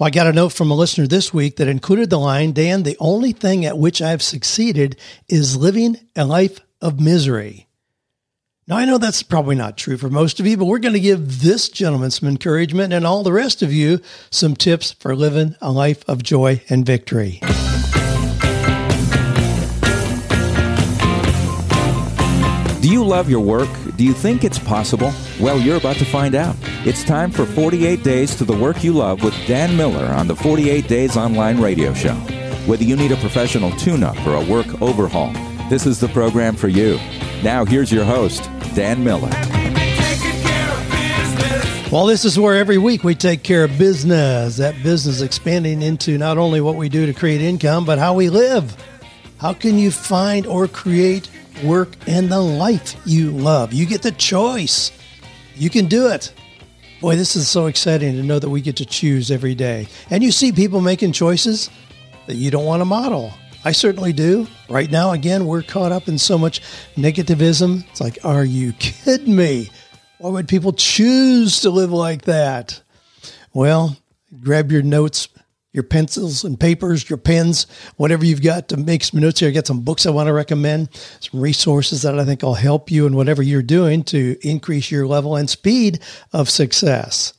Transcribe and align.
Well, 0.00 0.06
I 0.06 0.10
got 0.12 0.28
a 0.28 0.32
note 0.32 0.54
from 0.54 0.70
a 0.70 0.74
listener 0.74 1.06
this 1.06 1.34
week 1.34 1.56
that 1.56 1.68
included 1.68 2.08
the 2.08 2.18
line 2.18 2.52
Dan, 2.52 2.84
the 2.84 2.96
only 3.00 3.32
thing 3.32 3.66
at 3.66 3.76
which 3.76 4.00
I've 4.00 4.22
succeeded 4.22 4.96
is 5.28 5.58
living 5.58 5.98
a 6.16 6.24
life 6.24 6.58
of 6.80 6.98
misery. 6.98 7.68
Now, 8.66 8.78
I 8.78 8.86
know 8.86 8.96
that's 8.96 9.22
probably 9.22 9.56
not 9.56 9.76
true 9.76 9.98
for 9.98 10.08
most 10.08 10.40
of 10.40 10.46
you, 10.46 10.56
but 10.56 10.64
we're 10.64 10.78
going 10.78 10.94
to 10.94 11.00
give 11.00 11.42
this 11.42 11.68
gentleman 11.68 12.10
some 12.12 12.30
encouragement 12.30 12.94
and 12.94 13.06
all 13.06 13.22
the 13.22 13.30
rest 13.34 13.60
of 13.60 13.74
you 13.74 14.00
some 14.30 14.56
tips 14.56 14.92
for 14.92 15.14
living 15.14 15.54
a 15.60 15.70
life 15.70 16.02
of 16.08 16.22
joy 16.22 16.62
and 16.70 16.86
victory. 16.86 17.40
Do 22.80 22.88
you 22.90 23.04
love 23.04 23.28
your 23.28 23.40
work? 23.40 23.68
Do 23.98 24.04
you 24.04 24.14
think 24.14 24.44
it's 24.44 24.58
possible? 24.58 25.12
Well, 25.40 25.58
you're 25.58 25.78
about 25.78 25.96
to 25.96 26.04
find 26.04 26.34
out. 26.34 26.54
It's 26.84 27.02
time 27.02 27.30
for 27.30 27.46
48 27.46 28.02
Days 28.02 28.34
to 28.34 28.44
the 28.44 28.52
Work 28.52 28.84
You 28.84 28.92
Love 28.92 29.22
with 29.22 29.34
Dan 29.46 29.74
Miller 29.74 30.04
on 30.04 30.26
the 30.26 30.36
48 30.36 30.86
Days 30.86 31.16
Online 31.16 31.58
Radio 31.58 31.94
Show. 31.94 32.12
Whether 32.66 32.84
you 32.84 32.94
need 32.94 33.10
a 33.10 33.16
professional 33.16 33.70
tune 33.78 34.04
up 34.04 34.18
or 34.26 34.34
a 34.34 34.44
work 34.44 34.82
overhaul, 34.82 35.32
this 35.70 35.86
is 35.86 35.98
the 35.98 36.08
program 36.08 36.56
for 36.56 36.68
you. 36.68 36.96
Now, 37.42 37.64
here's 37.64 37.90
your 37.90 38.04
host, 38.04 38.42
Dan 38.74 39.02
Miller. 39.02 39.30
Well, 41.90 42.04
this 42.04 42.26
is 42.26 42.38
where 42.38 42.56
every 42.58 42.76
week 42.76 43.02
we 43.02 43.14
take 43.14 43.42
care 43.42 43.64
of 43.64 43.78
business. 43.78 44.58
That 44.58 44.80
business 44.82 45.22
expanding 45.22 45.80
into 45.80 46.18
not 46.18 46.36
only 46.36 46.60
what 46.60 46.76
we 46.76 46.90
do 46.90 47.06
to 47.06 47.14
create 47.14 47.40
income, 47.40 47.86
but 47.86 47.98
how 47.98 48.12
we 48.12 48.28
live. 48.28 48.76
How 49.38 49.54
can 49.54 49.78
you 49.78 49.90
find 49.90 50.46
or 50.46 50.68
create 50.68 51.30
work, 51.62 51.90
and 52.06 52.30
the 52.30 52.40
life 52.40 52.96
you 53.04 53.30
love. 53.30 53.72
You 53.72 53.86
get 53.86 54.02
the 54.02 54.12
choice. 54.12 54.92
You 55.56 55.70
can 55.70 55.86
do 55.86 56.08
it. 56.08 56.32
Boy, 57.00 57.16
this 57.16 57.34
is 57.36 57.48
so 57.48 57.66
exciting 57.66 58.16
to 58.16 58.22
know 58.22 58.38
that 58.38 58.50
we 58.50 58.60
get 58.60 58.76
to 58.76 58.84
choose 58.84 59.30
every 59.30 59.54
day. 59.54 59.88
And 60.10 60.22
you 60.22 60.32
see 60.32 60.52
people 60.52 60.80
making 60.80 61.12
choices 61.12 61.70
that 62.26 62.34
you 62.34 62.50
don't 62.50 62.66
want 62.66 62.80
to 62.82 62.84
model. 62.84 63.32
I 63.64 63.72
certainly 63.72 64.12
do. 64.12 64.46
Right 64.68 64.90
now, 64.90 65.12
again, 65.12 65.46
we're 65.46 65.62
caught 65.62 65.92
up 65.92 66.08
in 66.08 66.18
so 66.18 66.38
much 66.38 66.60
negativism. 66.96 67.88
It's 67.90 68.00
like, 68.00 68.18
are 68.24 68.44
you 68.44 68.72
kidding 68.74 69.34
me? 69.34 69.70
Why 70.18 70.30
would 70.30 70.48
people 70.48 70.72
choose 70.72 71.62
to 71.62 71.70
live 71.70 71.92
like 71.92 72.22
that? 72.22 72.82
Well, 73.52 73.96
grab 74.42 74.70
your 74.70 74.82
notes, 74.82 75.28
your 75.72 75.84
pencils 75.84 76.44
and 76.44 76.58
papers, 76.58 77.08
your 77.08 77.16
pens, 77.16 77.66
whatever 77.96 78.24
you've 78.24 78.42
got 78.42 78.68
to 78.68 78.76
make 78.76 79.04
some 79.04 79.20
notes 79.20 79.40
here. 79.40 79.48
I 79.48 79.52
got 79.52 79.66
some 79.66 79.82
books 79.82 80.04
I 80.04 80.10
want 80.10 80.26
to 80.26 80.32
recommend, 80.32 80.88
some 81.20 81.40
resources 81.40 82.02
that 82.02 82.18
I 82.18 82.24
think 82.24 82.42
will 82.42 82.54
help 82.54 82.90
you 82.90 83.06
in 83.06 83.14
whatever 83.14 83.42
you're 83.42 83.62
doing 83.62 84.02
to 84.04 84.36
increase 84.42 84.90
your 84.90 85.06
level 85.06 85.36
and 85.36 85.48
speed 85.48 86.00
of 86.32 86.50
success. 86.50 87.34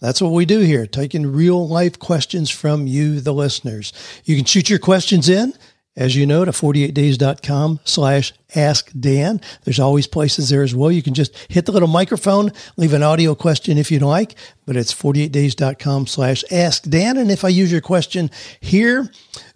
That's 0.00 0.20
what 0.20 0.32
we 0.32 0.44
do 0.44 0.60
here, 0.60 0.86
taking 0.86 1.32
real 1.32 1.66
life 1.66 1.98
questions 1.98 2.50
from 2.50 2.86
you, 2.86 3.20
the 3.20 3.32
listeners. 3.32 3.92
You 4.24 4.36
can 4.36 4.44
shoot 4.44 4.68
your 4.68 4.78
questions 4.78 5.28
in 5.28 5.54
as 5.96 6.16
you 6.16 6.26
know, 6.26 6.44
to 6.44 6.50
48days.com 6.50 7.80
slash 7.84 8.32
ask 8.54 8.90
Dan. 8.98 9.40
There's 9.64 9.80
always 9.80 10.06
places 10.06 10.48
there 10.48 10.62
as 10.62 10.74
well. 10.74 10.90
You 10.90 11.02
can 11.02 11.14
just 11.14 11.36
hit 11.48 11.66
the 11.66 11.72
little 11.72 11.88
microphone, 11.88 12.52
leave 12.76 12.92
an 12.92 13.02
audio 13.02 13.34
question 13.34 13.78
if 13.78 13.90
you'd 13.90 14.02
like, 14.02 14.34
but 14.66 14.76
it's 14.76 14.92
48days.com 14.92 16.06
slash 16.06 16.44
ask 16.50 16.82
Dan. 16.84 17.16
And 17.16 17.30
if 17.30 17.44
I 17.44 17.48
use 17.48 17.70
your 17.70 17.80
question 17.80 18.30
here, 18.60 19.10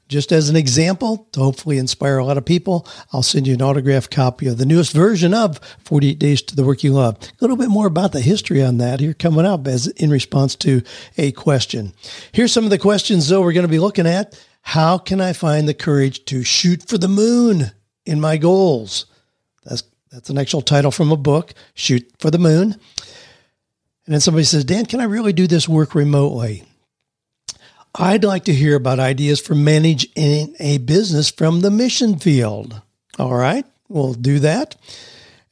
just 0.09 0.33
as 0.33 0.49
an 0.49 0.57
example, 0.57 1.29
to 1.33 1.41
hopefully 1.41 1.77
inspire 1.77 2.17
a 2.17 2.25
lot 2.25 2.39
of 2.39 2.45
people, 2.45 2.87
I'll 3.13 3.23
send 3.23 3.47
you 3.47 3.55
an 3.55 3.63
autographed 3.63 4.11
copy 4.11 4.47
of 4.47 4.57
the 4.57 4.65
newest 4.65 4.93
version 4.93 5.35
of 5.35 5.61
48 5.85 6.19
Days 6.19 6.43
to 6.43 6.57
the 6.57 6.65
Work 6.65 6.83
You 6.83 6.95
Love. 6.95 7.19
A 7.21 7.29
little 7.41 7.57
bit 7.57 7.69
more 7.69 7.87
about 7.87 8.13
the 8.13 8.23
history 8.23 8.63
on 8.63 8.79
that 8.79 9.01
here 9.01 9.13
coming 9.13 9.45
up 9.45 9.67
as 9.67 9.87
in 9.87 10.11
response 10.11 10.57
to 10.57 10.83
a 11.19 11.33
question. 11.33 11.93
Here's 12.33 12.53
some 12.53 12.65
of 12.65 12.71
the 12.71 12.79
questions 12.79 13.29
though 13.29 13.43
we're 13.43 13.53
going 13.53 13.67
to 13.67 13.69
be 13.69 13.79
looking 13.79 14.07
at. 14.07 14.43
How 14.63 14.99
can 14.99 15.21
I 15.21 15.33
find 15.33 15.67
the 15.67 15.75
courage 15.75 16.25
to 16.27 16.45
shoot 16.45 16.89
for 16.89 16.99
the 16.99 17.09
moon 17.09 17.73
in 18.05 18.21
my 18.21 18.37
goals? 18.37 19.07
That's 19.65 19.83
that's 20.11 20.31
an 20.31 20.39
actual 20.39 20.63
title 20.63 20.91
from 20.91 21.13
a 21.13 21.17
book, 21.17 21.53
Shoot 21.75 22.11
for 22.19 22.31
the 22.31 22.39
Moon. 22.39 22.73
And 22.73 24.15
then 24.15 24.21
somebody 24.21 24.45
says, 24.45 24.65
Dan, 24.65 24.87
can 24.87 25.01
I 25.01 25.05
really 25.05 25.35
do 25.35 25.47
this 25.47 25.69
work 25.69 25.95
remotely? 25.95 26.65
I'd 27.95 28.25
like 28.25 28.45
to 28.45 28.55
hear 28.55 28.75
about 28.77 29.01
ideas 29.01 29.41
for 29.41 29.55
managing 29.55 30.55
a 30.59 30.79
business 30.79 31.31
from 31.31 31.61
the 31.61 31.71
mission 31.71 32.19
field. 32.19 32.81
All 33.19 33.35
right, 33.35 33.67
we'll 33.89 34.15
do 34.15 34.39
that. 34.39 34.77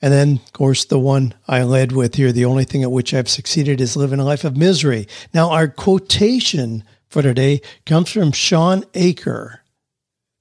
And 0.00 0.12
then, 0.12 0.40
of 0.46 0.52
course, 0.52 0.84
the 0.84 0.98
one 0.98 1.34
I 1.48 1.62
led 1.62 1.92
with 1.92 2.14
here, 2.14 2.32
the 2.32 2.44
only 2.44 2.64
thing 2.64 2.82
at 2.82 2.92
which 2.92 3.12
I've 3.12 3.28
succeeded 3.28 3.80
is 3.80 3.96
living 3.96 4.20
a 4.20 4.24
life 4.24 4.44
of 4.44 4.56
misery. 4.56 5.08
Now, 5.34 5.50
our 5.50 5.68
quotation 5.68 6.84
for 7.08 7.22
today 7.22 7.60
comes 7.84 8.10
from 8.10 8.32
Shawn 8.32 8.84
Achor. 8.94 9.62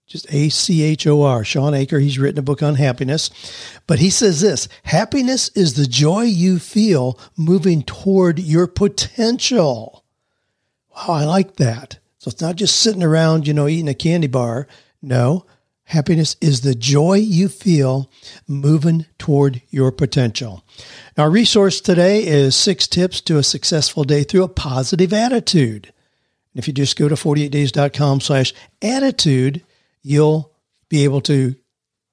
Just 0.07 0.31
A 0.31 0.49
C 0.49 0.83
H 0.83 1.07
O 1.07 1.23
R. 1.23 1.43
Shawn 1.43 1.73
Achor, 1.73 1.99
he's 1.99 2.19
written 2.19 2.37
a 2.37 2.43
book 2.43 2.61
on 2.61 2.75
happiness. 2.75 3.31
But 3.87 3.99
he 3.99 4.11
says 4.11 4.41
this 4.41 4.67
happiness 4.83 5.49
is 5.49 5.73
the 5.73 5.87
joy 5.87 6.23
you 6.23 6.59
feel 6.59 7.19
moving 7.35 7.81
toward 7.81 8.37
your 8.37 8.67
potential. 8.67 10.03
Wow, 10.95 11.13
I 11.15 11.25
like 11.25 11.55
that. 11.55 11.97
So 12.19 12.29
it's 12.29 12.41
not 12.41 12.55
just 12.55 12.79
sitting 12.79 13.03
around, 13.03 13.47
you 13.47 13.53
know, 13.53 13.67
eating 13.67 13.87
a 13.87 13.95
candy 13.95 14.27
bar. 14.27 14.67
No, 15.01 15.45
happiness 15.85 16.35
is 16.39 16.61
the 16.61 16.75
joy 16.75 17.15
you 17.15 17.49
feel 17.49 18.09
moving 18.47 19.05
toward 19.17 19.61
your 19.69 19.91
potential. 19.91 20.63
Our 21.17 21.29
resource 21.29 21.81
today 21.81 22.25
is 22.25 22.55
six 22.55 22.87
tips 22.87 23.21
to 23.21 23.37
a 23.37 23.43
successful 23.43 24.03
day 24.03 24.23
through 24.23 24.43
a 24.43 24.49
positive 24.49 25.13
attitude. 25.13 25.91
And 26.55 26.63
if 26.63 26.67
you 26.69 26.73
just 26.73 26.97
go 26.97 27.09
to 27.09 27.15
48days.com 27.15 28.21
slash 28.21 28.53
attitude, 28.81 29.61
you'll 30.01 30.53
be 30.87 31.03
able 31.03 31.19
to 31.21 31.55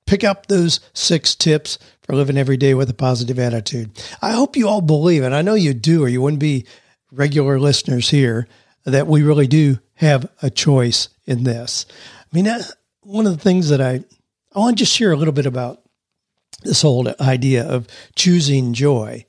pick 0.04 0.25
up 0.25 0.47
those 0.47 0.80
six 0.92 1.36
tips 1.36 1.78
for 2.03 2.16
living 2.16 2.36
every 2.36 2.56
day 2.56 2.75
with 2.75 2.91
a 2.91 2.94
positive 2.94 3.38
attitude. 3.38 3.91
I 4.20 4.32
hope 4.32 4.56
you 4.56 4.69
all 4.69 4.80
believe, 4.80 5.22
and 5.22 5.34
I 5.34 5.42
know 5.42 5.54
you 5.54 5.72
do, 5.75 6.03
or 6.03 6.08
you 6.08 6.20
wouldn't 6.20 6.41
be 6.41 6.66
regular 7.12 7.60
listeners 7.60 8.10
here, 8.10 8.48
that 8.84 9.06
we 9.06 9.22
really 9.22 9.47
do 9.47 9.78
have 9.94 10.28
a 10.42 10.50
choice 10.50 11.09
in 11.24 11.44
this. 11.44 11.86
I 12.20 12.36
mean, 12.36 12.53
one 13.03 13.26
of 13.26 13.32
the 13.32 13.42
things 13.42 13.69
that 13.69 13.80
I, 13.80 14.03
I 14.53 14.59
want 14.59 14.76
to 14.76 14.82
just 14.82 14.97
share 14.97 15.12
a 15.12 15.16
little 15.16 15.32
bit 15.32 15.47
about 15.47 15.82
this 16.64 16.82
whole 16.82 17.09
idea 17.20 17.64
of 17.64 17.86
choosing 18.16 18.72
joy. 18.72 19.24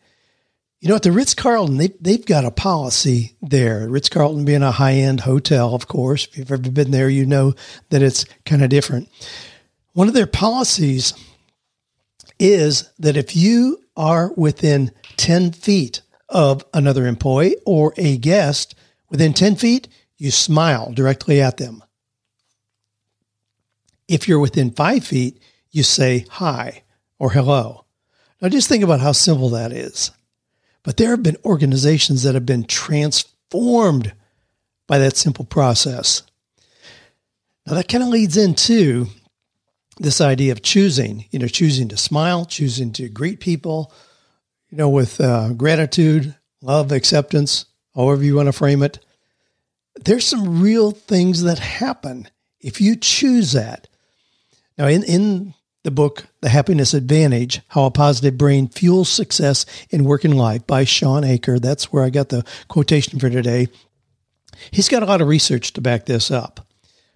You 0.83 0.89
know, 0.89 0.95
at 0.95 1.03
the 1.03 1.13
Ritz 1.13 1.33
Carlton, 1.33 1.77
they, 1.77 1.93
they've 2.01 2.25
got 2.25 2.43
a 2.43 2.51
policy 2.51 3.37
there. 3.41 3.87
Ritz 3.87 4.09
Carlton 4.09 4.43
being 4.43 4.63
a 4.63 4.71
high 4.71 4.95
end 4.95 5.21
hotel, 5.21 5.73
of 5.73 5.87
course. 5.87 6.27
If 6.27 6.37
you've 6.37 6.51
ever 6.51 6.69
been 6.69 6.91
there, 6.91 7.07
you 7.07 7.25
know 7.25 7.53
that 7.89 8.01
it's 8.01 8.25
kind 8.43 8.61
of 8.61 8.69
different. 8.69 9.07
One 9.93 10.09
of 10.09 10.13
their 10.13 10.27
policies 10.27 11.13
is 12.37 12.89
that 12.99 13.15
if 13.15 13.33
you 13.33 13.81
are 13.95 14.33
within 14.35 14.91
10 15.15 15.53
feet 15.53 16.01
of 16.27 16.65
another 16.73 17.07
employee 17.07 17.55
or 17.65 17.93
a 17.95 18.17
guest, 18.17 18.75
within 19.09 19.31
10 19.31 19.55
feet, 19.55 19.87
you 20.17 20.31
smile 20.31 20.91
directly 20.91 21.39
at 21.39 21.55
them. 21.55 21.81
If 24.09 24.27
you're 24.27 24.37
within 24.37 24.71
five 24.71 25.05
feet, 25.05 25.41
you 25.71 25.83
say 25.83 26.25
hi 26.29 26.83
or 27.19 27.31
hello. 27.31 27.85
Now, 28.41 28.49
just 28.49 28.67
think 28.67 28.83
about 28.83 28.99
how 28.99 29.13
simple 29.13 29.47
that 29.51 29.71
is. 29.71 30.11
But 30.83 30.97
there 30.97 31.11
have 31.11 31.23
been 31.23 31.37
organizations 31.45 32.23
that 32.23 32.35
have 32.35 32.45
been 32.45 32.65
transformed 32.65 34.13
by 34.87 34.97
that 34.97 35.17
simple 35.17 35.45
process. 35.45 36.23
Now, 37.65 37.75
that 37.75 37.87
kind 37.87 38.03
of 38.03 38.09
leads 38.09 38.35
into 38.35 39.07
this 39.97 40.19
idea 40.19 40.51
of 40.51 40.61
choosing, 40.61 41.25
you 41.31 41.39
know, 41.39 41.47
choosing 41.47 41.87
to 41.89 41.97
smile, 41.97 42.45
choosing 42.45 42.91
to 42.93 43.07
greet 43.07 43.39
people, 43.39 43.93
you 44.69 44.77
know, 44.77 44.89
with 44.89 45.21
uh, 45.21 45.53
gratitude, 45.53 46.35
love, 46.61 46.91
acceptance, 46.91 47.65
however 47.95 48.23
you 48.23 48.35
want 48.35 48.47
to 48.47 48.53
frame 48.53 48.83
it. 48.83 48.99
There's 50.03 50.25
some 50.25 50.61
real 50.61 50.91
things 50.91 51.43
that 51.43 51.59
happen 51.59 52.27
if 52.59 52.81
you 52.81 52.95
choose 52.95 53.51
that. 53.53 53.87
Now, 54.77 54.87
in, 54.87 55.03
in 55.03 55.53
the 55.83 55.91
book, 55.91 56.25
The 56.41 56.49
Happiness 56.49 56.93
Advantage 56.93 57.61
How 57.69 57.85
a 57.85 57.91
Positive 57.91 58.37
Brain 58.37 58.67
Fuels 58.67 59.09
Success 59.09 59.65
in 59.89 60.05
Work 60.05 60.23
and 60.23 60.37
Life 60.37 60.65
by 60.65 60.85
Shawn 60.85 61.23
Achor. 61.23 61.59
That's 61.59 61.91
where 61.91 62.03
I 62.03 62.09
got 62.09 62.29
the 62.29 62.45
quotation 62.69 63.19
for 63.19 63.29
today. 63.29 63.67
He's 64.71 64.89
got 64.89 65.03
a 65.03 65.05
lot 65.05 65.21
of 65.21 65.27
research 65.27 65.73
to 65.73 65.81
back 65.81 66.05
this 66.05 66.31
up. 66.31 66.65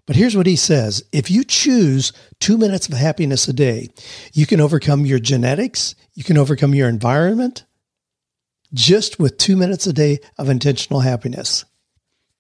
But 0.06 0.16
here's 0.16 0.36
what 0.36 0.48
he 0.48 0.56
says 0.56 1.04
If 1.12 1.30
you 1.32 1.44
choose 1.44 2.14
two 2.40 2.58
minutes 2.58 2.88
of 2.88 2.94
happiness 2.94 3.48
a 3.48 3.54
day, 3.54 3.90
you 4.34 4.46
can 4.46 4.62
overcome 4.62 5.06
your 5.06 5.20
genetics, 5.20 5.96
you 6.14 6.24
can 6.24 6.38
overcome 6.38 6.74
your 6.74 6.90
environment 6.90 7.66
just 8.74 9.18
with 9.20 9.38
two 9.38 9.56
minutes 9.56 9.88
a 9.88 9.94
day 9.94 10.20
of 10.38 10.50
intentional 10.50 11.02
happiness. 11.02 11.64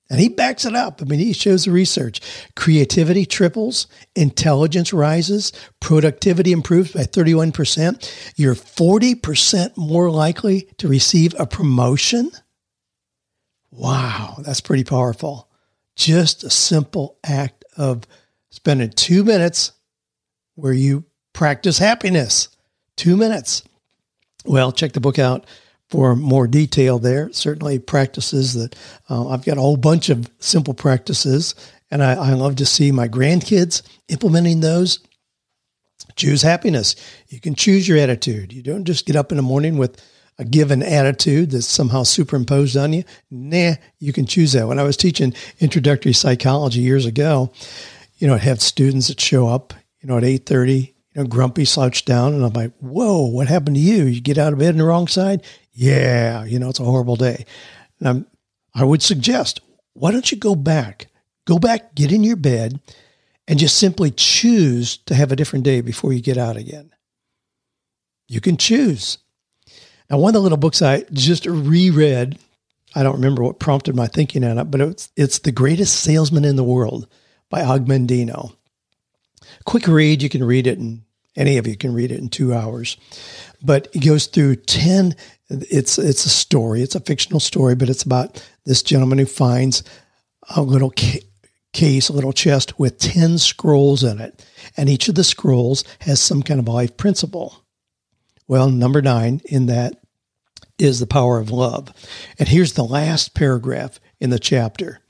And 0.09 0.19
he 0.19 0.29
backs 0.29 0.63
it 0.63 0.73
up. 0.73 1.01
I 1.01 1.05
mean, 1.05 1.19
he 1.19 1.33
shows 1.33 1.65
the 1.65 1.71
research. 1.71 2.21
Creativity 2.55 3.25
triples, 3.25 3.87
intelligence 4.15 4.93
rises, 4.93 5.51
productivity 5.81 6.53
improves 6.53 6.93
by 6.93 7.01
31%. 7.01 8.33
You're 8.37 8.55
40% 8.55 9.75
more 9.75 10.09
likely 10.09 10.69
to 10.77 10.87
receive 10.87 11.35
a 11.37 11.45
promotion. 11.45 12.31
Wow, 13.69 14.37
that's 14.43 14.61
pretty 14.61 14.85
powerful. 14.85 15.49
just 15.95 16.43
a 16.43 16.49
simple 16.49 17.17
act 17.25 17.65
of 17.75 18.03
spending 18.51 18.91
two 18.91 19.23
minutes 19.23 19.71
where 20.55 20.73
you 20.73 21.05
practice 21.33 21.79
happiness. 21.79 22.49
Two 22.95 23.17
minutes. 23.17 23.63
Well, 24.45 24.71
check 24.71 24.93
the 24.93 24.99
book 24.99 25.19
out 25.19 25.45
for 25.89 26.15
more 26.15 26.47
detail 26.47 26.99
there. 26.99 27.31
Certainly, 27.31 27.79
practices 27.79 28.53
that 28.53 28.75
uh, 29.09 29.29
I've 29.29 29.45
got 29.45 29.57
a 29.57 29.61
whole 29.61 29.77
bunch 29.77 30.09
of 30.09 30.29
simple 30.39 30.73
practices, 30.73 31.55
and 31.89 32.03
I, 32.03 32.13
I 32.13 32.33
love 32.33 32.57
to 32.57 32.65
see 32.65 32.91
my 32.91 33.07
grandkids 33.07 33.81
implementing 34.09 34.59
those. 34.59 34.99
Choose 36.15 36.41
happiness. 36.41 36.95
You 37.29 37.39
can 37.39 37.55
choose 37.55 37.87
your 37.87 37.97
attitude. 37.97 38.51
You 38.51 38.63
don't 38.63 38.85
just 38.85 39.05
get 39.05 39.15
up 39.15 39.31
in 39.31 39.37
the 39.37 39.43
morning 39.43 39.77
with 39.77 40.01
a 40.39 40.45
given 40.45 40.83
attitude 40.83 41.51
that's 41.51 41.67
somehow 41.67 42.03
superimposed 42.03 42.77
on 42.77 42.93
you. 42.93 43.03
Nah, 43.31 43.73
you 43.99 44.13
can 44.13 44.25
choose 44.25 44.53
that. 44.53 44.67
When 44.67 44.79
I 44.79 44.83
was 44.83 44.97
teaching 44.97 45.33
introductory 45.59 46.13
psychology 46.13 46.81
years 46.81 47.05
ago, 47.05 47.51
you 48.17 48.27
know, 48.27 48.35
I'd 48.35 48.41
have 48.41 48.61
students 48.61 49.07
that 49.07 49.19
show 49.19 49.47
up, 49.47 49.73
you 50.01 50.07
know, 50.07 50.17
at 50.17 50.23
8.30, 50.23 50.93
you 51.17 51.23
know, 51.23 51.27
grumpy, 51.27 51.65
slouched 51.65 52.05
down. 52.05 52.35
And 52.35 52.45
I'm 52.45 52.53
like, 52.53 52.73
whoa, 52.79 53.25
what 53.25 53.47
happened 53.47 53.75
to 53.75 53.81
you? 53.81 54.03
You 54.03 54.21
get 54.21 54.37
out 54.37 54.53
of 54.53 54.59
bed 54.59 54.75
on 54.75 54.77
the 54.77 54.83
wrong 54.83 55.07
side? 55.07 55.43
Yeah, 55.73 56.45
you 56.45 56.59
know, 56.59 56.69
it's 56.69 56.79
a 56.79 56.83
horrible 56.83 57.15
day. 57.15 57.45
And 57.99 58.07
I'm, 58.07 58.27
I 58.75 58.83
would 58.83 59.01
suggest, 59.01 59.59
why 59.93 60.11
don't 60.11 60.31
you 60.31 60.37
go 60.37 60.53
back? 60.53 61.07
Go 61.45 61.57
back, 61.57 61.95
get 61.95 62.11
in 62.11 62.23
your 62.23 62.35
bed, 62.35 62.79
and 63.47 63.57
just 63.57 63.79
simply 63.79 64.11
choose 64.11 64.97
to 64.97 65.15
have 65.15 65.31
a 65.31 65.35
different 65.35 65.65
day 65.65 65.81
before 65.81 66.13
you 66.13 66.21
get 66.21 66.37
out 66.37 66.55
again. 66.55 66.91
You 68.27 68.39
can 68.39 68.55
choose. 68.55 69.17
Now, 70.11 70.19
one 70.19 70.29
of 70.29 70.33
the 70.35 70.41
little 70.41 70.57
books 70.57 70.83
I 70.83 71.03
just 71.13 71.47
reread, 71.47 72.37
I 72.93 73.01
don't 73.01 73.15
remember 73.15 73.41
what 73.41 73.59
prompted 73.59 73.95
my 73.95 74.05
thinking 74.05 74.43
on 74.43 74.59
it, 74.59 74.65
but 74.65 74.81
it's, 74.81 75.11
it's 75.15 75.39
The 75.39 75.51
Greatest 75.51 75.99
Salesman 76.01 76.45
in 76.45 76.57
the 76.57 76.63
World 76.63 77.07
by 77.49 77.63
Og 77.63 77.87
Mandino. 77.87 78.55
Quick 79.65 79.87
read, 79.87 80.21
you 80.21 80.29
can 80.29 80.43
read 80.43 80.67
it, 80.67 80.77
and 80.77 81.01
any 81.37 81.57
of 81.57 81.67
you 81.67 81.77
can 81.77 81.93
read 81.93 82.11
it 82.11 82.19
in 82.19 82.29
two 82.29 82.53
hours. 82.53 82.97
But 83.63 83.87
it 83.93 83.99
goes 83.99 84.25
through 84.25 84.57
10, 84.57 85.15
it's, 85.49 85.97
it's 85.97 86.25
a 86.25 86.29
story, 86.29 86.81
it's 86.81 86.95
a 86.95 86.99
fictional 86.99 87.39
story, 87.39 87.75
but 87.75 87.89
it's 87.89 88.03
about 88.03 88.45
this 88.65 88.83
gentleman 88.83 89.19
who 89.19 89.25
finds 89.25 89.83
a 90.55 90.61
little 90.61 90.91
ca- 90.91 91.23
case, 91.73 92.09
a 92.09 92.13
little 92.13 92.33
chest 92.33 92.79
with 92.79 92.99
10 92.99 93.37
scrolls 93.37 94.03
in 94.03 94.19
it. 94.19 94.45
And 94.75 94.89
each 94.89 95.07
of 95.07 95.15
the 95.15 95.23
scrolls 95.23 95.83
has 96.01 96.19
some 96.19 96.43
kind 96.43 96.59
of 96.59 96.67
life 96.67 96.97
principle. 96.97 97.63
Well, 98.47 98.69
number 98.69 99.01
nine 99.01 99.41
in 99.45 99.67
that 99.67 100.01
is 100.79 100.99
the 100.99 101.07
power 101.07 101.39
of 101.39 101.51
love. 101.51 101.91
And 102.39 102.47
here's 102.47 102.73
the 102.73 102.83
last 102.83 103.33
paragraph 103.33 103.99
in 104.19 104.29
the 104.29 104.39
chapter. 104.39 105.01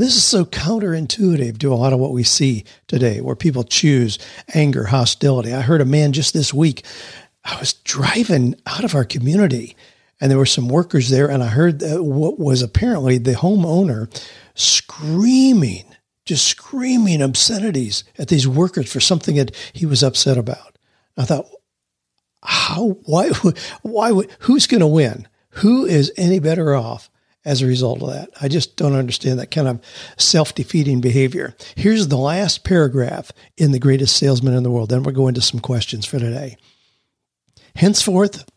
This 0.00 0.16
is 0.16 0.24
so 0.24 0.46
counterintuitive 0.46 1.58
to 1.58 1.70
a 1.70 1.76
lot 1.76 1.92
of 1.92 1.98
what 1.98 2.12
we 2.12 2.22
see 2.22 2.64
today, 2.86 3.20
where 3.20 3.36
people 3.36 3.64
choose 3.64 4.18
anger, 4.54 4.84
hostility. 4.84 5.52
I 5.52 5.60
heard 5.60 5.82
a 5.82 5.84
man 5.84 6.12
just 6.12 6.32
this 6.32 6.54
week. 6.54 6.86
I 7.44 7.60
was 7.60 7.74
driving 7.74 8.54
out 8.64 8.82
of 8.82 8.94
our 8.94 9.04
community, 9.04 9.76
and 10.18 10.30
there 10.30 10.38
were 10.38 10.46
some 10.46 10.68
workers 10.68 11.10
there, 11.10 11.30
and 11.30 11.42
I 11.42 11.48
heard 11.48 11.82
what 11.82 12.38
was 12.40 12.62
apparently 12.62 13.18
the 13.18 13.34
homeowner 13.34 14.08
screaming, 14.54 15.84
just 16.24 16.46
screaming 16.46 17.20
obscenities 17.20 18.02
at 18.18 18.28
these 18.28 18.48
workers 18.48 18.90
for 18.90 19.00
something 19.00 19.36
that 19.36 19.54
he 19.74 19.84
was 19.84 20.02
upset 20.02 20.38
about. 20.38 20.78
I 21.18 21.26
thought, 21.26 21.44
how? 22.42 22.96
Why? 23.04 23.28
Why? 23.82 24.12
Who's 24.38 24.66
going 24.66 24.80
to 24.80 24.86
win? 24.86 25.28
Who 25.56 25.84
is 25.84 26.10
any 26.16 26.38
better 26.38 26.74
off? 26.74 27.09
As 27.44 27.62
a 27.62 27.66
result 27.66 28.02
of 28.02 28.10
that. 28.10 28.30
I 28.40 28.48
just 28.48 28.76
don't 28.76 28.94
understand 28.94 29.38
that 29.38 29.50
kind 29.50 29.68
of 29.68 29.80
self 30.16 30.54
defeating 30.54 31.00
behavior. 31.00 31.54
Here's 31.74 32.08
the 32.08 32.18
last 32.18 32.64
paragraph 32.64 33.32
in 33.56 33.72
The 33.72 33.78
Greatest 33.78 34.16
Salesman 34.16 34.54
in 34.54 34.62
the 34.62 34.70
World. 34.70 34.90
Then 34.90 35.02
we'll 35.02 35.14
go 35.14 35.28
into 35.28 35.40
some 35.40 35.60
questions 35.60 36.06
for 36.06 36.18
today. 36.18 36.56
Henceforth 37.76 38.48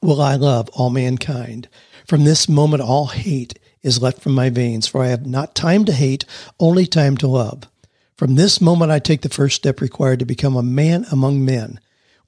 will 0.00 0.20
I 0.20 0.34
love 0.34 0.68
all 0.70 0.90
mankind. 0.90 1.68
From 2.06 2.24
this 2.24 2.48
moment, 2.48 2.82
all 2.82 3.06
hate 3.06 3.58
is 3.82 4.02
left 4.02 4.20
from 4.20 4.34
my 4.34 4.50
veins, 4.50 4.86
for 4.86 5.02
I 5.02 5.08
have 5.08 5.26
not 5.26 5.54
time 5.54 5.84
to 5.86 5.92
hate, 5.92 6.24
only 6.60 6.86
time 6.86 7.16
to 7.18 7.26
love. 7.26 7.68
From 8.16 8.34
this 8.34 8.60
moment, 8.60 8.90
I 8.90 8.98
take 8.98 9.22
the 9.22 9.28
first 9.28 9.56
step 9.56 9.80
required 9.80 10.18
to 10.20 10.24
become 10.24 10.56
a 10.56 10.62
man 10.62 11.06
among 11.10 11.44
men. 11.44 11.80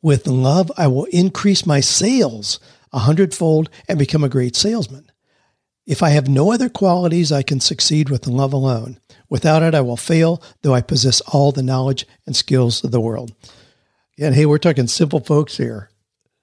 With 0.03 0.27
love, 0.27 0.71
I 0.77 0.87
will 0.87 1.05
increase 1.07 1.67
my 1.67 1.81
sales 1.81 2.59
a 2.93 3.01
hundredfold 3.01 3.71
and 3.89 3.99
become 3.99 4.25
a 4.25 4.29
great 4.29 4.57
salesman. 4.57 5.11
If 5.87 6.03
I 6.03 6.11
have 6.11 6.29
no 6.29 6.53
other 6.53 6.69
qualities, 6.69 7.31
I 7.31 7.43
can 7.43 7.61
succeed 7.61 8.09
with 8.09 8.27
love 8.27 8.53
alone. 8.53 8.99
Without 9.29 9.63
it, 9.63 9.75
I 9.75 9.83
will 9.83 9.97
fail, 9.97 10.43
though 10.63 10.75
I 10.75 10.81
possess 10.81 11.21
all 11.23 11.53
the 11.53 11.63
knowledge 11.63 12.07
and 12.27 12.35
skills 12.35 12.83
of 12.83 12.91
the 12.91 13.01
world. 13.01 13.35
And 14.19 14.35
hey, 14.35 14.47
we're 14.47 14.59
talking 14.59 14.87
simple 14.87 15.21
folks 15.21 15.57
here. 15.57 15.91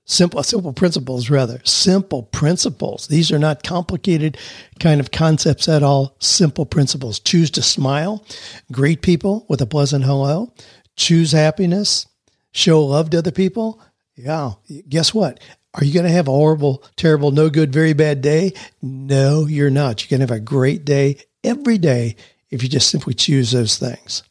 Simple, 0.06 0.44
simple 0.44 0.74
principles, 0.74 1.30
rather. 1.30 1.62
Simple 1.64 2.24
principles. 2.24 3.08
These 3.08 3.32
are 3.32 3.40
not 3.40 3.64
complicated 3.64 4.38
kind 4.80 5.00
of 5.00 5.12
concepts 5.12 5.70
at 5.70 5.84
all. 5.84 6.16
Simple 6.20 6.66
principles. 6.66 7.20
Choose 7.20 7.50
to 7.52 7.62
smile, 7.62 8.26
greet 8.72 9.02
people 9.02 9.46
with 9.48 9.62
a 9.62 9.66
pleasant 9.66 10.04
hello, 10.04 10.54
choose 10.98 11.32
happiness, 11.32 12.08
show 12.52 12.84
love 12.84 13.10
to 13.12 13.20
other 13.20 13.32
people. 13.32 13.82
Yeah. 14.24 14.54
Guess 14.88 15.14
what? 15.14 15.40
Are 15.74 15.84
you 15.84 15.94
going 15.94 16.06
to 16.06 16.12
have 16.12 16.28
a 16.28 16.32
horrible, 16.32 16.84
terrible, 16.96 17.32
no 17.32 17.50
good, 17.50 17.72
very 17.72 17.94
bad 17.94 18.22
day? 18.22 18.54
No, 18.82 19.46
you're 19.46 19.70
not. 19.70 20.02
You're 20.02 20.18
going 20.18 20.26
to 20.28 20.32
have 20.32 20.42
a 20.42 20.44
great 20.44 20.86
day 20.86 21.18
every 21.44 21.78
day 21.78 22.18
if 22.50 22.62
you 22.62 22.70
just 22.70 22.90
simply 22.90 23.14
choose 23.14 23.52
those 23.52 23.78
things. 23.78 24.24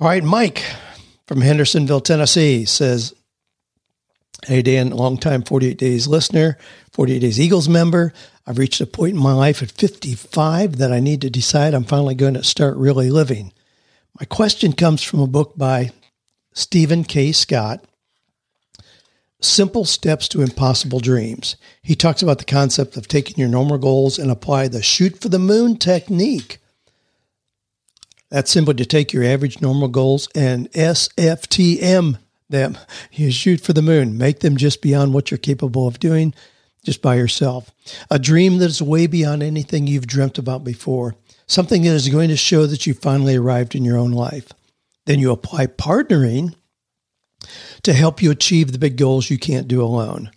All 0.00 0.08
right, 0.08 0.24
Mike 0.24 0.64
from 1.26 1.40
Hendersonville, 1.40 2.00
Tennessee 2.00 2.64
says, 2.64 3.14
Hey, 4.44 4.60
Dan, 4.60 4.90
longtime 4.90 5.42
48 5.42 5.78
Days 5.78 6.06
listener, 6.06 6.58
48 6.92 7.20
Days 7.20 7.40
Eagles 7.40 7.68
member. 7.68 8.12
I've 8.46 8.58
reached 8.58 8.80
a 8.80 8.86
point 8.86 9.14
in 9.14 9.22
my 9.22 9.32
life 9.32 9.62
at 9.62 9.70
55 9.70 10.76
that 10.76 10.92
I 10.92 11.00
need 11.00 11.22
to 11.22 11.30
decide 11.30 11.72
I'm 11.72 11.84
finally 11.84 12.14
going 12.14 12.34
to 12.34 12.44
start 12.44 12.76
really 12.76 13.08
living. 13.08 13.52
My 14.20 14.26
question 14.26 14.74
comes 14.74 15.02
from 15.02 15.20
a 15.20 15.26
book 15.26 15.56
by 15.56 15.92
Stephen 16.52 17.04
K. 17.04 17.32
Scott 17.32 17.84
Simple 19.44 19.84
Steps 19.84 20.28
to 20.28 20.42
Impossible 20.42 21.00
Dreams. 21.00 21.56
He 21.82 21.94
talks 21.94 22.22
about 22.22 22.38
the 22.38 22.44
concept 22.44 22.96
of 22.96 23.06
taking 23.06 23.36
your 23.38 23.48
normal 23.48 23.78
goals 23.78 24.18
and 24.18 24.30
apply 24.30 24.68
the 24.68 24.82
shoot 24.82 25.20
for 25.20 25.28
the 25.28 25.38
moon 25.38 25.76
technique. 25.76 26.58
That's 28.30 28.50
simply 28.50 28.74
to 28.74 28.86
take 28.86 29.12
your 29.12 29.22
average 29.22 29.60
normal 29.60 29.88
goals 29.88 30.28
and 30.34 30.70
SFTM 30.72 32.18
them. 32.48 32.78
You 33.12 33.30
shoot 33.30 33.60
for 33.60 33.72
the 33.72 33.82
moon, 33.82 34.18
make 34.18 34.40
them 34.40 34.56
just 34.56 34.82
beyond 34.82 35.14
what 35.14 35.30
you're 35.30 35.38
capable 35.38 35.86
of 35.86 36.00
doing 36.00 36.34
just 36.84 37.00
by 37.00 37.14
yourself. 37.14 37.70
A 38.10 38.18
dream 38.18 38.58
that 38.58 38.70
is 38.70 38.82
way 38.82 39.06
beyond 39.06 39.42
anything 39.42 39.86
you've 39.86 40.06
dreamt 40.06 40.36
about 40.36 40.64
before. 40.64 41.14
Something 41.46 41.82
that 41.82 41.94
is 41.94 42.08
going 42.08 42.28
to 42.28 42.36
show 42.36 42.66
that 42.66 42.86
you 42.86 42.94
finally 42.94 43.36
arrived 43.36 43.74
in 43.74 43.84
your 43.84 43.96
own 43.96 44.10
life. 44.10 44.52
Then 45.06 45.20
you 45.20 45.30
apply 45.30 45.66
partnering 45.66 46.54
to 47.84 47.92
help 47.92 48.22
you 48.22 48.30
achieve 48.30 48.72
the 48.72 48.78
big 48.78 48.96
goals 48.96 49.30
you 49.30 49.38
can't 49.38 49.68
do 49.68 49.82
alone. 49.82 50.30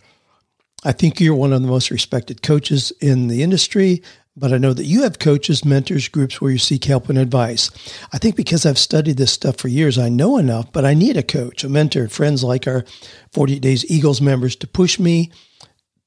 I 0.83 0.91
think 0.91 1.19
you're 1.19 1.35
one 1.35 1.53
of 1.53 1.61
the 1.61 1.67
most 1.67 1.89
respected 1.89 2.41
coaches 2.41 2.91
in 3.01 3.27
the 3.27 3.41
industry, 3.41 4.03
but 4.35 4.53
I 4.53 4.59
know 4.59 4.73
that 4.73 4.85
you 4.85 5.01
have 5.01 5.17
coaches, 5.17 5.65
mentors, 5.65 6.07
groups 6.07 6.39
where 6.39 6.51
you 6.51 6.59
seek 6.59 6.85
help 6.85 7.09
and 7.09 7.17
advice. 7.17 7.71
I 8.13 8.19
think 8.19 8.35
because 8.35 8.65
I've 8.65 8.77
studied 8.77 9.17
this 9.17 9.31
stuff 9.31 9.57
for 9.57 9.67
years, 9.67 9.97
I 9.97 10.09
know 10.09 10.37
enough, 10.37 10.71
but 10.71 10.85
I 10.85 10.93
need 10.93 11.17
a 11.17 11.23
coach, 11.23 11.63
a 11.63 11.69
mentor, 11.69 12.07
friends 12.07 12.43
like 12.43 12.67
our 12.67 12.85
48 13.33 13.59
Days 13.59 13.89
Eagles 13.89 14.21
members 14.21 14.55
to 14.57 14.67
push 14.67 14.99
me 14.99 15.31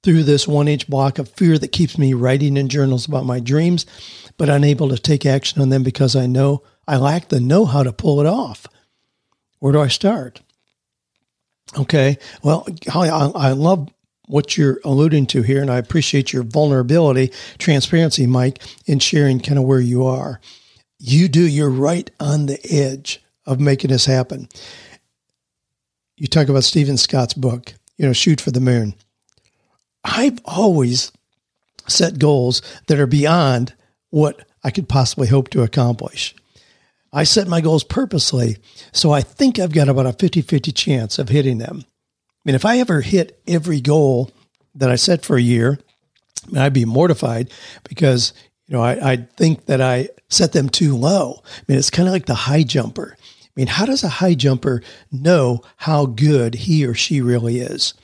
through 0.02 0.22
this 0.22 0.46
one 0.46 0.68
inch 0.68 0.88
block 0.88 1.18
of 1.18 1.28
fear 1.30 1.58
that 1.58 1.72
keeps 1.72 1.98
me 1.98 2.14
writing 2.14 2.56
in 2.56 2.68
journals 2.68 3.06
about 3.06 3.26
my 3.26 3.40
dreams, 3.40 3.84
but 4.36 4.48
unable 4.48 4.88
to 4.88 4.96
take 4.96 5.26
action 5.26 5.60
on 5.60 5.68
them 5.68 5.82
because 5.82 6.14
I 6.14 6.26
know 6.26 6.62
I 6.86 6.96
lack 6.96 7.28
the 7.28 7.40
know 7.40 7.64
how 7.64 7.82
to 7.82 7.92
pull 7.92 8.20
it 8.20 8.26
off. 8.26 8.66
Where 9.58 9.72
do 9.72 9.80
I 9.80 9.88
start? 9.88 10.40
Okay. 11.78 12.18
Well, 12.42 12.66
I, 12.92 13.08
I 13.08 13.52
love 13.52 13.88
what 14.26 14.56
you're 14.56 14.80
alluding 14.84 15.26
to 15.26 15.42
here, 15.42 15.60
and 15.60 15.70
I 15.70 15.78
appreciate 15.78 16.32
your 16.32 16.44
vulnerability, 16.44 17.32
transparency, 17.58 18.26
Mike, 18.26 18.62
in 18.86 18.98
sharing 18.98 19.40
kind 19.40 19.58
of 19.58 19.64
where 19.64 19.80
you 19.80 20.06
are. 20.06 20.40
You 20.98 21.28
do, 21.28 21.46
you're 21.46 21.70
right 21.70 22.10
on 22.20 22.46
the 22.46 22.60
edge 22.70 23.22
of 23.46 23.58
making 23.58 23.90
this 23.90 24.06
happen. 24.06 24.48
You 26.16 26.26
talk 26.26 26.48
about 26.48 26.64
Stephen 26.64 26.96
Scott's 26.96 27.34
book, 27.34 27.74
you 27.96 28.06
know, 28.06 28.12
Shoot 28.12 28.40
for 28.40 28.50
the 28.50 28.60
Moon. 28.60 28.94
I've 30.04 30.38
always 30.44 31.10
set 31.88 32.18
goals 32.18 32.62
that 32.86 33.00
are 33.00 33.06
beyond 33.06 33.74
what 34.10 34.46
I 34.62 34.70
could 34.70 34.88
possibly 34.88 35.28
hope 35.28 35.48
to 35.50 35.62
accomplish. 35.62 36.34
I 37.12 37.24
set 37.24 37.48
my 37.48 37.60
goals 37.60 37.82
purposely, 37.84 38.58
so 38.92 39.10
I 39.12 39.20
think 39.20 39.58
I've 39.58 39.72
got 39.72 39.88
about 39.88 40.06
a 40.06 40.12
50 40.12 40.42
50 40.42 40.72
chance 40.72 41.18
of 41.18 41.28
hitting 41.28 41.58
them. 41.58 41.84
I 41.84 42.42
mean, 42.44 42.54
if 42.54 42.64
I 42.64 42.78
ever 42.78 43.00
hit 43.00 43.40
every 43.46 43.80
goal 43.80 44.30
that 44.74 44.90
I 44.90 44.96
set 44.96 45.24
for 45.24 45.36
a 45.36 45.42
year, 45.42 45.78
I'd 46.56 46.72
be 46.72 46.84
mortified 46.84 47.50
because 47.88 48.32
You 48.70 48.76
know, 48.76 48.82
I, 48.84 49.12
I 49.12 49.16
think 49.36 49.66
that 49.66 49.80
I 49.80 50.10
set 50.28 50.52
them 50.52 50.68
too 50.68 50.96
low. 50.96 51.42
I 51.44 51.62
mean, 51.66 51.76
it's 51.76 51.90
kind 51.90 52.06
of 52.06 52.12
like 52.12 52.26
the 52.26 52.34
high 52.34 52.62
jumper. 52.62 53.16
I 53.18 53.50
mean, 53.56 53.66
how 53.66 53.84
does 53.84 54.04
a 54.04 54.08
high 54.08 54.34
jumper 54.34 54.80
know 55.10 55.62
how 55.76 56.06
good 56.06 56.54
he 56.54 56.86
or 56.86 56.94
she 56.94 57.20
really 57.20 57.58
is? 57.58 57.94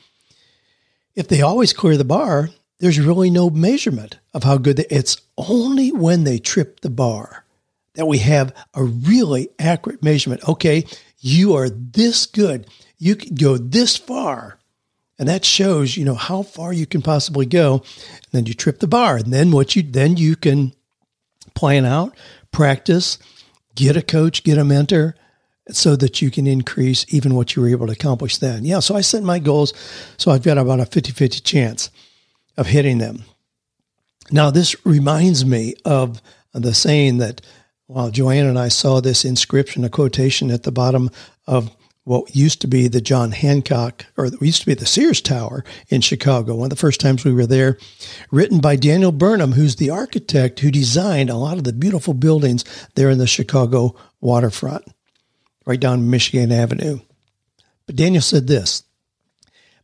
If 1.15 1.29
they 1.29 1.41
always 1.41 1.73
clear 1.73 1.97
the 1.97 2.05
bar, 2.05 2.51
there's 2.81 2.99
really 2.99 3.31
no 3.31 3.49
measurement 3.49 4.19
of 4.35 4.43
how 4.43 4.59
good 4.59 4.79
they, 4.79 4.87
it's 4.91 5.23
only 5.39 5.93
when 5.93 6.25
they 6.25 6.39
trip 6.39 6.81
the 6.81 6.91
bar 6.91 7.45
that 7.97 8.07
we 8.07 8.19
have 8.19 8.55
a 8.75 8.85
really 8.85 9.49
accurate 9.59 10.03
measurement. 10.03 10.49
Okay, 10.49 10.87
you 11.19 11.55
are 11.55 11.69
this 11.69 12.27
good. 12.27 12.69
You 12.99 13.17
can 13.17 13.35
go 13.35 13.57
this 13.57 13.97
far. 13.97 14.59
And 15.19 15.29
that 15.29 15.45
shows, 15.45 15.97
you 15.97 16.05
know, 16.05 16.15
how 16.15 16.43
far 16.43 16.73
you 16.73 16.87
can 16.87 17.01
possibly 17.01 17.47
go. 17.47 17.77
And 17.77 18.33
then 18.33 18.47
you 18.47 18.55
trip 18.55 18.79
the 18.81 18.87
bar. 18.87 19.17
And 19.17 19.33
then 19.33 19.51
what 19.51 19.75
you 19.75 19.83
then 19.83 20.17
you 20.17 20.37
can 20.37 20.75
plan 21.55 21.87
out, 21.87 22.15
practice, 22.53 23.19
get 23.75 23.97
a 23.97 24.03
coach, 24.03 24.45
get 24.45 24.59
a 24.59 24.65
mentor, 24.65 25.17
so 25.71 25.97
that 25.97 26.23
you 26.23 26.31
can 26.31 26.47
increase 26.47 27.07
even 27.09 27.35
what 27.35 27.57
you 27.57 27.63
were 27.63 27.69
able 27.69 27.87
to 27.87 27.93
accomplish 27.93 28.37
then. 28.37 28.65
Yeah, 28.65 28.81
so 28.81 28.95
I 28.95 29.01
set 29.01 29.23
my 29.23 29.39
goals. 29.39 29.73
So 30.19 30.31
I've 30.31 30.45
got 30.45 30.59
about 30.59 30.81
a 30.81 30.87
50 30.87 31.13
50 31.13 31.41
chance 31.41 31.91
of 32.57 32.67
hitting 32.67 32.99
them. 32.99 33.25
Now, 34.31 34.51
this 34.51 34.77
reminds 34.85 35.45
me 35.45 35.75
of 35.85 36.21
the 36.53 36.75
saying 36.75 37.19
that 37.19 37.41
while 37.87 38.11
Joanne 38.11 38.47
and 38.47 38.59
I 38.59 38.69
saw 38.69 39.01
this 39.01 39.25
inscription, 39.25 39.85
a 39.85 39.89
quotation 39.89 40.51
at 40.51 40.65
the 40.65 40.73
bottom 40.73 41.11
of 41.47 41.71
what 42.05 42.37
used 42.37 42.61
to 42.61 42.69
be 42.69 42.87
the 42.87 43.01
John 43.01 43.33
Hancock, 43.33 44.07
or 44.17 44.27
used 44.41 44.61
to 44.61 44.67
be 44.67 44.75
the 44.75 44.87
Sears 44.87 45.21
Tower 45.21 45.65
in 45.89 46.01
Chicago, 46.01 46.55
one 46.55 46.67
of 46.67 46.71
the 46.71 46.77
first 46.77 47.01
times 47.01 47.25
we 47.25 47.33
were 47.33 47.47
there, 47.47 47.79
written 48.31 48.61
by 48.61 48.77
Daniel 48.77 49.11
Burnham, 49.11 49.53
who's 49.53 49.77
the 49.77 49.91
architect 49.91 50.61
who 50.61 50.71
designed 50.71 51.31
a 51.31 51.37
lot 51.37 51.59
of 51.59 51.65
the 51.65 51.73
beautiful 51.73 52.15
buildings 52.15 52.65
there 52.95 53.11
in 53.11 53.19
the 53.19 53.27
Chicago 53.27 53.97
waterfront, 54.21 54.85
right 55.65 55.81
down 55.81 56.09
Michigan 56.09 56.53
Avenue. 56.53 57.01
But 57.87 57.97
Daniel 57.97 58.23
said 58.23 58.47
this 58.47 58.85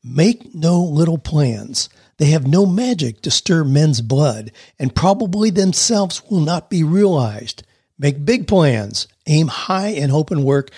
Make 0.04 0.54
no 0.54 0.80
little 0.80 1.18
plans. 1.18 1.88
They 2.18 2.26
have 2.26 2.46
no 2.46 2.66
magic 2.66 3.20
to 3.22 3.32
stir 3.32 3.64
men's 3.64 4.00
blood, 4.00 4.52
and 4.78 4.94
probably 4.94 5.50
themselves 5.50 6.22
will 6.30 6.40
not 6.40 6.70
be 6.70 6.84
realized. 6.84 7.64
Make 8.02 8.24
big 8.24 8.48
plans, 8.48 9.06
aim 9.28 9.46
high, 9.46 9.90
and 9.90 10.10
hope 10.10 10.32
and 10.32 10.42
work, 10.42 10.72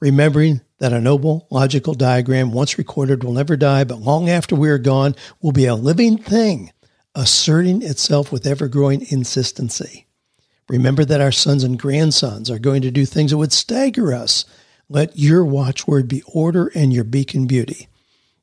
remembering 0.00 0.62
that 0.78 0.94
a 0.94 1.00
noble, 1.00 1.46
logical 1.50 1.92
diagram, 1.92 2.52
once 2.52 2.78
recorded, 2.78 3.22
will 3.22 3.34
never 3.34 3.54
die, 3.54 3.84
but 3.84 4.00
long 4.00 4.30
after 4.30 4.56
we 4.56 4.70
are 4.70 4.78
gone, 4.78 5.14
will 5.42 5.52
be 5.52 5.66
a 5.66 5.74
living 5.74 6.16
thing, 6.16 6.72
asserting 7.14 7.82
itself 7.82 8.32
with 8.32 8.46
ever 8.46 8.66
growing 8.66 9.04
insistency. 9.10 10.06
Remember 10.70 11.04
that 11.04 11.20
our 11.20 11.30
sons 11.32 11.64
and 11.64 11.78
grandsons 11.78 12.50
are 12.50 12.58
going 12.58 12.80
to 12.80 12.90
do 12.90 13.04
things 13.04 13.30
that 13.30 13.36
would 13.36 13.52
stagger 13.52 14.14
us. 14.14 14.46
Let 14.88 15.18
your 15.18 15.44
watchword 15.44 16.08
be 16.08 16.22
order 16.32 16.68
and 16.74 16.94
your 16.94 17.04
beacon 17.04 17.46
beauty. 17.46 17.88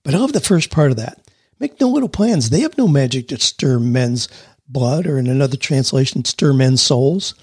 But 0.03 0.13
I 0.13 0.20
love 0.20 0.34
the 0.34 0.39
first 0.41 0.70
part 0.70 0.91
of 0.91 0.98
that. 0.98 1.27
Make 1.60 1.82
no 1.82 1.89
little 1.89 2.08
plans. 2.08 2.51
They 2.51 2.60
have 2.60 2.77
no 2.77 2.88
magic 2.88 3.29
to 3.29 3.39
stir 3.39 3.79
men's 3.79 4.29
blood, 4.67 5.08
or 5.08 5.17
in 5.17 5.25
another 5.25 5.58
translation, 5.58 6.24
stir 6.24 6.53
men's 6.53 6.84
souls 6.84 7.34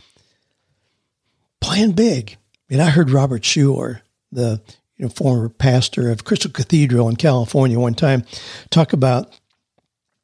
plan 1.65 1.93
big. 1.93 2.37
Mean, 2.69 2.81
I 2.81 2.91
heard 2.91 3.11
Robert 3.11 3.43
Schuller, 3.43 4.01
the 4.31 4.61
you 4.97 5.05
know, 5.05 5.09
former 5.09 5.49
pastor 5.49 6.11
of 6.11 6.25
Crystal 6.25 6.51
Cathedral 6.51 7.09
in 7.09 7.17
California, 7.17 7.81
one 7.81 7.95
time 7.95 8.25
talk 8.71 8.93
about 8.93 9.33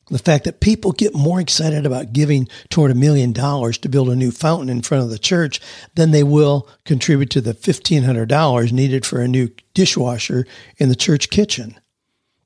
the 0.09 0.19
fact 0.19 0.45
that 0.45 0.61
people 0.61 0.93
get 0.93 1.15
more 1.15 1.41
excited 1.41 1.87
about 1.87 2.13
giving 2.13 2.49
toward 2.69 2.91
a 2.91 2.97
million 2.97 3.33
dollars 3.33 3.79
to 3.79 3.89
build 3.89 4.11
a 4.11 4.17
new 4.17 4.31
fountain 4.31 4.69
in 4.69 4.83
front 4.83 5.05
of 5.05 5.11
the 5.11 5.19
church 5.19 5.61
than 5.95 6.11
they 6.11 6.25
will 6.25 6.69
contribute 6.85 7.31
to 7.31 7.41
the 7.41 7.55
$1,500 7.55 8.73
needed 8.73 9.07
for 9.07 9.21
a 9.21 9.29
new 9.29 9.49
dishwasher 9.73 10.47
in 10.77 10.89
the 10.89 10.97
church 10.97 11.31
kitchen. 11.31 11.79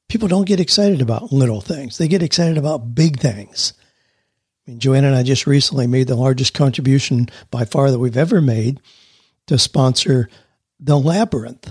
People 0.08 0.28
don't 0.28 0.46
get 0.46 0.60
excited 0.60 1.00
about 1.00 1.32
little 1.32 1.62
things. 1.62 1.98
They 1.98 2.06
get 2.06 2.22
excited 2.22 2.58
about 2.58 2.94
big 2.94 3.18
things. 3.18 3.72
I 4.66 4.70
mean, 4.70 4.80
Joanne 4.80 5.04
and 5.04 5.14
I 5.14 5.22
just 5.22 5.46
recently 5.46 5.86
made 5.86 6.08
the 6.08 6.16
largest 6.16 6.54
contribution 6.54 7.28
by 7.50 7.64
far 7.64 7.90
that 7.90 7.98
we've 7.98 8.16
ever 8.16 8.40
made 8.40 8.80
to 9.46 9.58
sponsor 9.58 10.28
the 10.80 10.98
Labyrinth 10.98 11.70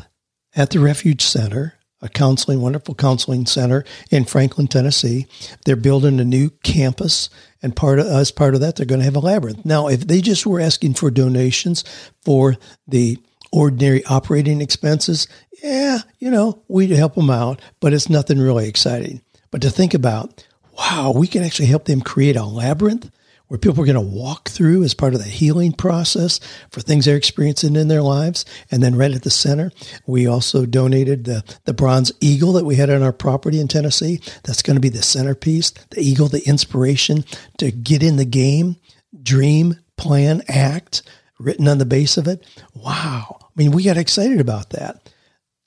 at 0.56 0.70
the 0.70 0.80
Refuge 0.80 1.24
Center, 1.24 1.74
a 2.02 2.10
counseling, 2.10 2.62
wonderful 2.62 2.94
counseling 2.94 3.46
center 3.46 3.84
in 4.12 4.26
Franklin, 4.26 4.68
Tennessee. 4.68 5.26
They're 5.66 5.76
building 5.76 6.20
a 6.20 6.26
new 6.26 6.52
campus, 6.64 7.30
and 7.62 7.76
part 7.76 7.98
of 7.98 8.06
as 8.08 8.30
part 8.30 8.54
of 8.54 8.62
that, 8.62 8.76
they're 8.76 8.86
going 8.86 9.00
to 9.00 9.06
have 9.06 9.16
a 9.16 9.20
labyrinth. 9.20 9.66
Now, 9.66 9.88
if 9.88 10.02
they 10.02 10.22
just 10.22 10.46
were 10.46 10.60
asking 10.60 10.94
for 10.96 11.10
donations 11.10 11.84
for 12.22 12.58
the 12.88 13.18
ordinary 13.52 14.04
operating 14.06 14.62
expenses, 14.62 15.28
yeah, 15.64 16.00
you 16.20 16.30
know, 16.30 16.62
we'd 16.68 16.90
help 16.92 17.16
them 17.16 17.30
out, 17.30 17.62
but 17.80 17.94
it's 17.94 18.10
nothing 18.10 18.40
really 18.40 18.68
exciting. 18.68 19.22
But 19.50 19.62
to 19.62 19.70
think 19.70 19.94
about 19.94 20.46
wow, 20.78 21.14
we 21.16 21.28
can 21.28 21.44
actually 21.44 21.68
help 21.68 21.86
them 21.86 22.02
create 22.02 22.36
a 22.36 22.46
labyrinth 22.46 23.10
where 23.48 23.58
people 23.60 23.84
are 23.84 23.86
going 23.86 23.96
to 23.96 24.02
walk 24.02 24.50
through 24.50 24.84
as 24.84 24.94
part 24.94 25.14
of 25.14 25.20
the 25.20 25.30
healing 25.30 25.72
process 25.72 26.40
for 26.72 26.82
things 26.82 27.06
they're 27.06 27.16
experiencing 27.16 27.76
in 27.76 27.88
their 27.88 28.02
lives. 28.02 28.46
And 28.72 28.82
then 28.82 28.96
right 28.96 29.12
at 29.12 29.24
the 29.24 29.30
center, 29.30 29.72
we 30.08 30.26
also 30.26 30.66
donated 30.66 31.26
the, 31.26 31.44
the 31.66 31.74
bronze 31.74 32.12
eagle 32.20 32.54
that 32.54 32.66
we 32.66 32.76
had 32.76 32.90
on 32.90 33.04
our 33.04 33.14
property 33.14 33.60
in 33.60 33.68
Tennessee. 33.68 34.22
That's 34.44 34.64
going 34.64 34.76
to 34.76 34.82
be 34.82 34.90
the 34.90 35.04
centerpiece, 35.04 35.72
the 35.92 36.02
eagle, 36.02 36.30
the 36.30 36.48
inspiration 36.48 37.26
to 37.60 37.72
get 37.72 38.02
in 38.02 38.16
the 38.16 38.26
game, 38.26 38.78
dream, 39.22 39.76
plan, 39.98 40.42
act, 40.48 41.04
written 41.40 41.68
on 41.68 41.78
the 41.78 41.86
base 41.86 42.18
of 42.18 42.28
it. 42.28 42.44
Wow. 42.74 43.38
I 43.40 43.48
mean, 43.56 43.72
we 43.72 43.84
got 43.84 43.98
excited 43.98 44.40
about 44.40 44.72
that. 44.72 45.12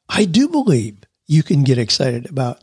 I 0.08 0.24
do 0.24 0.48
believe 0.48 0.98
you 1.26 1.42
can 1.42 1.62
get 1.62 1.78
excited 1.78 2.28
about 2.28 2.62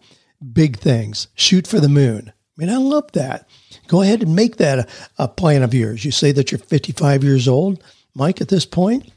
big 0.51 0.77
things. 0.77 1.27
Shoot 1.35 1.67
for 1.67 1.79
the 1.79 1.89
moon. 1.89 2.31
I 2.31 2.33
mean, 2.57 2.69
I 2.69 2.77
love 2.77 3.11
that. 3.13 3.47
Go 3.87 4.01
ahead 4.01 4.21
and 4.21 4.35
make 4.35 4.57
that 4.57 4.79
a, 4.79 4.87
a 5.23 5.27
plan 5.27 5.63
of 5.63 5.73
yours. 5.73 6.05
You 6.05 6.11
say 6.11 6.31
that 6.33 6.51
you're 6.51 6.59
55 6.59 7.23
years 7.23 7.47
old, 7.47 7.83
Mike, 8.13 8.41
at 8.41 8.49
this 8.49 8.65
point. 8.65 9.11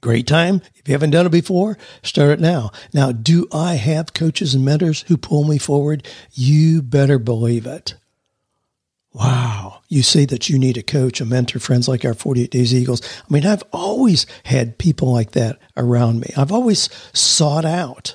Great 0.00 0.28
time. 0.28 0.62
If 0.76 0.86
you 0.86 0.92
haven't 0.92 1.10
done 1.10 1.26
it 1.26 1.32
before, 1.32 1.76
start 2.04 2.30
it 2.30 2.40
now. 2.40 2.70
Now, 2.94 3.10
do 3.10 3.48
I 3.52 3.74
have 3.74 4.14
coaches 4.14 4.54
and 4.54 4.64
mentors 4.64 5.02
who 5.02 5.16
pull 5.16 5.42
me 5.42 5.58
forward? 5.58 6.06
You 6.32 6.82
better 6.82 7.18
believe 7.18 7.66
it. 7.66 7.94
Wow. 9.12 9.80
You 9.88 10.04
say 10.04 10.24
that 10.26 10.48
you 10.48 10.58
need 10.58 10.76
a 10.76 10.82
coach, 10.82 11.20
a 11.20 11.24
mentor, 11.24 11.58
friends 11.58 11.88
like 11.88 12.04
our 12.04 12.14
48 12.14 12.50
Days 12.52 12.72
Eagles. 12.72 13.02
I 13.02 13.32
mean, 13.32 13.44
I've 13.44 13.64
always 13.72 14.26
had 14.44 14.78
people 14.78 15.12
like 15.12 15.32
that 15.32 15.58
around 15.76 16.20
me. 16.20 16.30
I've 16.36 16.52
always 16.52 16.88
sought 17.12 17.64
out 17.64 18.14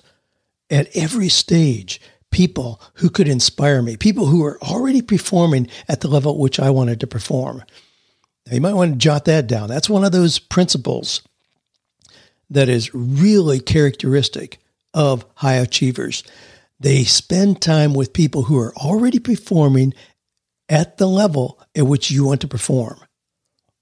at 0.74 0.96
every 0.96 1.30
stage 1.30 2.02
people 2.32 2.82
who 2.96 3.10
could 3.10 3.28
inspire 3.28 3.82
me, 3.82 3.96
people 3.96 4.26
who 4.26 4.44
are 4.44 4.62
already 4.62 5.02
performing 5.02 5.70
at 5.88 6.02
the 6.02 6.08
level 6.08 6.34
at 6.34 6.40
which 6.40 6.60
I 6.60 6.72
wanted 6.72 7.00
to 7.00 7.08
perform. 7.08 7.64
Now, 8.48 8.56
you 8.56 8.62
might 8.62 8.74
want 8.74 8.94
to 8.94 8.98
jot 8.98 9.26
that 9.26 9.48
down. 9.48 9.70
That's 9.70 9.90
one 9.90 10.04
of 10.04 10.12
those 10.12 10.40
principles 10.40 11.22
that 12.50 12.70
is 12.70 12.94
really 12.94 13.60
characteristic 13.60 14.60
of 14.94 15.26
high 15.36 15.56
achievers. 15.56 16.24
They 16.80 17.04
spend 17.04 17.62
time 17.62 17.94
with 17.94 18.12
people 18.12 18.44
who 18.44 18.60
are 18.60 18.76
already 18.76 19.20
performing 19.20 19.94
at 20.68 20.98
the 20.98 21.08
level 21.08 21.62
at 21.76 21.88
which 21.88 22.12
you 22.12 22.26
want 22.26 22.42
to 22.42 22.48
perform. 22.48 23.00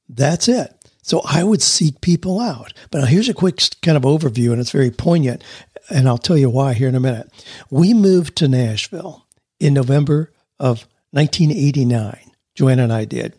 That's 0.09 0.47
it. 0.47 0.75
So 1.03 1.21
I 1.25 1.43
would 1.43 1.61
seek 1.61 2.01
people 2.01 2.39
out. 2.39 2.73
But 2.91 2.99
now 2.99 3.05
here's 3.05 3.29
a 3.29 3.33
quick 3.33 3.61
kind 3.81 3.97
of 3.97 4.03
overview, 4.03 4.51
and 4.51 4.61
it's 4.61 4.71
very 4.71 4.91
poignant 4.91 5.43
and 5.91 6.07
I'll 6.07 6.17
tell 6.17 6.37
you 6.37 6.49
why 6.49 6.73
here 6.73 6.87
in 6.87 6.95
a 6.95 6.99
minute. 6.99 7.29
We 7.69 7.93
moved 7.93 8.35
to 8.37 8.47
Nashville 8.47 9.25
in 9.59 9.73
November 9.73 10.31
of 10.59 10.87
1989. 11.11 12.31
Joanne 12.55 12.79
and 12.79 12.93
I 12.93 13.05
did. 13.05 13.33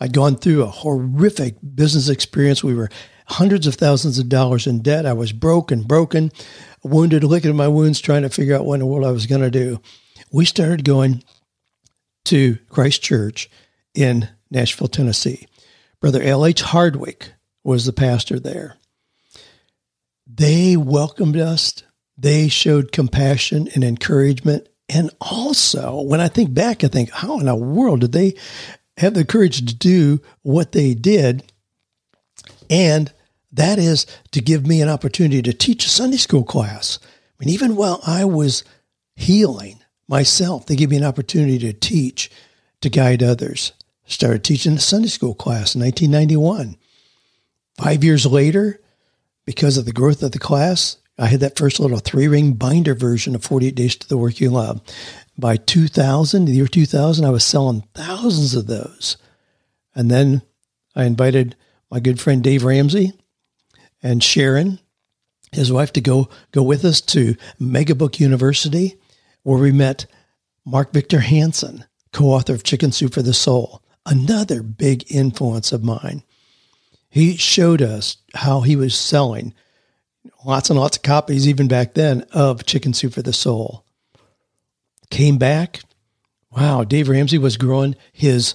I'd 0.00 0.12
gone 0.12 0.36
through 0.36 0.62
a 0.62 0.66
horrific 0.66 1.56
business 1.74 2.08
experience. 2.08 2.62
We 2.62 2.74
were 2.74 2.90
hundreds 3.26 3.66
of 3.66 3.74
thousands 3.74 4.18
of 4.18 4.28
dollars 4.28 4.66
in 4.66 4.80
debt. 4.80 5.06
I 5.06 5.12
was 5.12 5.32
broken, 5.32 5.82
broken, 5.82 6.32
wounded, 6.82 7.24
looking 7.24 7.50
at 7.50 7.56
my 7.56 7.68
wounds, 7.68 8.00
trying 8.00 8.22
to 8.22 8.30
figure 8.30 8.54
out 8.54 8.64
what 8.64 8.74
in 8.74 8.80
the 8.80 8.86
world 8.86 9.06
I 9.06 9.10
was 9.10 9.26
going 9.26 9.42
to 9.42 9.50
do. 9.50 9.80
We 10.30 10.44
started 10.44 10.84
going 10.84 11.22
to 12.26 12.58
Christ 12.68 13.02
Church 13.02 13.50
in 13.94 14.28
Nashville, 14.50 14.88
Tennessee. 14.88 15.46
Brother 16.00 16.22
L.H. 16.22 16.62
Hardwick 16.62 17.32
was 17.64 17.84
the 17.84 17.92
pastor 17.92 18.38
there. 18.38 18.76
They 20.28 20.76
welcomed 20.76 21.36
us. 21.36 21.82
They 22.16 22.48
showed 22.48 22.92
compassion 22.92 23.68
and 23.74 23.82
encouragement. 23.82 24.68
And 24.88 25.10
also, 25.20 26.02
when 26.02 26.20
I 26.20 26.28
think 26.28 26.52
back, 26.52 26.84
I 26.84 26.88
think, 26.88 27.10
how 27.10 27.38
in 27.38 27.46
the 27.46 27.56
world 27.56 28.00
did 28.00 28.12
they 28.12 28.34
have 28.98 29.14
the 29.14 29.24
courage 29.24 29.58
to 29.66 29.74
do 29.74 30.20
what 30.42 30.72
they 30.72 30.94
did? 30.94 31.50
And 32.68 33.12
that 33.52 33.78
is 33.78 34.06
to 34.32 34.40
give 34.40 34.66
me 34.66 34.82
an 34.82 34.88
opportunity 34.88 35.40
to 35.42 35.52
teach 35.52 35.86
a 35.86 35.90
Sunday 35.90 36.16
school 36.18 36.44
class. 36.44 36.98
I 37.02 37.44
mean, 37.44 37.54
even 37.54 37.76
while 37.76 38.00
I 38.06 38.24
was 38.24 38.64
healing 39.16 39.82
myself, 40.08 40.66
they 40.66 40.76
gave 40.76 40.90
me 40.90 40.96
an 40.96 41.04
opportunity 41.04 41.58
to 41.60 41.72
teach, 41.72 42.30
to 42.80 42.90
guide 42.90 43.22
others. 43.22 43.72
Started 44.06 44.42
teaching 44.42 44.74
a 44.74 44.80
Sunday 44.80 45.08
school 45.08 45.34
class 45.34 45.74
in 45.74 45.82
1991. 45.82 46.76
Five 47.76 48.02
years 48.02 48.26
later, 48.26 48.80
because 49.48 49.78
of 49.78 49.86
the 49.86 49.92
growth 49.92 50.22
of 50.22 50.32
the 50.32 50.38
class, 50.38 50.98
I 51.16 51.24
had 51.24 51.40
that 51.40 51.56
first 51.56 51.80
little 51.80 52.00
three 52.00 52.28
ring 52.28 52.52
binder 52.52 52.94
version 52.94 53.34
of 53.34 53.42
48 53.42 53.74
Days 53.74 53.96
to 53.96 54.06
the 54.06 54.18
Work 54.18 54.42
You 54.42 54.50
Love. 54.50 54.82
By 55.38 55.56
2000, 55.56 56.44
the 56.44 56.52
year 56.52 56.66
2000, 56.66 57.24
I 57.24 57.30
was 57.30 57.44
selling 57.44 57.82
thousands 57.94 58.54
of 58.54 58.66
those. 58.66 59.16
And 59.94 60.10
then 60.10 60.42
I 60.94 61.04
invited 61.04 61.56
my 61.90 61.98
good 61.98 62.20
friend 62.20 62.44
Dave 62.44 62.62
Ramsey 62.62 63.14
and 64.02 64.22
Sharon, 64.22 64.80
his 65.50 65.72
wife, 65.72 65.94
to 65.94 66.02
go 66.02 66.28
go 66.52 66.62
with 66.62 66.84
us 66.84 67.00
to 67.00 67.34
Megabook 67.58 68.20
University, 68.20 68.98
where 69.44 69.58
we 69.58 69.72
met 69.72 70.04
Mark 70.66 70.92
Victor 70.92 71.20
Hansen, 71.20 71.86
co-author 72.12 72.52
of 72.52 72.64
Chicken 72.64 72.92
Soup 72.92 73.14
for 73.14 73.22
the 73.22 73.32
Soul, 73.32 73.82
another 74.04 74.62
big 74.62 75.10
influence 75.10 75.72
of 75.72 75.82
mine. 75.82 76.22
He 77.08 77.36
showed 77.36 77.82
us 77.82 78.18
how 78.34 78.60
he 78.60 78.76
was 78.76 78.94
selling 78.94 79.54
lots 80.44 80.70
and 80.70 80.78
lots 80.78 80.96
of 80.96 81.02
copies, 81.02 81.48
even 81.48 81.68
back 81.68 81.94
then, 81.94 82.22
of 82.32 82.64
Chicken 82.64 82.92
Soup 82.92 83.12
for 83.12 83.22
the 83.22 83.32
Soul. 83.32 83.84
Came 85.10 85.38
back. 85.38 85.80
Wow, 86.50 86.84
Dave 86.84 87.08
Ramsey 87.08 87.38
was 87.38 87.56
growing 87.56 87.96
his 88.12 88.54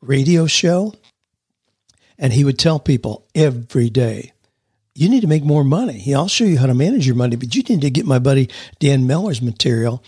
radio 0.00 0.46
show, 0.46 0.94
and 2.18 2.32
he 2.32 2.44
would 2.44 2.58
tell 2.58 2.78
people 2.78 3.26
every 3.34 3.90
day, 3.90 4.32
you 4.94 5.08
need 5.08 5.20
to 5.20 5.28
make 5.28 5.44
more 5.44 5.64
money. 5.64 6.12
I'll 6.12 6.28
show 6.28 6.44
you 6.44 6.58
how 6.58 6.66
to 6.66 6.74
manage 6.74 7.06
your 7.06 7.16
money, 7.16 7.36
but 7.36 7.54
you 7.54 7.62
need 7.62 7.82
to 7.82 7.90
get 7.90 8.04
my 8.04 8.18
buddy 8.18 8.50
Dan 8.80 9.06
Miller's 9.06 9.40
material, 9.40 10.02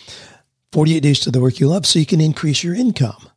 48 0.73 1.01
Days 1.01 1.21
to 1.21 1.31
the 1.31 1.41
Work 1.41 1.61
You 1.61 1.69
Love, 1.69 1.87
so 1.87 1.99
you 1.99 2.07
can 2.07 2.21
increase 2.21 2.65
your 2.65 2.75
income 2.75 3.29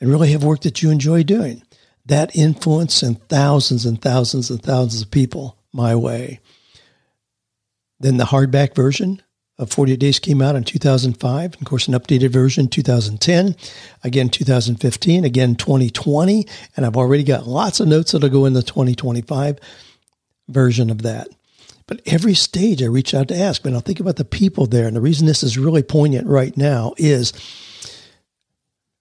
and 0.00 0.10
really 0.10 0.32
have 0.32 0.44
work 0.44 0.62
that 0.62 0.82
you 0.82 0.90
enjoy 0.90 1.22
doing. 1.22 1.62
That 2.06 2.36
influence 2.36 2.94
sent 2.94 3.28
thousands 3.28 3.84
and 3.84 4.00
thousands 4.00 4.50
and 4.50 4.62
thousands 4.62 5.02
of 5.02 5.10
people 5.10 5.58
my 5.72 5.94
way. 5.94 6.40
Then 7.98 8.16
the 8.16 8.24
hardback 8.24 8.74
version 8.74 9.22
of 9.58 9.70
48 9.70 9.98
Days 9.98 10.18
came 10.18 10.42
out 10.42 10.54
in 10.54 10.64
2005. 10.64 11.54
Of 11.54 11.64
course, 11.64 11.88
an 11.88 11.94
updated 11.94 12.30
version 12.30 12.68
2010, 12.68 13.56
again 14.04 14.28
2015, 14.28 15.24
again 15.24 15.56
2020, 15.56 16.46
and 16.76 16.86
I've 16.86 16.96
already 16.96 17.24
got 17.24 17.48
lots 17.48 17.80
of 17.80 17.88
notes 17.88 18.12
that'll 18.12 18.28
go 18.28 18.44
in 18.44 18.52
the 18.52 18.62
2025 18.62 19.58
version 20.48 20.90
of 20.90 21.02
that. 21.02 21.28
But 21.86 22.02
every 22.04 22.34
stage 22.34 22.82
I 22.82 22.86
reach 22.86 23.14
out 23.14 23.28
to 23.28 23.36
ask, 23.36 23.62
but 23.62 23.72
I'll 23.72 23.80
think 23.80 24.00
about 24.00 24.16
the 24.16 24.24
people 24.24 24.66
there. 24.66 24.86
And 24.86 24.96
the 24.96 25.00
reason 25.00 25.26
this 25.26 25.42
is 25.42 25.56
really 25.56 25.82
poignant 25.82 26.26
right 26.26 26.56
now 26.56 26.94
is 26.98 27.32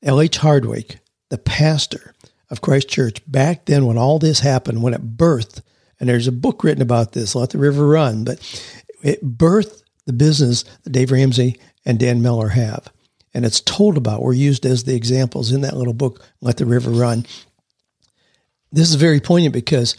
L.H. 0.04 0.38
Hardwick, 0.38 1.00
the 1.30 1.38
pastor 1.38 2.14
of 2.50 2.62
Christ 2.62 2.90
Church, 2.90 3.22
back 3.28 3.66
then 3.66 3.86
when 3.86 3.98
all 3.98 4.20
this 4.20 4.40
happened, 4.40 4.84
when 4.84 4.94
it 4.94 5.18
birthed, 5.18 5.62
and 6.00 6.10
there's 6.10 6.28
a 6.28 6.32
book 6.32 6.64
written 6.64 6.82
about 6.82 7.14
this, 7.14 7.36
Let 7.36 7.52
the 7.52 7.58
River 7.58 7.88
Run, 7.88 8.24
but 8.24 8.40
it 9.04 9.38
birthed 9.38 9.82
the 10.06 10.14
business 10.14 10.64
that 10.84 10.92
Dave 10.92 11.12
Ramsey 11.12 11.60
and 11.86 12.00
Dan 12.00 12.22
Miller 12.22 12.50
have. 12.50 12.92
And 13.34 13.46
it's 13.46 13.62
told 13.62 13.98
about, 13.98 14.22
we're 14.22 14.34
used 14.34 14.66
as 14.66 14.84
the 14.84 14.96
examples 14.96 15.52
in 15.52 15.62
that 15.62 15.75
little 15.75 15.94
book, 15.94 16.24
Let 16.42 16.58
the 16.58 16.66
River 16.66 16.92
Run. 16.92 17.25
This 18.72 18.90
is 18.90 18.96
very 18.96 19.20
poignant 19.20 19.54
because 19.54 19.96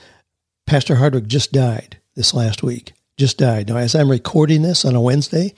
Pastor 0.67 0.97
Hardwick 0.97 1.27
just 1.27 1.53
died 1.53 1.99
this 2.15 2.35
last 2.35 2.63
week. 2.63 2.93
Just 3.17 3.39
died. 3.39 3.69
Now, 3.69 3.79
as 3.79 3.95
I'm 3.95 4.11
recording 4.11 4.61
this 4.61 4.85
on 4.85 4.95
a 4.95 5.01
Wednesday, 5.01 5.55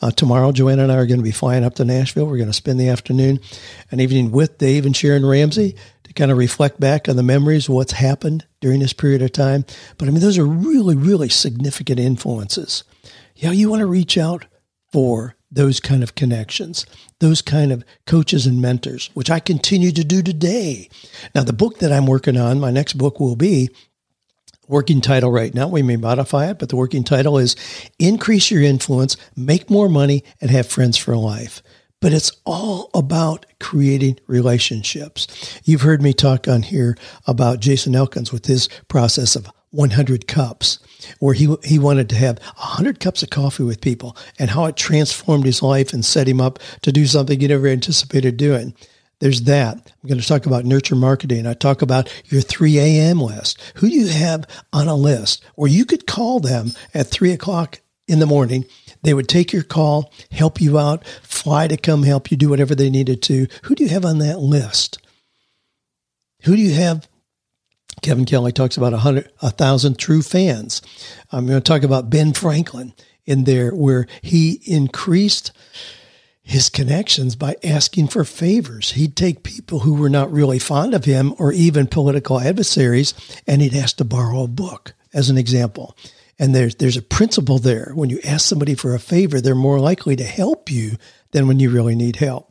uh, 0.00 0.12
tomorrow, 0.12 0.52
Joanne 0.52 0.78
and 0.78 0.92
I 0.92 0.96
are 0.96 1.06
going 1.06 1.18
to 1.18 1.24
be 1.24 1.32
flying 1.32 1.64
up 1.64 1.74
to 1.76 1.84
Nashville. 1.84 2.26
We're 2.26 2.36
going 2.36 2.48
to 2.48 2.52
spend 2.52 2.78
the 2.78 2.88
afternoon, 2.88 3.40
and 3.90 4.00
evening 4.00 4.30
with 4.30 4.58
Dave 4.58 4.86
and 4.86 4.96
Sharon 4.96 5.26
Ramsey 5.26 5.74
to 6.10 6.14
kind 6.14 6.32
of 6.32 6.38
reflect 6.38 6.80
back 6.80 7.08
on 7.08 7.14
the 7.14 7.22
memories 7.22 7.68
of 7.68 7.74
what's 7.76 7.92
happened 7.92 8.44
during 8.60 8.80
this 8.80 8.92
period 8.92 9.22
of 9.22 9.30
time. 9.30 9.64
But 9.96 10.08
I 10.08 10.10
mean, 10.10 10.20
those 10.20 10.38
are 10.38 10.44
really, 10.44 10.96
really 10.96 11.28
significant 11.28 12.00
influences. 12.00 12.82
Yeah, 13.36 13.52
you 13.52 13.70
want 13.70 13.78
to 13.78 13.86
reach 13.86 14.18
out 14.18 14.46
for 14.90 15.36
those 15.52 15.78
kind 15.78 16.02
of 16.02 16.16
connections, 16.16 16.84
those 17.20 17.42
kind 17.42 17.70
of 17.70 17.84
coaches 18.08 18.44
and 18.44 18.60
mentors, 18.60 19.08
which 19.14 19.30
I 19.30 19.38
continue 19.38 19.92
to 19.92 20.02
do 20.02 20.20
today. 20.20 20.88
Now, 21.32 21.44
the 21.44 21.52
book 21.52 21.78
that 21.78 21.92
I'm 21.92 22.06
working 22.06 22.36
on, 22.36 22.58
my 22.58 22.72
next 22.72 22.94
book 22.94 23.20
will 23.20 23.36
be 23.36 23.70
working 24.66 25.00
title 25.00 25.30
right 25.30 25.54
now. 25.54 25.68
We 25.68 25.82
may 25.82 25.96
modify 25.96 26.50
it, 26.50 26.58
but 26.58 26.70
the 26.70 26.76
working 26.76 27.04
title 27.04 27.38
is 27.38 27.54
Increase 28.00 28.50
Your 28.50 28.62
Influence, 28.62 29.16
Make 29.36 29.70
More 29.70 29.88
Money, 29.88 30.24
and 30.40 30.50
Have 30.50 30.66
Friends 30.66 30.96
for 30.96 31.16
Life. 31.16 31.62
But 32.00 32.14
it's 32.14 32.32
all 32.46 32.90
about 32.94 33.44
creating 33.60 34.18
relationships. 34.26 35.60
You've 35.64 35.82
heard 35.82 36.00
me 36.00 36.12
talk 36.12 36.48
on 36.48 36.62
here 36.62 36.96
about 37.26 37.60
Jason 37.60 37.94
Elkins 37.94 38.32
with 38.32 38.46
his 38.46 38.68
process 38.88 39.36
of 39.36 39.50
100 39.72 40.26
cups, 40.26 40.78
where 41.18 41.34
he, 41.34 41.54
he 41.62 41.78
wanted 41.78 42.08
to 42.08 42.16
have 42.16 42.38
100 42.38 43.00
cups 43.00 43.22
of 43.22 43.30
coffee 43.30 43.62
with 43.62 43.80
people 43.80 44.16
and 44.38 44.50
how 44.50 44.64
it 44.64 44.76
transformed 44.76 45.44
his 45.44 45.62
life 45.62 45.92
and 45.92 46.04
set 46.04 46.26
him 46.26 46.40
up 46.40 46.58
to 46.82 46.90
do 46.90 47.06
something 47.06 47.38
he 47.38 47.48
never 47.48 47.68
anticipated 47.68 48.36
doing. 48.36 48.74
There's 49.20 49.42
that. 49.42 49.76
I'm 49.76 50.08
going 50.08 50.20
to 50.20 50.26
talk 50.26 50.46
about 50.46 50.64
nurture 50.64 50.96
marketing. 50.96 51.46
I 51.46 51.52
talk 51.52 51.82
about 51.82 52.10
your 52.26 52.40
3 52.40 52.78
a.m. 52.78 53.20
list. 53.20 53.60
Who 53.76 53.88
do 53.88 53.94
you 53.94 54.08
have 54.08 54.46
on 54.72 54.88
a 54.88 54.94
list 54.94 55.44
where 55.54 55.70
you 55.70 55.84
could 55.84 56.06
call 56.06 56.40
them 56.40 56.72
at 56.94 57.08
3 57.08 57.30
o'clock 57.32 57.80
in 58.08 58.18
the 58.18 58.26
morning? 58.26 58.64
They 59.02 59.14
would 59.14 59.28
take 59.28 59.52
your 59.52 59.62
call, 59.62 60.12
help 60.30 60.60
you 60.60 60.78
out, 60.78 61.06
fly 61.22 61.68
to 61.68 61.76
come 61.76 62.02
help 62.02 62.30
you 62.30 62.36
do 62.36 62.50
whatever 62.50 62.74
they 62.74 62.90
needed 62.90 63.22
to. 63.22 63.46
Who 63.64 63.74
do 63.74 63.84
you 63.84 63.90
have 63.90 64.04
on 64.04 64.18
that 64.18 64.40
list? 64.40 64.98
Who 66.44 66.56
do 66.56 66.62
you 66.62 66.74
have? 66.74 67.08
Kevin 68.02 68.24
Kelly 68.24 68.52
talks 68.52 68.76
about 68.76 68.94
a 68.94 68.98
hundred, 68.98 69.30
a 69.42 69.50
thousand 69.50 69.98
true 69.98 70.22
fans. 70.22 70.80
I'm 71.32 71.46
going 71.46 71.60
to 71.60 71.64
talk 71.64 71.82
about 71.82 72.10
Ben 72.10 72.32
Franklin 72.32 72.94
in 73.26 73.44
there, 73.44 73.70
where 73.70 74.06
he 74.22 74.60
increased 74.64 75.52
his 76.42 76.68
connections 76.68 77.36
by 77.36 77.56
asking 77.62 78.08
for 78.08 78.24
favors. 78.24 78.92
He'd 78.92 79.16
take 79.16 79.42
people 79.42 79.80
who 79.80 79.94
were 79.94 80.08
not 80.08 80.32
really 80.32 80.58
fond 80.58 80.94
of 80.94 81.04
him 81.04 81.34
or 81.38 81.52
even 81.52 81.86
political 81.86 82.40
adversaries, 82.40 83.14
and 83.46 83.60
he'd 83.60 83.74
ask 83.74 83.98
to 83.98 84.04
borrow 84.04 84.44
a 84.44 84.48
book, 84.48 84.94
as 85.12 85.30
an 85.30 85.38
example. 85.38 85.96
And 86.40 86.54
there's 86.54 86.74
there's 86.76 86.96
a 86.96 87.02
principle 87.02 87.58
there. 87.58 87.92
When 87.94 88.10
you 88.10 88.18
ask 88.24 88.48
somebody 88.48 88.74
for 88.74 88.94
a 88.94 88.98
favor, 88.98 89.40
they're 89.40 89.54
more 89.54 89.78
likely 89.78 90.16
to 90.16 90.24
help 90.24 90.70
you 90.70 90.96
than 91.32 91.46
when 91.46 91.60
you 91.60 91.70
really 91.70 91.94
need 91.94 92.16
help. 92.16 92.50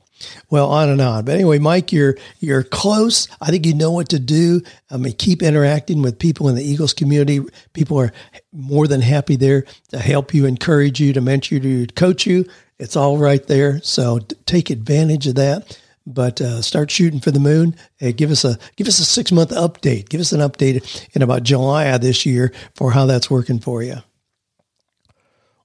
Well, 0.50 0.70
on 0.70 0.90
and 0.90 1.02
on. 1.02 1.26
But 1.26 1.36
anyway, 1.36 1.60
Mike, 1.60 1.92
you're 1.92 2.16
you're 2.40 2.64
close. 2.64 3.28
I 3.42 3.50
think 3.50 3.66
you 3.66 3.74
know 3.74 3.92
what 3.92 4.10
to 4.10 4.20
do. 4.20 4.62
I 4.92 4.98
mean, 4.98 5.14
keep 5.14 5.42
interacting 5.42 6.04
with 6.04 6.20
people 6.20 6.50
in 6.50 6.56
the 6.56 6.64
Eagles 6.64 6.94
community. 6.94 7.42
People 7.74 7.98
are 7.98 8.12
more 8.54 8.88
than 8.88 9.02
happy 9.02 9.36
there 9.36 9.66
to 9.90 9.98
help 9.98 10.34
you, 10.34 10.46
encourage 10.46 11.00
you, 11.00 11.12
to 11.14 11.22
mentor 11.22 11.56
you, 11.56 11.88
to 11.88 11.94
coach 11.94 12.28
you. 12.28 12.46
It's 12.78 12.96
all 12.96 13.18
right 13.18 13.46
there. 13.48 13.82
So 13.82 14.20
take 14.46 14.70
advantage 14.70 15.26
of 15.28 15.36
that. 15.36 15.82
But 16.12 16.42
uh, 16.42 16.64
start 16.64 16.90
shooting 16.90 17.20
for 17.20 17.30
the 17.30 17.40
moon. 17.40 17.76
Hey, 17.98 18.14
give 18.14 18.32
us 18.32 18.44
a 18.44 18.58
give 18.76 18.88
us 18.88 19.00
a 19.00 19.06
six 19.06 19.32
month 19.32 19.52
update. 19.52 20.10
Give 20.10 20.20
us 20.20 20.32
an 20.32 20.42
update 20.42 21.08
in 21.14 21.22
about 21.22 21.44
July 21.44 21.86
of 21.86 22.02
this 22.02 22.26
year 22.26 22.52
for 22.76 22.92
how 22.92 23.06
that's 23.06 23.30
working 23.30 23.60
for 23.60 23.84
you. 23.84 23.98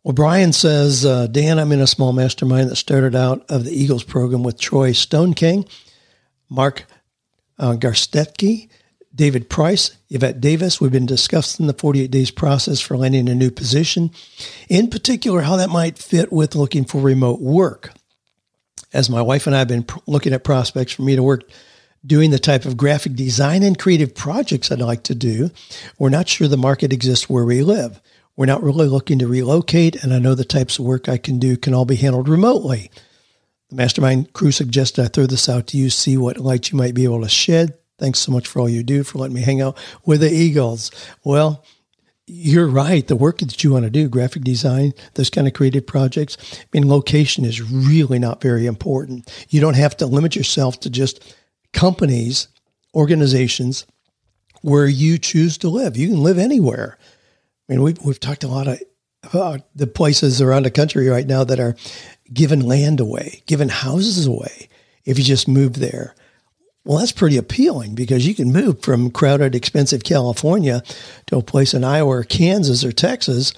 Well, 0.03 0.13
Brian 0.13 0.53
says, 0.53 1.07
uh, 1.07 1.29
Dan, 1.29 1.59
I'm 1.59 1.73
in 1.73 1.81
a 1.81 1.87
small 1.87 2.13
mastermind 2.13 2.71
that 2.71 2.77
started 2.77 3.17
out 3.17 3.51
of 3.51 3.65
the 3.65 3.73
Eagles 3.73 4.05
program 4.05 4.43
with 4.43 4.61
Troy 4.61 4.93
Stone 4.93 5.33
King, 5.33 5.65
Mark 6.51 6.85
uh, 7.59 7.75
David 9.15 9.49
Price, 9.49 9.97
Yvette 10.11 10.43
Davis. 10.43 10.79
We've 10.79 10.93
been 10.93 11.07
discussing 11.07 11.67
the 11.67 11.73
48 11.73 12.11
days 12.11 12.31
process 12.31 12.81
for 12.81 12.99
landing 12.99 13.31
a 13.31 13.35
new 13.35 13.51
position, 13.51 14.11
in 14.69 14.91
particular, 14.91 15.41
how 15.41 15.57
that 15.57 15.71
might 15.71 15.97
fit 15.97 16.31
with 16.31 16.55
looking 16.55 16.85
for 16.85 17.01
remote 17.01 17.41
work. 17.41 17.93
As 18.93 19.11
my 19.11 19.23
wife 19.23 19.47
and 19.47 19.55
I 19.55 19.61
have 19.61 19.69
been 19.69 19.85
pr- 19.85 19.99
looking 20.07 20.33
at 20.33 20.45
prospects 20.45 20.93
for 20.93 21.03
me 21.03 21.17
to 21.17 21.23
work 21.23 21.43
doing 22.07 22.31
the 22.31 22.39
type 22.39 22.65
of 22.65 22.77
graphic 22.77 23.15
design 23.15 23.63
and 23.63 23.79
creative 23.79 24.15
projects 24.15 24.71
I'd 24.71 24.81
like 24.81 25.05
to 25.05 25.15
do, 25.15 25.51
we're 25.99 26.11
not 26.11 26.29
sure 26.29 26.49
the 26.49 26.57
market 26.57 26.93
exists 26.93 27.29
where 27.29 27.45
we 27.45 27.63
live. 27.63 28.01
We're 28.37 28.47
not 28.47 28.63
really 28.63 28.89
looking 28.89 29.19
to 29.21 29.29
relocate, 29.29 30.03
and 30.03 30.13
I 30.13 30.19
know 30.19 30.35
the 30.35 30.45
types 30.45 30.79
of 30.79 30.85
work 30.85 31.09
I 31.09 31.19
can 31.19 31.39
do 31.39 31.57
can 31.57 31.73
all 31.73 31.85
be 31.85 31.97
handled 31.97 32.29
remotely. 32.29 32.91
The 33.71 33.77
mastermind 33.77 34.33
crew 34.33 34.51
suggested 34.51 35.05
I 35.05 35.09
throw 35.09 35.27
this 35.27 35.49
out 35.49 35.69
to 35.69 35.77
you, 35.77 35.89
see 35.89 36.17
what 36.17 36.39
light 36.39 36.71
you 36.71 36.77
might 36.77 36.95
be 36.95 37.05
able 37.05 37.23
to 37.23 37.29
shed 37.29 37.75
Thanks 37.99 38.19
so 38.19 38.33
much 38.33 38.49
for 38.49 38.61
all 38.61 38.69
you 38.69 38.83
do, 38.83 39.05
for 39.05 39.19
letting 39.19 39.35
me 39.35 39.43
hang 39.43 39.61
out 39.61 39.79
with 40.05 40.21
the 40.21 40.33
Eagles. 40.33 40.91
Well, 41.23 41.65
you're 42.27 42.69
right. 42.69 43.07
The 43.07 43.17
work 43.17 43.39
that 43.39 43.63
you 43.63 43.73
want 43.73 43.85
to 43.85 43.91
do, 43.91 44.09
graphic 44.09 44.43
design, 44.43 44.93
those 45.15 45.31
kind 45.31 45.47
of 45.47 45.53
creative 45.53 45.87
projects, 45.87 46.37
I 46.61 46.65
mean, 46.73 46.89
location 46.89 47.45
is 47.45 47.61
really 47.61 48.19
not 48.19 48.41
very 48.41 48.67
important. 48.67 49.31
You 49.51 49.61
don't 49.61 49.77
have 49.77 49.97
to 49.99 50.07
limit 50.07 50.35
yourself 50.35 50.81
to 50.81 50.91
just 50.91 51.37
companies, 51.73 52.49
organizations 52.95 53.87
where 54.63 54.87
you 54.87 55.19
choose 55.19 55.59
to 55.59 55.69
live. 55.69 55.97
You 55.97 56.09
can 56.09 56.23
live 56.23 56.39
anywhere. 56.39 56.97
I 57.69 57.73
mean, 57.73 57.83
we've, 57.83 57.99
we've 58.03 58.21
talked 58.21 58.45
a 58.45 58.49
lot 58.49 58.69
of 58.69 58.81
about 59.23 59.63
the 59.75 59.87
places 59.87 60.43
around 60.43 60.65
the 60.65 60.71
country 60.71 61.09
right 61.09 61.27
now 61.27 61.45
that 61.45 61.59
are 61.59 61.77
giving 62.33 62.61
land 62.61 63.01
away, 63.01 63.43
giving 63.47 63.71
houses 63.71 64.27
away 64.27 64.69
if 65.05 65.19
you 65.19 65.25
just 65.25 65.49
move 65.49 65.75
there 65.75 66.15
Well, 66.85 66.99
that's 66.99 67.13
pretty 67.13 67.39
appealing 67.39 67.95
because 67.95 68.27
you 68.27 68.35
can 68.35 68.53
move 68.53 68.83
from 68.83 69.11
crowded, 69.11 69.55
expensive 69.55 70.05
California 70.05 70.83
to 71.27 71.39
a 71.39 71.43
place 71.43 71.73
in 71.73 71.83
Iowa 71.83 72.19
or 72.19 72.25
Kansas 72.25 72.85
or 72.85 72.93
Texas. 72.93 73.55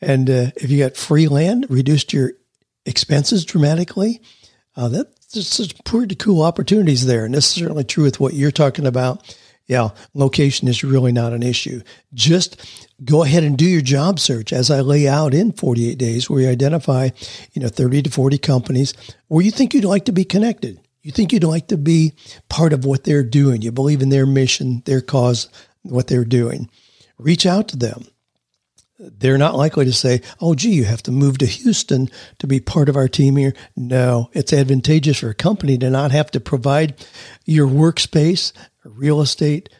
And 0.00 0.30
uh, 0.30 0.46
if 0.56 0.70
you 0.70 0.78
got 0.78 0.96
free 0.96 1.28
land, 1.28 1.66
reduced 1.68 2.14
your 2.14 2.32
expenses 2.86 3.44
dramatically, 3.44 4.22
uh, 4.76 4.88
that's 4.88 5.32
just 5.32 5.84
pretty 5.84 6.14
cool 6.14 6.40
opportunities 6.40 7.04
there. 7.04 7.26
And 7.26 7.34
this 7.34 7.48
is 7.48 7.52
certainly 7.52 7.84
true 7.84 8.04
with 8.04 8.18
what 8.18 8.32
you're 8.32 8.50
talking 8.50 8.86
about. 8.86 9.36
Yeah, 9.66 9.90
location 10.14 10.66
is 10.66 10.82
really 10.82 11.12
not 11.12 11.34
an 11.34 11.42
issue. 11.42 11.82
Just 12.14 12.88
go 13.04 13.22
ahead 13.22 13.44
and 13.44 13.58
do 13.58 13.66
your 13.66 13.82
job 13.82 14.18
search 14.18 14.52
as 14.52 14.70
I 14.70 14.80
lay 14.80 15.06
out 15.06 15.34
in 15.34 15.52
48 15.52 15.96
days 15.98 16.28
where 16.28 16.40
you 16.40 16.48
identify, 16.48 17.10
you 17.52 17.62
know, 17.62 17.68
30 17.68 18.02
to 18.02 18.10
40 18.10 18.38
companies 18.38 18.94
where 19.28 19.44
you 19.44 19.50
think 19.50 19.74
you'd 19.74 19.84
like 19.84 20.06
to 20.06 20.12
be 20.12 20.24
connected 20.24 20.80
you 21.02 21.12
think 21.12 21.32
you'd 21.32 21.44
like 21.44 21.68
to 21.68 21.76
be 21.76 22.12
part 22.48 22.72
of 22.72 22.84
what 22.84 23.04
they're 23.04 23.24
doing. 23.24 23.62
You 23.62 23.72
believe 23.72 24.02
in 24.02 24.10
their 24.10 24.26
mission, 24.26 24.82
their 24.84 25.00
cause, 25.00 25.48
what 25.82 26.08
they're 26.08 26.24
doing. 26.24 26.70
Reach 27.18 27.46
out 27.46 27.68
to 27.68 27.76
them. 27.76 28.06
They're 28.98 29.38
not 29.38 29.56
likely 29.56 29.86
to 29.86 29.94
say, 29.94 30.20
oh, 30.40 30.54
gee, 30.54 30.74
you 30.74 30.84
have 30.84 31.02
to 31.04 31.10
move 31.10 31.38
to 31.38 31.46
Houston 31.46 32.10
to 32.38 32.46
be 32.46 32.60
part 32.60 32.90
of 32.90 32.96
our 32.96 33.08
team 33.08 33.36
here. 33.36 33.54
No, 33.74 34.28
it's 34.34 34.52
advantageous 34.52 35.20
for 35.20 35.30
a 35.30 35.34
company 35.34 35.78
to 35.78 35.88
not 35.88 36.10
have 36.10 36.30
to 36.32 36.40
provide 36.40 37.02
your 37.46 37.66
workspace, 37.66 38.52
real 38.84 39.22
estate, 39.22 39.70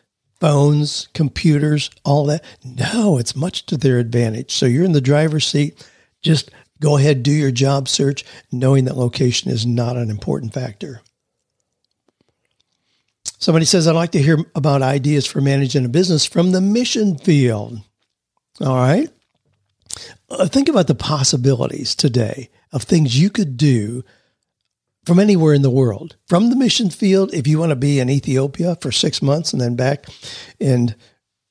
phones, 0.40 1.08
computers, 1.12 1.90
all 2.02 2.24
that. 2.26 2.42
No, 2.64 3.18
it's 3.18 3.36
much 3.36 3.66
to 3.66 3.76
their 3.76 3.98
advantage. 3.98 4.52
So 4.52 4.64
you're 4.64 4.86
in 4.86 4.92
the 4.92 5.02
driver's 5.02 5.46
seat. 5.46 5.86
Just 6.22 6.50
go 6.80 6.96
ahead, 6.96 7.22
do 7.22 7.30
your 7.30 7.50
job 7.50 7.88
search, 7.88 8.24
knowing 8.50 8.86
that 8.86 8.96
location 8.96 9.50
is 9.50 9.66
not 9.66 9.98
an 9.98 10.08
important 10.08 10.54
factor. 10.54 11.02
Somebody 13.40 13.64
says, 13.64 13.88
I'd 13.88 13.92
like 13.92 14.12
to 14.12 14.22
hear 14.22 14.38
about 14.54 14.82
ideas 14.82 15.26
for 15.26 15.40
managing 15.40 15.86
a 15.86 15.88
business 15.88 16.26
from 16.26 16.52
the 16.52 16.60
mission 16.60 17.16
field. 17.16 17.80
All 18.60 18.76
right. 18.76 19.08
Uh, 20.28 20.46
think 20.46 20.68
about 20.68 20.86
the 20.86 20.94
possibilities 20.94 21.94
today 21.94 22.50
of 22.70 22.82
things 22.82 23.18
you 23.18 23.30
could 23.30 23.56
do 23.56 24.04
from 25.06 25.18
anywhere 25.18 25.54
in 25.54 25.62
the 25.62 25.70
world. 25.70 26.16
From 26.28 26.50
the 26.50 26.56
mission 26.56 26.90
field, 26.90 27.32
if 27.32 27.46
you 27.46 27.58
want 27.58 27.70
to 27.70 27.76
be 27.76 27.98
in 27.98 28.10
Ethiopia 28.10 28.76
for 28.76 28.92
six 28.92 29.22
months 29.22 29.52
and 29.52 29.60
then 29.60 29.74
back 29.74 30.04
in 30.60 30.94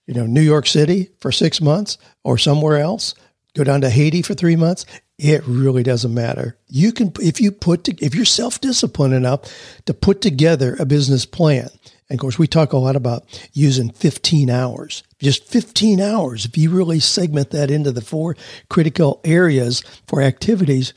you 0.05 0.13
know 0.13 0.27
New 0.27 0.41
York 0.41 0.67
City 0.67 1.09
for 1.19 1.31
six 1.31 1.59
months 1.59 1.97
or 2.23 2.37
somewhere 2.37 2.77
else, 2.77 3.15
go 3.55 3.63
down 3.63 3.81
to 3.81 3.89
Haiti 3.89 4.21
for 4.21 4.35
three 4.35 4.55
months. 4.55 4.85
It 5.19 5.43
really 5.45 5.83
doesn't 5.83 6.13
matter. 6.13 6.55
You 6.69 6.93
can, 6.93 7.11
if 7.21 7.41
you 7.41 7.51
put, 7.51 7.83
to, 7.83 7.95
if 8.03 8.15
you're 8.15 8.23
self 8.23 8.61
disciplined 8.61 9.13
enough 9.13 9.41
to 9.85 9.93
put 9.93 10.21
together 10.21 10.77
a 10.79 10.85
business 10.85 11.25
plan. 11.25 11.67
And 12.09 12.17
of 12.17 12.21
course, 12.21 12.39
we 12.39 12.47
talk 12.47 12.71
a 12.71 12.77
lot 12.77 12.95
about 12.95 13.25
using 13.51 13.91
15 13.91 14.49
hours, 14.49 15.03
just 15.19 15.43
15 15.43 15.99
hours. 15.99 16.45
If 16.45 16.57
you 16.57 16.69
really 16.69 17.01
segment 17.01 17.51
that 17.51 17.69
into 17.69 17.91
the 17.91 18.01
four 18.01 18.37
critical 18.69 19.19
areas 19.25 19.83
for 20.07 20.21
activities, 20.21 20.93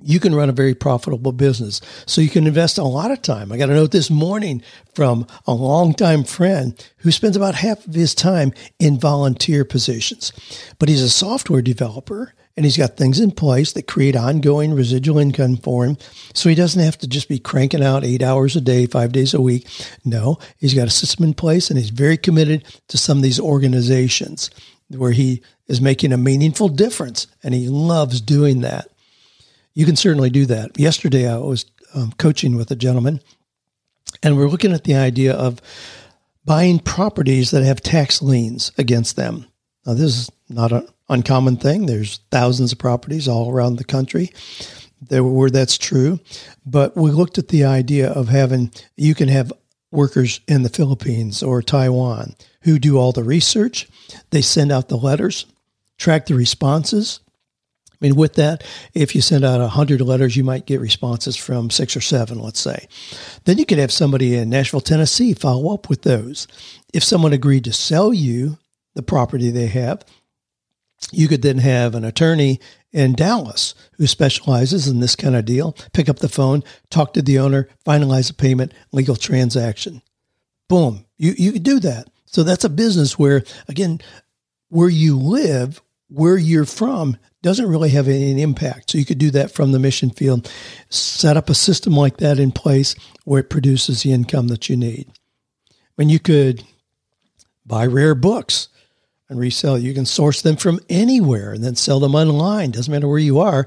you 0.00 0.20
can 0.20 0.34
run 0.34 0.48
a 0.48 0.52
very 0.52 0.74
profitable 0.74 1.32
business. 1.32 1.82
So 2.06 2.22
you 2.22 2.30
can 2.30 2.46
invest 2.46 2.78
a 2.78 2.84
lot 2.84 3.10
of 3.10 3.20
time. 3.20 3.52
I 3.52 3.58
got 3.58 3.70
a 3.70 3.74
note 3.74 3.90
this 3.90 4.10
morning 4.10 4.62
from 4.94 5.26
a 5.46 5.52
longtime 5.52 6.24
friend 6.24 6.82
who 6.98 7.12
spends 7.12 7.36
about 7.36 7.56
half 7.56 7.86
of 7.86 7.94
his 7.94 8.14
time 8.14 8.54
in 8.78 8.98
volunteer 8.98 9.66
positions, 9.66 10.32
but 10.78 10.88
he's 10.88 11.02
a 11.02 11.10
software 11.10 11.62
developer 11.62 12.32
and 12.56 12.64
he's 12.64 12.76
got 12.76 12.96
things 12.96 13.18
in 13.18 13.32
place 13.32 13.72
that 13.72 13.88
create 13.88 14.14
ongoing 14.14 14.74
residual 14.74 15.18
income 15.18 15.56
for 15.56 15.84
him. 15.84 15.96
So 16.34 16.48
he 16.48 16.54
doesn't 16.54 16.82
have 16.82 16.98
to 16.98 17.08
just 17.08 17.28
be 17.28 17.38
cranking 17.38 17.82
out 17.82 18.04
eight 18.04 18.22
hours 18.22 18.54
a 18.54 18.60
day, 18.60 18.86
five 18.86 19.12
days 19.12 19.34
a 19.34 19.40
week. 19.40 19.68
No, 20.04 20.38
he's 20.58 20.74
got 20.74 20.86
a 20.86 20.90
system 20.90 21.24
in 21.24 21.34
place 21.34 21.68
and 21.68 21.78
he's 21.78 21.90
very 21.90 22.16
committed 22.16 22.64
to 22.88 22.98
some 22.98 23.18
of 23.18 23.22
these 23.22 23.40
organizations 23.40 24.50
where 24.88 25.12
he 25.12 25.42
is 25.66 25.80
making 25.80 26.12
a 26.12 26.16
meaningful 26.16 26.68
difference 26.68 27.26
and 27.42 27.54
he 27.54 27.68
loves 27.68 28.20
doing 28.20 28.60
that. 28.60 28.88
You 29.74 29.86
can 29.86 29.96
certainly 29.96 30.30
do 30.30 30.46
that. 30.46 30.78
Yesterday, 30.78 31.28
I 31.28 31.38
was 31.38 31.66
um, 31.94 32.12
coaching 32.18 32.56
with 32.56 32.70
a 32.70 32.76
gentleman 32.76 33.20
and 34.22 34.36
we're 34.36 34.48
looking 34.48 34.72
at 34.72 34.84
the 34.84 34.94
idea 34.94 35.34
of 35.34 35.60
buying 36.44 36.78
properties 36.78 37.50
that 37.50 37.64
have 37.64 37.80
tax 37.80 38.22
liens 38.22 38.70
against 38.78 39.16
them. 39.16 39.46
Now, 39.84 39.94
this 39.94 40.16
is 40.16 40.30
not 40.48 40.72
an 40.72 40.86
uncommon 41.08 41.56
thing. 41.56 41.86
There's 41.86 42.20
thousands 42.30 42.72
of 42.72 42.78
properties 42.78 43.28
all 43.28 43.50
around 43.50 43.76
the 43.76 43.84
country 43.84 44.32
there 45.08 45.24
where 45.24 45.50
that's 45.50 45.78
true. 45.78 46.20
But 46.64 46.96
we 46.96 47.10
looked 47.10 47.38
at 47.38 47.48
the 47.48 47.64
idea 47.64 48.10
of 48.10 48.28
having 48.28 48.72
you 48.96 49.14
can 49.14 49.28
have 49.28 49.52
workers 49.90 50.40
in 50.48 50.62
the 50.62 50.68
Philippines 50.68 51.42
or 51.42 51.62
Taiwan 51.62 52.34
who 52.62 52.78
do 52.78 52.98
all 52.98 53.12
the 53.12 53.24
research. 53.24 53.88
They 54.30 54.42
send 54.42 54.72
out 54.72 54.88
the 54.88 54.96
letters, 54.96 55.46
track 55.98 56.26
the 56.26 56.34
responses. 56.34 57.20
I 57.92 57.96
mean, 58.00 58.16
with 58.16 58.34
that, 58.34 58.64
if 58.92 59.14
you 59.14 59.20
send 59.20 59.44
out 59.44 59.60
100 59.60 60.00
letters, 60.00 60.36
you 60.36 60.44
might 60.44 60.66
get 60.66 60.80
responses 60.80 61.36
from 61.36 61.70
six 61.70 61.96
or 61.96 62.00
seven, 62.00 62.38
let's 62.40 62.60
say. 62.60 62.88
Then 63.44 63.56
you 63.56 63.64
could 63.64 63.78
have 63.78 63.92
somebody 63.92 64.34
in 64.34 64.50
Nashville, 64.50 64.80
Tennessee 64.80 65.32
follow 65.32 65.72
up 65.72 65.88
with 65.88 66.02
those. 66.02 66.48
If 66.92 67.04
someone 67.04 67.32
agreed 67.32 67.64
to 67.64 67.72
sell 67.72 68.12
you 68.12 68.58
the 68.94 69.02
property 69.02 69.50
they 69.50 69.66
have. 69.66 70.04
You 71.12 71.28
could 71.28 71.42
then 71.42 71.58
have 71.58 71.94
an 71.94 72.04
attorney 72.04 72.60
in 72.92 73.14
Dallas 73.14 73.74
who 73.96 74.06
specializes 74.06 74.86
in 74.86 75.00
this 75.00 75.16
kind 75.16 75.36
of 75.36 75.44
deal, 75.44 75.76
pick 75.92 76.08
up 76.08 76.20
the 76.20 76.28
phone, 76.28 76.62
talk 76.90 77.12
to 77.14 77.22
the 77.22 77.38
owner, 77.38 77.68
finalize 77.84 78.30
a 78.30 78.34
payment, 78.34 78.72
legal 78.92 79.16
transaction. 79.16 80.02
Boom. 80.68 81.04
You, 81.16 81.34
you 81.36 81.52
could 81.52 81.62
do 81.62 81.80
that. 81.80 82.08
So 82.26 82.42
that's 82.42 82.64
a 82.64 82.68
business 82.68 83.18
where, 83.18 83.44
again, 83.68 84.00
where 84.68 84.88
you 84.88 85.18
live, 85.18 85.82
where 86.08 86.36
you're 86.36 86.64
from, 86.64 87.16
doesn't 87.42 87.68
really 87.68 87.90
have 87.90 88.08
any 88.08 88.40
impact. 88.40 88.90
So 88.90 88.98
you 88.98 89.04
could 89.04 89.18
do 89.18 89.30
that 89.32 89.50
from 89.50 89.72
the 89.72 89.78
mission 89.78 90.10
field, 90.10 90.50
set 90.88 91.36
up 91.36 91.50
a 91.50 91.54
system 91.54 91.94
like 91.94 92.16
that 92.16 92.38
in 92.38 92.52
place 92.52 92.94
where 93.24 93.40
it 93.40 93.50
produces 93.50 94.02
the 94.02 94.12
income 94.12 94.48
that 94.48 94.68
you 94.68 94.76
need. 94.76 95.08
When 95.96 96.08
you 96.08 96.18
could 96.18 96.64
buy 97.66 97.86
rare 97.86 98.14
books 98.14 98.68
and 99.34 99.40
resell. 99.40 99.78
You 99.78 99.92
can 99.92 100.06
source 100.06 100.40
them 100.40 100.56
from 100.56 100.80
anywhere 100.88 101.52
and 101.52 101.62
then 101.62 101.76
sell 101.76 102.00
them 102.00 102.14
online. 102.14 102.70
Doesn't 102.70 102.92
matter 102.92 103.08
where 103.08 103.18
you 103.18 103.40
are. 103.40 103.66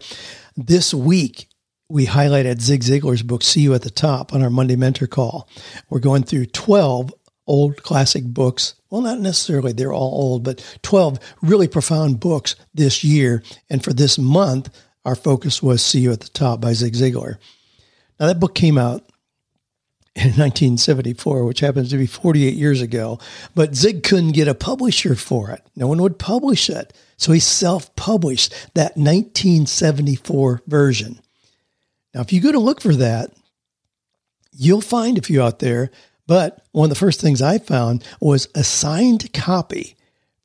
This 0.56 0.94
week, 0.94 1.48
we 1.90 2.08
highlighted 2.08 2.62
Zig 2.62 2.82
Ziglar's 2.82 3.22
book, 3.22 3.44
See 3.44 3.62
You 3.62 3.74
at 3.74 3.84
the 3.84 3.90
Top, 3.90 4.34
on 4.34 4.42
our 4.42 4.50
Monday 4.50 4.76
Mentor 4.76 5.08
Call. 5.08 5.48
We're 5.90 6.00
going 6.00 6.24
through 6.24 6.48
12 6.48 7.14
old 7.46 7.84
classic 7.84 8.24
books. 8.26 8.76
Well, 8.90 9.02
not 9.02 9.20
necessarily, 9.20 9.74
they're 9.74 9.94
all 9.94 10.12
old, 10.14 10.44
but 10.44 10.80
12 10.82 11.20
really 11.42 11.68
profound 11.68 12.20
books 12.20 12.56
this 12.74 13.04
year. 13.04 13.44
And 13.70 13.84
for 13.84 13.94
this 13.94 14.18
month, 14.18 14.70
our 15.06 15.16
focus 15.16 15.62
was 15.62 15.82
See 15.82 16.00
You 16.00 16.12
at 16.12 16.22
the 16.22 16.30
Top 16.30 16.60
by 16.60 16.74
Zig 16.74 16.94
Ziglar. 16.94 17.38
Now, 18.20 18.28
that 18.28 18.40
book 18.40 18.56
came 18.56 18.78
out 18.78 19.10
in 20.18 20.34
1974, 20.34 21.46
which 21.46 21.60
happens 21.60 21.92
to 21.92 21.98
be 21.98 22.08
48 22.08 22.56
years 22.56 22.82
ago. 22.82 23.20
But 23.54 23.76
Zig 23.76 24.02
couldn't 24.02 24.32
get 24.32 24.48
a 24.48 24.56
publisher 24.56 25.14
for 25.14 25.52
it. 25.52 25.62
No 25.76 25.88
one 25.88 26.02
would 26.02 26.18
publish 26.18 26.72
it. 26.72 26.92
So 27.18 27.32
he 27.32 27.40
self 27.40 27.96
published 27.96 28.52
that 28.74 28.98
1974 28.98 30.64
version. 30.66 31.20
Now, 32.16 32.22
if 32.22 32.34
you 32.34 32.42
go 32.42 32.52
to 32.52 32.58
look 32.58 32.82
for 32.82 32.96
that, 32.96 33.32
you'll 34.52 34.82
find 34.82 35.20
a 35.20 35.22
few 35.22 35.42
out 35.42 35.60
there. 35.60 35.92
But 36.26 36.66
one 36.72 36.86
of 36.86 36.90
the 36.90 36.96
first 36.96 37.22
things 37.22 37.42
I 37.42 37.60
found 37.60 38.04
was 38.20 38.48
a 38.56 38.64
signed 38.64 39.32
copy 39.34 39.96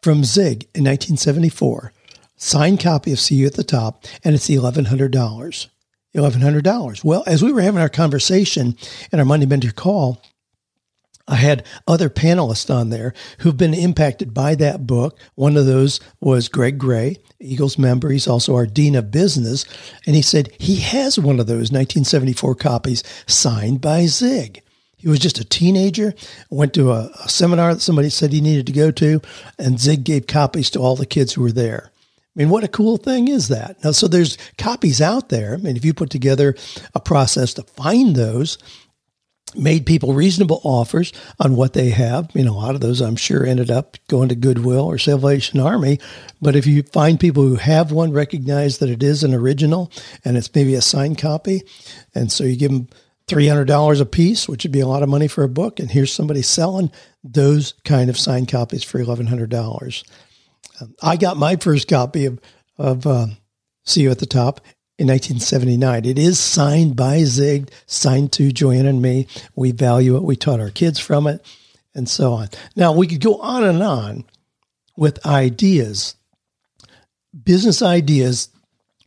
from 0.02 0.22
Zig 0.22 0.64
in 0.74 0.84
1974, 0.84 1.92
signed 2.36 2.80
copy 2.80 3.12
of 3.12 3.20
See 3.20 3.36
You 3.36 3.46
at 3.46 3.54
the 3.54 3.64
Top, 3.64 4.04
and 4.22 4.34
it's 4.34 4.50
$1,100. 4.50 5.68
$1,100. 6.14 7.04
Well, 7.04 7.24
as 7.26 7.42
we 7.42 7.52
were 7.52 7.62
having 7.62 7.80
our 7.80 7.88
conversation 7.88 8.76
in 9.12 9.18
our 9.18 9.24
Monday 9.24 9.46
Mentor 9.46 9.72
call, 9.72 10.22
I 11.28 11.36
had 11.36 11.64
other 11.86 12.10
panelists 12.10 12.74
on 12.74 12.90
there 12.90 13.14
who've 13.38 13.56
been 13.56 13.74
impacted 13.74 14.34
by 14.34 14.54
that 14.56 14.86
book. 14.86 15.18
One 15.34 15.56
of 15.56 15.66
those 15.66 16.00
was 16.20 16.48
Greg 16.48 16.78
Gray, 16.78 17.16
Eagles 17.40 17.78
member. 17.78 18.10
He's 18.10 18.26
also 18.26 18.54
our 18.54 18.66
Dean 18.66 18.96
of 18.96 19.10
Business. 19.10 19.64
And 20.04 20.16
he 20.16 20.22
said 20.22 20.50
he 20.58 20.76
has 20.76 21.18
one 21.18 21.38
of 21.38 21.46
those 21.46 21.70
1974 21.70 22.54
copies 22.56 23.04
signed 23.26 23.80
by 23.80 24.06
Zig. 24.06 24.62
He 24.96 25.08
was 25.08 25.18
just 25.18 25.38
a 25.38 25.44
teenager, 25.44 26.14
went 26.50 26.74
to 26.74 26.92
a, 26.92 27.10
a 27.24 27.28
seminar 27.28 27.74
that 27.74 27.80
somebody 27.80 28.08
said 28.08 28.32
he 28.32 28.40
needed 28.40 28.66
to 28.66 28.72
go 28.72 28.90
to, 28.92 29.20
and 29.58 29.80
Zig 29.80 30.04
gave 30.04 30.28
copies 30.28 30.70
to 30.70 30.80
all 30.80 30.94
the 30.94 31.06
kids 31.06 31.32
who 31.32 31.42
were 31.42 31.50
there. 31.50 31.90
I 32.34 32.38
mean, 32.38 32.48
what 32.48 32.64
a 32.64 32.68
cool 32.68 32.96
thing 32.96 33.28
is 33.28 33.48
that? 33.48 33.82
Now, 33.84 33.90
so 33.90 34.08
there's 34.08 34.38
copies 34.56 35.02
out 35.02 35.28
there. 35.28 35.54
I 35.54 35.56
mean, 35.58 35.76
if 35.76 35.84
you 35.84 35.92
put 35.92 36.08
together 36.08 36.54
a 36.94 37.00
process 37.00 37.52
to 37.54 37.62
find 37.62 38.16
those, 38.16 38.56
made 39.54 39.84
people 39.84 40.14
reasonable 40.14 40.60
offers 40.64 41.12
on 41.38 41.56
what 41.56 41.74
they 41.74 41.90
have. 41.90 42.24
I 42.24 42.38
mean, 42.38 42.48
a 42.48 42.54
lot 42.54 42.74
of 42.74 42.80
those 42.80 43.02
I'm 43.02 43.16
sure 43.16 43.44
ended 43.44 43.70
up 43.70 43.98
going 44.08 44.30
to 44.30 44.34
Goodwill 44.34 44.86
or 44.86 44.96
Salvation 44.96 45.60
Army. 45.60 45.98
But 46.40 46.56
if 46.56 46.66
you 46.66 46.82
find 46.84 47.20
people 47.20 47.42
who 47.42 47.56
have 47.56 47.92
one, 47.92 48.12
recognize 48.12 48.78
that 48.78 48.88
it 48.88 49.02
is 49.02 49.22
an 49.22 49.34
original 49.34 49.92
and 50.24 50.38
it's 50.38 50.54
maybe 50.54 50.74
a 50.74 50.80
signed 50.80 51.18
copy. 51.18 51.62
And 52.14 52.32
so 52.32 52.44
you 52.44 52.56
give 52.56 52.70
them 52.70 52.88
$300 53.28 54.00
a 54.00 54.06
piece, 54.06 54.48
which 54.48 54.64
would 54.64 54.72
be 54.72 54.80
a 54.80 54.88
lot 54.88 55.02
of 55.02 55.08
money 55.08 55.28
for 55.28 55.44
a 55.44 55.48
book. 55.48 55.78
And 55.78 55.90
here's 55.90 56.12
somebody 56.12 56.42
selling 56.42 56.90
those 57.22 57.74
kind 57.84 58.10
of 58.10 58.18
signed 58.18 58.48
copies 58.48 58.82
for 58.82 58.98
$1,100. 59.00 60.04
Um, 60.80 60.94
I 61.02 61.16
got 61.16 61.36
my 61.36 61.56
first 61.56 61.88
copy 61.88 62.26
of, 62.26 62.40
of 62.78 63.06
uh, 63.06 63.26
See 63.84 64.02
You 64.02 64.10
at 64.10 64.18
the 64.18 64.26
Top 64.26 64.60
in 64.98 65.08
1979. 65.08 66.04
It 66.04 66.18
is 66.18 66.38
signed 66.38 66.96
by 66.96 67.24
Zig, 67.24 67.70
signed 67.86 68.32
to 68.32 68.52
Joanne 68.52 68.86
and 68.86 69.02
me. 69.02 69.26
We 69.54 69.72
value 69.72 70.16
it. 70.16 70.22
We 70.22 70.36
taught 70.36 70.60
our 70.60 70.70
kids 70.70 70.98
from 70.98 71.26
it 71.26 71.44
and 71.94 72.08
so 72.08 72.32
on. 72.32 72.48
Now, 72.76 72.92
we 72.92 73.06
could 73.06 73.20
go 73.20 73.40
on 73.40 73.64
and 73.64 73.82
on 73.82 74.24
with 74.96 75.24
ideas, 75.26 76.14
business 77.44 77.82
ideas, 77.82 78.48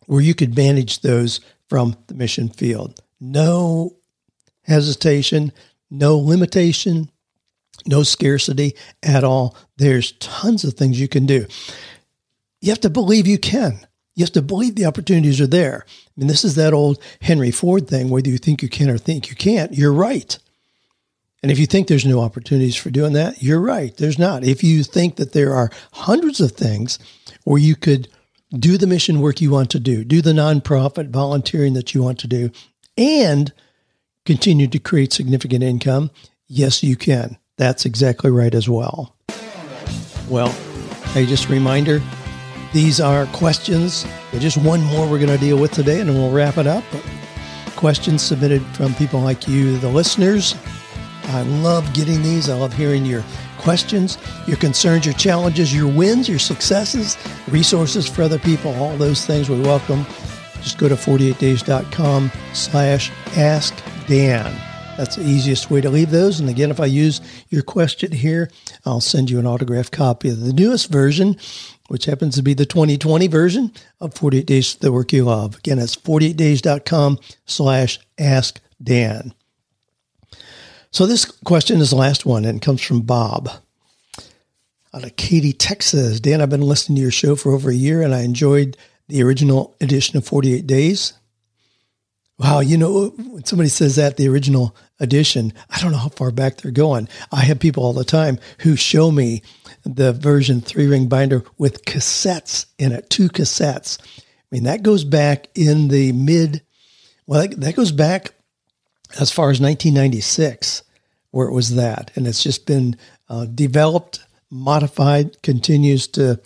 where 0.08 0.22
you 0.22 0.36
could 0.36 0.56
manage 0.56 1.02
those 1.02 1.42
from 1.68 1.96
the 2.08 2.14
mission 2.14 2.50
field. 2.50 3.02
No 3.20 3.96
hesitation, 4.64 5.52
no 5.90 6.18
limitation, 6.18 7.10
no 7.88 8.04
scarcity 8.04 8.76
at 9.04 9.24
all. 9.24 9.56
There's 9.78 10.14
tons 10.14 10.64
of 10.64 10.74
things 10.74 11.00
you 11.00 11.08
can 11.08 11.26
do. 11.26 11.46
You 12.62 12.70
have 12.70 12.82
to 12.82 12.90
believe 12.90 13.28
you 13.28 13.38
can. 13.38 13.86
You 14.16 14.24
have 14.24 14.34
to 14.34 14.42
believe 14.42 14.76
the 14.76 14.86
opportunities 14.86 15.42
are 15.42 15.48
there. 15.48 15.86
I 15.88 16.12
mean, 16.16 16.28
this 16.28 16.46
is 16.46 16.56
that 16.56 16.74
old 16.74 17.02
Henry 17.22 17.52
Ford 17.52 17.88
thing 17.88 18.10
whether 18.10 18.30
you 18.30 18.38
think 18.38 18.62
you 18.62 18.70
can 18.70 18.90
or 18.90 18.98
think 18.98 19.30
you 19.30 19.36
can't, 19.36 19.74
you're 19.74 19.94
right. 19.94 20.38
And 21.44 21.52
if 21.52 21.60
you 21.60 21.68
think 21.68 21.88
there's 21.88 22.06
no 22.06 22.22
opportunities 22.22 22.76
for 22.76 22.90
doing 22.90 23.14
that, 23.14 23.44
you're 23.44 23.60
right. 23.60 23.96
There's 23.96 24.18
not. 24.18 24.44
If 24.44 24.64
you 24.64 24.84
think 24.84 25.18
that 25.18 25.34
there 25.34 25.54
are 25.54 25.70
hundreds 25.94 26.40
of 26.40 26.54
things 26.54 26.98
where 27.44 27.62
you 27.62 27.76
could 27.76 28.08
do 28.58 28.78
the 28.78 28.88
mission 28.88 29.22
work 29.22 29.42
you 29.42 29.52
want 29.52 29.70
to 29.72 29.80
do, 29.80 30.04
do 30.04 30.22
the 30.22 30.32
nonprofit 30.32 31.10
volunteering 31.10 31.74
that 31.74 31.94
you 31.94 32.02
want 32.02 32.20
to 32.20 32.28
do, 32.28 32.52
and 32.98 33.52
continue 34.26 34.68
to 34.68 34.80
create 34.80 35.14
significant 35.14 35.64
income, 35.64 36.10
yes, 36.48 36.82
you 36.82 36.96
can. 36.96 37.38
That's 37.58 37.86
exactly 37.86 38.32
right 38.32 38.54
as 38.54 38.68
well. 38.68 39.16
Well, 40.30 40.50
hey, 41.14 41.26
just 41.26 41.46
a 41.46 41.50
reminder 41.50 42.02
these 42.74 43.00
are 43.00 43.26
questions. 43.28 44.06
just 44.34 44.58
one 44.58 44.82
more 44.82 45.10
we're 45.10 45.18
going 45.18 45.30
to 45.30 45.38
deal 45.38 45.58
with 45.58 45.72
today, 45.72 46.02
and 46.02 46.10
then 46.10 46.18
we'll 46.18 46.32
wrap 46.32 46.58
it 46.58 46.68
up. 46.68 46.84
Questions 47.78 48.22
submitted 48.22 48.62
from 48.76 48.94
people 48.96 49.22
like 49.22 49.48
you, 49.48 49.78
the 49.78 49.88
listeners. 49.88 50.56
I 51.28 51.44
love 51.44 51.94
getting 51.94 52.22
these. 52.22 52.50
I 52.50 52.58
love 52.58 52.74
hearing 52.74 53.06
your 53.06 53.24
questions, 53.58 54.18
your 54.46 54.58
concerns, 54.58 55.06
your 55.06 55.16
challenges, 55.16 55.74
your 55.74 55.88
wins, 55.88 56.28
your 56.28 56.40
successes, 56.40 57.18
resources 57.48 58.08
for 58.08 58.24
other 58.24 58.40
people, 58.40 58.74
all 58.76 58.98
those 58.98 59.26
things 59.26 59.50
we 59.50 59.60
welcome. 59.62 60.06
Just 60.62 60.78
go 60.78 60.90
to 60.90 60.96
48days.com 60.96 62.32
slash 62.54 63.12
ask 63.38 63.74
Dan. 64.08 64.75
That's 64.98 65.18
the 65.18 65.24
easiest 65.24 65.70
way 65.70 65.82
to 65.82 65.90
leave 65.90 66.10
those. 66.10 66.40
And 66.40 66.50
again, 66.50 66.72
if 66.72 66.80
I 66.80 66.86
use 66.86 67.20
your 67.50 67.64
question 67.64 68.14
here, 68.14 68.50
I'll 68.86 69.02
send 69.02 69.30
you 69.30 69.40
an 69.40 69.48
autographed 69.48 69.92
copy 69.92 70.30
of 70.30 70.40
the 70.40 70.54
newest 70.54 70.90
version, 70.90 71.36
which 71.90 72.06
happens 72.06 72.36
to 72.36 72.42
be 72.42 72.54
the 72.54 72.66
2020 72.66 73.28
version 73.28 73.74
of 74.00 74.14
48 74.14 74.46
Days 74.46 74.74
to 74.76 74.80
the 74.80 74.92
Work 74.94 75.12
You 75.12 75.26
Love. 75.26 75.58
Again, 75.58 75.80
that's 75.80 75.98
48days.com 75.98 77.20
slash 77.46 78.00
ask 78.18 78.62
Dan. 78.82 79.34
So 80.92 81.06
this 81.06 81.26
question 81.26 81.82
is 81.82 81.90
the 81.90 81.98
last 81.98 82.26
one 82.26 82.46
and 82.46 82.62
comes 82.62 82.82
from 82.82 83.02
Bob 83.02 83.50
out 84.94 85.04
of 85.04 85.18
Katy, 85.18 85.52
Texas. 85.52 86.22
Dan, 86.22 86.40
I've 86.40 86.50
been 86.50 86.62
listening 86.62 86.96
to 86.96 87.02
your 87.02 87.12
show 87.12 87.36
for 87.36 87.52
over 87.52 87.70
a 87.70 87.76
year 87.76 88.02
and 88.02 88.16
I 88.16 88.22
enjoyed 88.22 88.78
the 89.10 89.22
original 89.24 89.76
edition 89.82 90.18
of 90.18 90.26
48 90.26 90.66
Days. 90.66 91.12
Wow, 92.38 92.60
you 92.60 92.78
know, 92.78 93.10
when 93.10 93.46
somebody 93.46 93.70
says 93.70 93.96
that, 93.96 94.18
the 94.18 94.28
original 94.28 94.76
edition, 95.00 95.54
I 95.70 95.80
don't 95.80 95.92
know 95.92 95.98
how 95.98 96.10
far 96.10 96.32
back 96.32 96.58
they're 96.58 96.72
going. 96.72 97.10
I 97.32 97.42
have 97.42 97.60
people 97.60 97.84
all 97.84 97.94
the 97.94 98.06
time 98.06 98.40
who 98.60 98.76
show 98.76 99.12
me 99.12 99.42
the 99.84 100.14
version 100.14 100.62
three 100.62 100.88
ring 100.88 101.08
binder 101.08 101.44
with 101.58 101.86
cassettes 101.86 102.66
in 102.78 102.92
it, 102.92 103.10
two 103.10 103.30
cassettes. 103.30 104.00
I 104.02 104.24
mean, 104.52 104.64
that 104.64 104.84
goes 104.84 105.04
back 105.04 105.48
in 105.56 105.90
the 105.90 106.12
mid, 106.12 106.62
well, 107.28 107.42
that, 107.42 107.60
that 107.60 107.76
goes 107.76 107.92
back 107.92 108.34
as 109.20 109.32
far 109.32 109.50
as 109.50 109.60
1996, 109.60 110.84
where 111.32 111.48
it 111.48 111.54
was 111.54 111.76
that. 111.76 112.12
And 112.16 112.28
it's 112.28 112.44
just 112.44 112.66
been 112.66 112.98
uh, 113.30 113.46
developed, 113.46 114.20
modified, 114.50 115.42
continues 115.42 116.08
to 116.10 116.40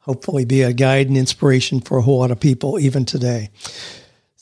hopefully 0.00 0.44
be 0.44 0.62
a 0.62 0.72
guide 0.72 1.08
and 1.08 1.16
inspiration 1.16 1.80
for 1.80 1.98
a 1.98 2.02
whole 2.02 2.18
lot 2.18 2.30
of 2.30 2.38
people 2.40 2.78
even 2.78 3.04
today. 3.04 3.50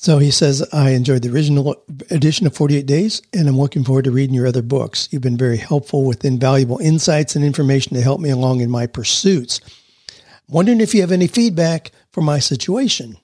So 0.03 0.19
he 0.19 0.33
says, 0.33 0.67
I 0.73 0.91
enjoyed 0.91 1.23
the 1.23 1.31
original 1.31 1.77
edition 2.11 2.45
of 2.49 2.57
48 2.57 2.87
Days, 2.87 3.23
and 3.33 3.47
I'm 3.47 3.57
looking 3.57 3.85
forward 3.85 4.07
to 4.07 4.11
reading 4.11 4.35
your 4.35 4.49
other 4.49 4.61
books. 4.61 5.09
You've 5.13 5.23
been 5.23 5.37
very 5.37 5.59
helpful 5.59 6.05
with 6.05 6.25
invaluable 6.25 6.79
insights 6.79 7.37
and 7.37 7.45
information 7.45 7.95
to 7.95 8.03
help 8.03 8.21
me 8.21 8.29
along 8.29 8.63
in 8.63 8.69
my 8.69 8.89
pursuits. 8.89 9.61
I'm 10.09 10.55
wondering 10.55 10.81
if 10.81 10.93
you 10.93 11.03
have 11.03 11.13
any 11.13 11.29
feedback 11.29 11.93
for 12.11 12.21
my 12.21 12.41
situation. 12.41 13.17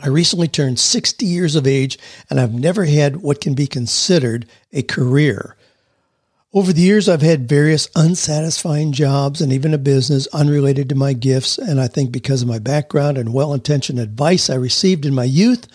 I 0.00 0.08
recently 0.08 0.48
turned 0.48 0.80
60 0.80 1.24
years 1.24 1.54
of 1.54 1.64
age, 1.64 1.96
and 2.28 2.40
I've 2.40 2.54
never 2.54 2.84
had 2.84 3.18
what 3.18 3.40
can 3.40 3.54
be 3.54 3.68
considered 3.68 4.46
a 4.72 4.82
career. 4.82 5.56
Over 6.54 6.74
the 6.74 6.82
years, 6.82 7.08
I've 7.08 7.22
had 7.22 7.48
various 7.48 7.88
unsatisfying 7.96 8.92
jobs 8.92 9.40
and 9.40 9.50
even 9.54 9.72
a 9.72 9.78
business 9.78 10.26
unrelated 10.34 10.90
to 10.90 10.94
my 10.94 11.14
gifts. 11.14 11.56
And 11.56 11.80
I 11.80 11.88
think 11.88 12.12
because 12.12 12.42
of 12.42 12.48
my 12.48 12.58
background 12.58 13.16
and 13.16 13.32
well 13.32 13.54
intentioned 13.54 13.98
advice 13.98 14.50
I 14.50 14.56
received 14.56 15.06
in 15.06 15.14
my 15.14 15.24
youth, 15.24 15.66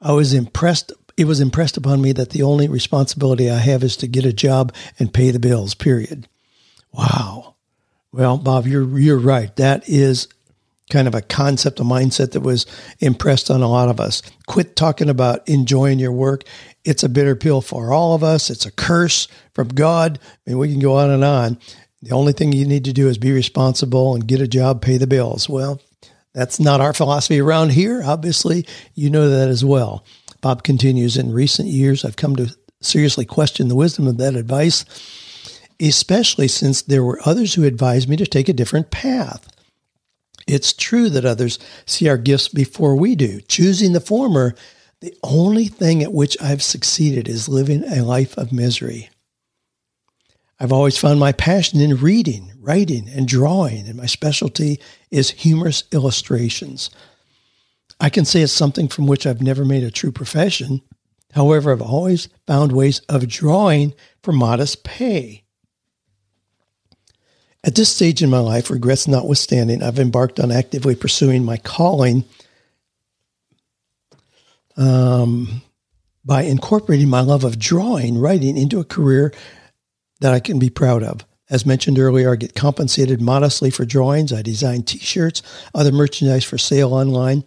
I 0.00 0.12
was 0.12 0.32
impressed. 0.32 0.90
It 1.18 1.26
was 1.26 1.40
impressed 1.40 1.76
upon 1.76 2.00
me 2.00 2.12
that 2.12 2.30
the 2.30 2.42
only 2.42 2.66
responsibility 2.66 3.50
I 3.50 3.58
have 3.58 3.82
is 3.82 3.96
to 3.98 4.06
get 4.06 4.24
a 4.24 4.32
job 4.32 4.74
and 4.98 5.12
pay 5.12 5.30
the 5.30 5.38
bills, 5.38 5.74
period. 5.74 6.26
Wow. 6.92 7.56
Well, 8.10 8.38
Bob, 8.38 8.66
you're, 8.66 8.98
you're 8.98 9.18
right. 9.18 9.54
That 9.56 9.86
is 9.86 10.28
kind 10.90 11.08
of 11.08 11.14
a 11.14 11.22
concept, 11.22 11.80
a 11.80 11.84
mindset 11.84 12.32
that 12.32 12.40
was 12.40 12.66
impressed 13.00 13.50
on 13.50 13.62
a 13.62 13.68
lot 13.68 13.88
of 13.88 14.00
us. 14.00 14.22
Quit 14.46 14.76
talking 14.76 15.08
about 15.08 15.48
enjoying 15.48 15.98
your 15.98 16.12
work. 16.12 16.44
It's 16.84 17.02
a 17.02 17.08
bitter 17.08 17.34
pill 17.34 17.60
for 17.60 17.92
all 17.92 18.14
of 18.14 18.22
us. 18.22 18.50
It's 18.50 18.66
a 18.66 18.70
curse 18.70 19.26
from 19.54 19.68
God. 19.68 20.18
I 20.46 20.50
mean, 20.50 20.58
we 20.58 20.70
can 20.70 20.80
go 20.80 20.96
on 20.96 21.10
and 21.10 21.24
on. 21.24 21.58
The 22.02 22.14
only 22.14 22.32
thing 22.32 22.52
you 22.52 22.66
need 22.66 22.84
to 22.84 22.92
do 22.92 23.08
is 23.08 23.18
be 23.18 23.32
responsible 23.32 24.14
and 24.14 24.28
get 24.28 24.40
a 24.40 24.46
job, 24.46 24.80
pay 24.80 24.96
the 24.96 25.06
bills. 25.06 25.48
Well, 25.48 25.80
that's 26.34 26.60
not 26.60 26.80
our 26.80 26.92
philosophy 26.92 27.40
around 27.40 27.72
here. 27.72 28.02
Obviously, 28.04 28.66
you 28.94 29.10
know 29.10 29.28
that 29.28 29.48
as 29.48 29.64
well. 29.64 30.04
Bob 30.40 30.62
continues 30.62 31.16
In 31.16 31.32
recent 31.32 31.68
years, 31.68 32.04
I've 32.04 32.16
come 32.16 32.36
to 32.36 32.54
seriously 32.80 33.24
question 33.24 33.68
the 33.68 33.74
wisdom 33.74 34.06
of 34.06 34.18
that 34.18 34.36
advice, 34.36 34.84
especially 35.80 36.46
since 36.46 36.82
there 36.82 37.02
were 37.02 37.20
others 37.24 37.54
who 37.54 37.64
advised 37.64 38.08
me 38.08 38.16
to 38.16 38.26
take 38.26 38.48
a 38.48 38.52
different 38.52 38.90
path. 38.90 39.48
It's 40.46 40.72
true 40.72 41.10
that 41.10 41.24
others 41.24 41.58
see 41.86 42.08
our 42.08 42.18
gifts 42.18 42.48
before 42.48 42.94
we 42.94 43.16
do. 43.16 43.40
Choosing 43.42 43.92
the 43.92 44.00
former, 44.00 44.54
the 45.00 45.14
only 45.22 45.66
thing 45.66 46.02
at 46.02 46.12
which 46.12 46.36
I've 46.40 46.62
succeeded 46.62 47.28
is 47.28 47.48
living 47.48 47.84
a 47.84 48.02
life 48.04 48.36
of 48.38 48.52
misery. 48.52 49.10
I've 50.58 50.72
always 50.72 50.96
found 50.96 51.20
my 51.20 51.32
passion 51.32 51.80
in 51.80 51.96
reading, 51.96 52.52
writing, 52.58 53.08
and 53.08 53.28
drawing, 53.28 53.86
and 53.86 53.96
my 53.96 54.06
specialty 54.06 54.80
is 55.10 55.32
humorous 55.32 55.84
illustrations. 55.92 56.90
I 58.00 58.08
can 58.08 58.24
say 58.24 58.40
it's 58.42 58.52
something 58.52 58.88
from 58.88 59.06
which 59.06 59.26
I've 59.26 59.42
never 59.42 59.64
made 59.64 59.84
a 59.84 59.90
true 59.90 60.12
profession. 60.12 60.80
However, 61.32 61.72
I've 61.72 61.82
always 61.82 62.28
found 62.46 62.72
ways 62.72 63.00
of 63.08 63.28
drawing 63.28 63.94
for 64.22 64.32
modest 64.32 64.84
pay. 64.84 65.45
At 67.66 67.74
this 67.74 67.92
stage 67.92 68.22
in 68.22 68.30
my 68.30 68.38
life, 68.38 68.70
regrets 68.70 69.08
notwithstanding, 69.08 69.82
I've 69.82 69.98
embarked 69.98 70.38
on 70.38 70.52
actively 70.52 70.94
pursuing 70.94 71.44
my 71.44 71.56
calling 71.56 72.24
um, 74.76 75.62
by 76.24 76.42
incorporating 76.42 77.08
my 77.08 77.22
love 77.22 77.42
of 77.42 77.58
drawing, 77.58 78.18
writing 78.18 78.56
into 78.56 78.78
a 78.78 78.84
career 78.84 79.34
that 80.20 80.32
I 80.32 80.38
can 80.38 80.60
be 80.60 80.70
proud 80.70 81.02
of. 81.02 81.26
As 81.50 81.66
mentioned 81.66 81.98
earlier, 81.98 82.32
I 82.32 82.36
get 82.36 82.54
compensated 82.54 83.20
modestly 83.20 83.70
for 83.70 83.84
drawings. 83.84 84.32
I 84.32 84.42
design 84.42 84.84
t 84.84 84.98
shirts, 84.98 85.42
other 85.74 85.90
merchandise 85.90 86.44
for 86.44 86.58
sale 86.58 86.94
online, 86.94 87.42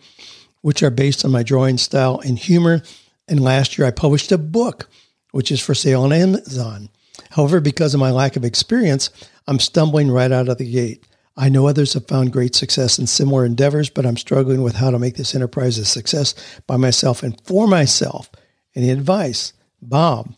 which 0.61 0.83
are 0.83 0.89
based 0.89 1.23
on 1.23 1.31
my 1.31 1.43
drawing 1.43 1.77
style 1.77 2.19
and 2.25 2.37
humor. 2.37 2.81
And 3.29 3.39
last 3.39 3.77
year, 3.77 3.87
I 3.87 3.91
published 3.91 4.33
a 4.33 4.37
book, 4.37 4.89
which 5.31 5.49
is 5.49 5.61
for 5.61 5.73
sale 5.73 6.03
on 6.03 6.11
Amazon. 6.11 6.89
However, 7.31 7.59
because 7.59 7.93
of 7.93 7.99
my 7.99 8.11
lack 8.11 8.35
of 8.35 8.45
experience, 8.45 9.09
I'm 9.47 9.59
stumbling 9.59 10.11
right 10.11 10.31
out 10.31 10.49
of 10.49 10.57
the 10.57 10.69
gate. 10.69 11.05
I 11.37 11.49
know 11.49 11.67
others 11.67 11.93
have 11.93 12.07
found 12.07 12.33
great 12.33 12.53
success 12.55 12.99
in 12.99 13.07
similar 13.07 13.45
endeavors, 13.45 13.89
but 13.89 14.05
I'm 14.05 14.17
struggling 14.17 14.61
with 14.61 14.75
how 14.75 14.91
to 14.91 14.99
make 14.99 15.15
this 15.15 15.33
enterprise 15.33 15.77
a 15.77 15.85
success 15.85 16.35
by 16.67 16.75
myself 16.75 17.23
and 17.23 17.39
for 17.45 17.65
myself. 17.67 18.29
Any 18.75 18.89
advice? 18.89 19.53
Bob. 19.81 20.33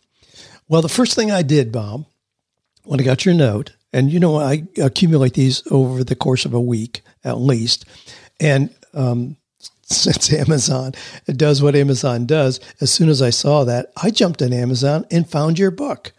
Well, 0.67 0.81
the 0.81 0.89
first 0.89 1.15
thing 1.15 1.31
I 1.31 1.41
did, 1.41 1.71
Bob, 1.71 2.05
when 2.83 2.99
I 2.99 3.03
got 3.03 3.25
your 3.25 3.33
note, 3.33 3.73
and 3.91 4.11
you 4.11 4.19
know, 4.19 4.37
I 4.37 4.67
accumulate 4.77 5.33
these 5.33 5.63
over 5.71 6.03
the 6.03 6.15
course 6.15 6.45
of 6.45 6.53
a 6.53 6.61
week 6.61 7.01
at 7.23 7.39
least, 7.39 7.85
and 8.39 8.73
um, 8.93 9.37
since 9.81 10.31
Amazon 10.33 10.93
does 11.25 11.61
what 11.61 11.75
Amazon 11.75 12.25
does, 12.25 12.59
as 12.79 12.91
soon 12.91 13.09
as 13.09 13.21
I 13.21 13.29
saw 13.29 13.63
that, 13.65 13.91
I 14.01 14.11
jumped 14.11 14.41
on 14.41 14.53
Amazon 14.53 15.05
and 15.11 15.29
found 15.29 15.59
your 15.59 15.71
book, 15.71 16.13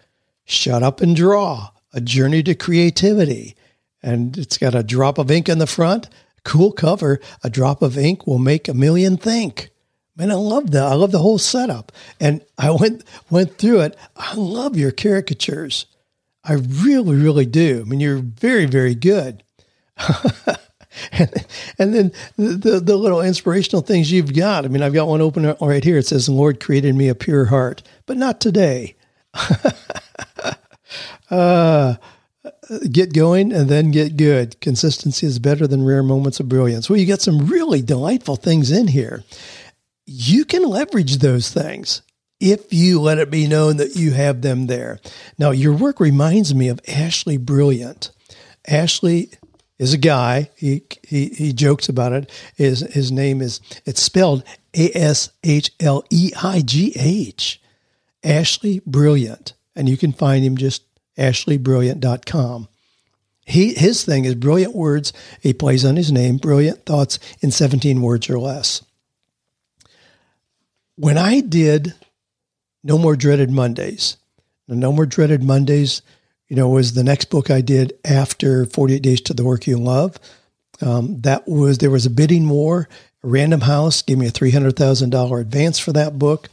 Shut 0.45 0.83
Up 0.83 1.01
and 1.01 1.15
Draw 1.15 1.71
A 1.93 2.01
Journey 2.01 2.43
to 2.45 2.55
Creativity. 2.55 3.57
And 4.03 4.37
it's 4.37 4.59
got 4.59 4.75
a 4.75 4.83
drop 4.83 5.19
of 5.19 5.31
ink 5.31 5.49
in 5.49 5.59
the 5.59 5.67
front, 5.67 6.09
cool 6.45 6.73
cover. 6.73 7.21
A 7.45 7.51
drop 7.51 7.83
of 7.83 7.97
ink 7.97 8.27
will 8.27 8.39
make 8.39 8.69
a 8.69 8.75
million 8.75 9.17
think. 9.17 9.71
Man, 10.17 10.31
I 10.31 10.35
love 10.35 10.73
that. 10.73 10.85
I 10.85 10.95
love 10.95 11.13
the 11.13 11.19
whole 11.19 11.39
setup. 11.39 11.93
And 12.21 12.45
I 12.59 12.71
went 12.71 13.05
went 13.31 13.57
through 13.57 13.81
it. 13.81 13.97
I 14.17 14.35
love 14.35 14.77
your 14.77 14.91
caricatures. 14.91 15.87
I 16.45 16.55
really, 16.55 17.17
really 17.17 17.47
do. 17.47 17.83
I 17.87 17.89
mean, 17.89 18.01
you're 18.01 18.19
very, 18.19 18.67
very 18.67 18.95
good. 18.95 19.43
and, 21.13 21.33
and 21.79 21.95
then 21.95 22.13
the, 22.37 22.49
the, 22.57 22.81
the, 22.81 22.97
little 22.97 23.21
inspirational 23.21 23.83
things 23.83 24.11
you've 24.11 24.35
got. 24.35 24.65
I 24.65 24.69
mean, 24.69 24.83
I've 24.83 24.93
got 24.93 25.07
one 25.07 25.21
open 25.21 25.55
right 25.61 25.85
here. 25.85 25.99
It 25.99 26.07
says, 26.07 26.27
The 26.27 26.33
Lord 26.33 26.59
created 26.61 26.97
me 26.97 27.09
a 27.09 27.15
pure 27.15 27.47
heart, 27.47 27.83
but 28.07 28.17
not 28.17 28.41
today. 28.41 28.97
uh, 31.33 31.97
get 32.91 33.15
going 33.15 33.53
and 33.53 33.69
then 33.69 33.91
get 33.91 34.17
good. 34.17 34.61
Consistency 34.61 35.27
is 35.27 35.39
better 35.39 35.67
than 35.67 35.85
rare 35.85 36.03
moments 36.03 36.39
of 36.41 36.49
brilliance. 36.49 36.89
Well, 36.89 36.99
you 36.99 37.07
got 37.07 37.23
some 37.23 37.47
really 37.47 37.83
delightful 37.83 38.37
things 38.37 38.71
in 38.71 38.89
here. 38.89 39.25
You 40.07 40.45
can 40.45 40.65
leverage 40.65 41.17
those 41.17 41.51
things 41.51 42.03
if 42.39 42.73
you 42.73 43.01
let 43.01 43.19
it 43.19 43.31
be 43.31 43.47
known 43.47 43.79
that 43.79 43.97
you 43.97 44.11
have 44.13 44.43
them 44.43 44.67
there. 44.67 45.01
Now, 45.39 45.53
your 45.53 45.73
work 45.73 46.01
reminds 46.01 46.55
me 46.55 46.69
of 46.69 46.83
Ashleigh 46.83 47.39
Brilliant. 47.39 48.11
Ashleigh 48.69 49.35
is 49.79 49.95
a 49.95 49.99
guy. 49.99 50.51
He 50.57 50.83
he 51.07 51.29
he 51.29 51.53
jokes 51.53 51.89
about 51.89 52.13
it. 52.13 52.31
His 52.57 52.81
his 52.93 53.11
name 53.11 53.41
is 53.41 53.61
it's 53.87 54.03
spelled 54.03 54.45
A 54.77 54.91
S 54.97 55.31
H 55.43 55.71
L 55.81 56.05
E 56.11 56.33
I 56.43 56.61
G 56.61 56.93
H. 56.97 57.61
Ashleigh 58.23 58.85
Brilliant, 58.85 59.55
and 59.75 59.89
you 59.89 59.97
can 59.97 60.13
find 60.13 60.45
him 60.45 60.57
just 60.57 60.83
ashleighbrilliant.com. 61.19 62.69
He 63.45 63.75
his 63.75 64.05
thing 64.05 64.25
is 64.25 64.35
brilliant 64.37 64.75
words. 64.75 65.13
He 65.41 65.53
plays 65.53 65.85
on 65.85 65.97
his 65.97 66.13
name, 66.13 66.37
brilliant 66.37 66.87
thoughts 66.87 67.19
in 67.41 67.51
17 67.51 68.01
words 68.01 68.31
or 68.31 68.39
less. 68.39 68.85
When 70.97 71.19
I 71.19 71.41
did 71.41 71.95
No 72.85 72.99
More 72.99 73.17
Dreaded 73.17 73.51
Mondays, 73.51 74.17
No 74.69 74.93
More 74.93 75.07
Dreaded 75.07 75.43
Mondays 75.43 76.03
you 76.53 76.57
know, 76.57 76.69
was 76.69 76.93
the 76.93 77.03
next 77.03 77.31
book 77.31 77.51
I 77.51 77.63
did 77.63 77.95
after 78.05 78.67
48 78.67 79.03
Days 79.03 79.23
to 79.23 79.33
the 79.33 79.43
Work 79.43 79.67
You 79.67 79.79
Love. 79.79 80.19
Um, 80.83 81.19
that 81.23 81.49
was, 81.49 81.79
there 81.79 81.89
was 81.89 82.05
a 82.05 82.11
bidding 82.11 82.47
war. 82.47 82.91
Random 83.23 83.63
House 83.63 84.03
gave 84.03 84.19
me 84.19 84.27
a 84.27 84.31
$300,000 84.31 85.41
advance 85.41 85.79
for 85.79 85.95
that 85.95 86.19
book. 86.19 86.51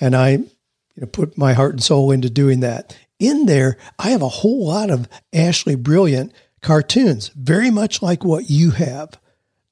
And 0.00 0.16
I 0.16 0.30
you 0.30 0.48
know, 0.96 1.06
put 1.06 1.36
my 1.36 1.52
heart 1.52 1.72
and 1.72 1.82
soul 1.82 2.12
into 2.12 2.30
doing 2.30 2.60
that. 2.60 2.96
In 3.22 3.46
there, 3.46 3.76
I 4.00 4.10
have 4.10 4.20
a 4.20 4.28
whole 4.28 4.66
lot 4.66 4.90
of 4.90 5.08
Ashleigh 5.32 5.80
Brilliant 5.80 6.32
cartoons, 6.60 7.28
very 7.36 7.70
much 7.70 8.02
like 8.02 8.24
what 8.24 8.50
you 8.50 8.72
have, 8.72 9.16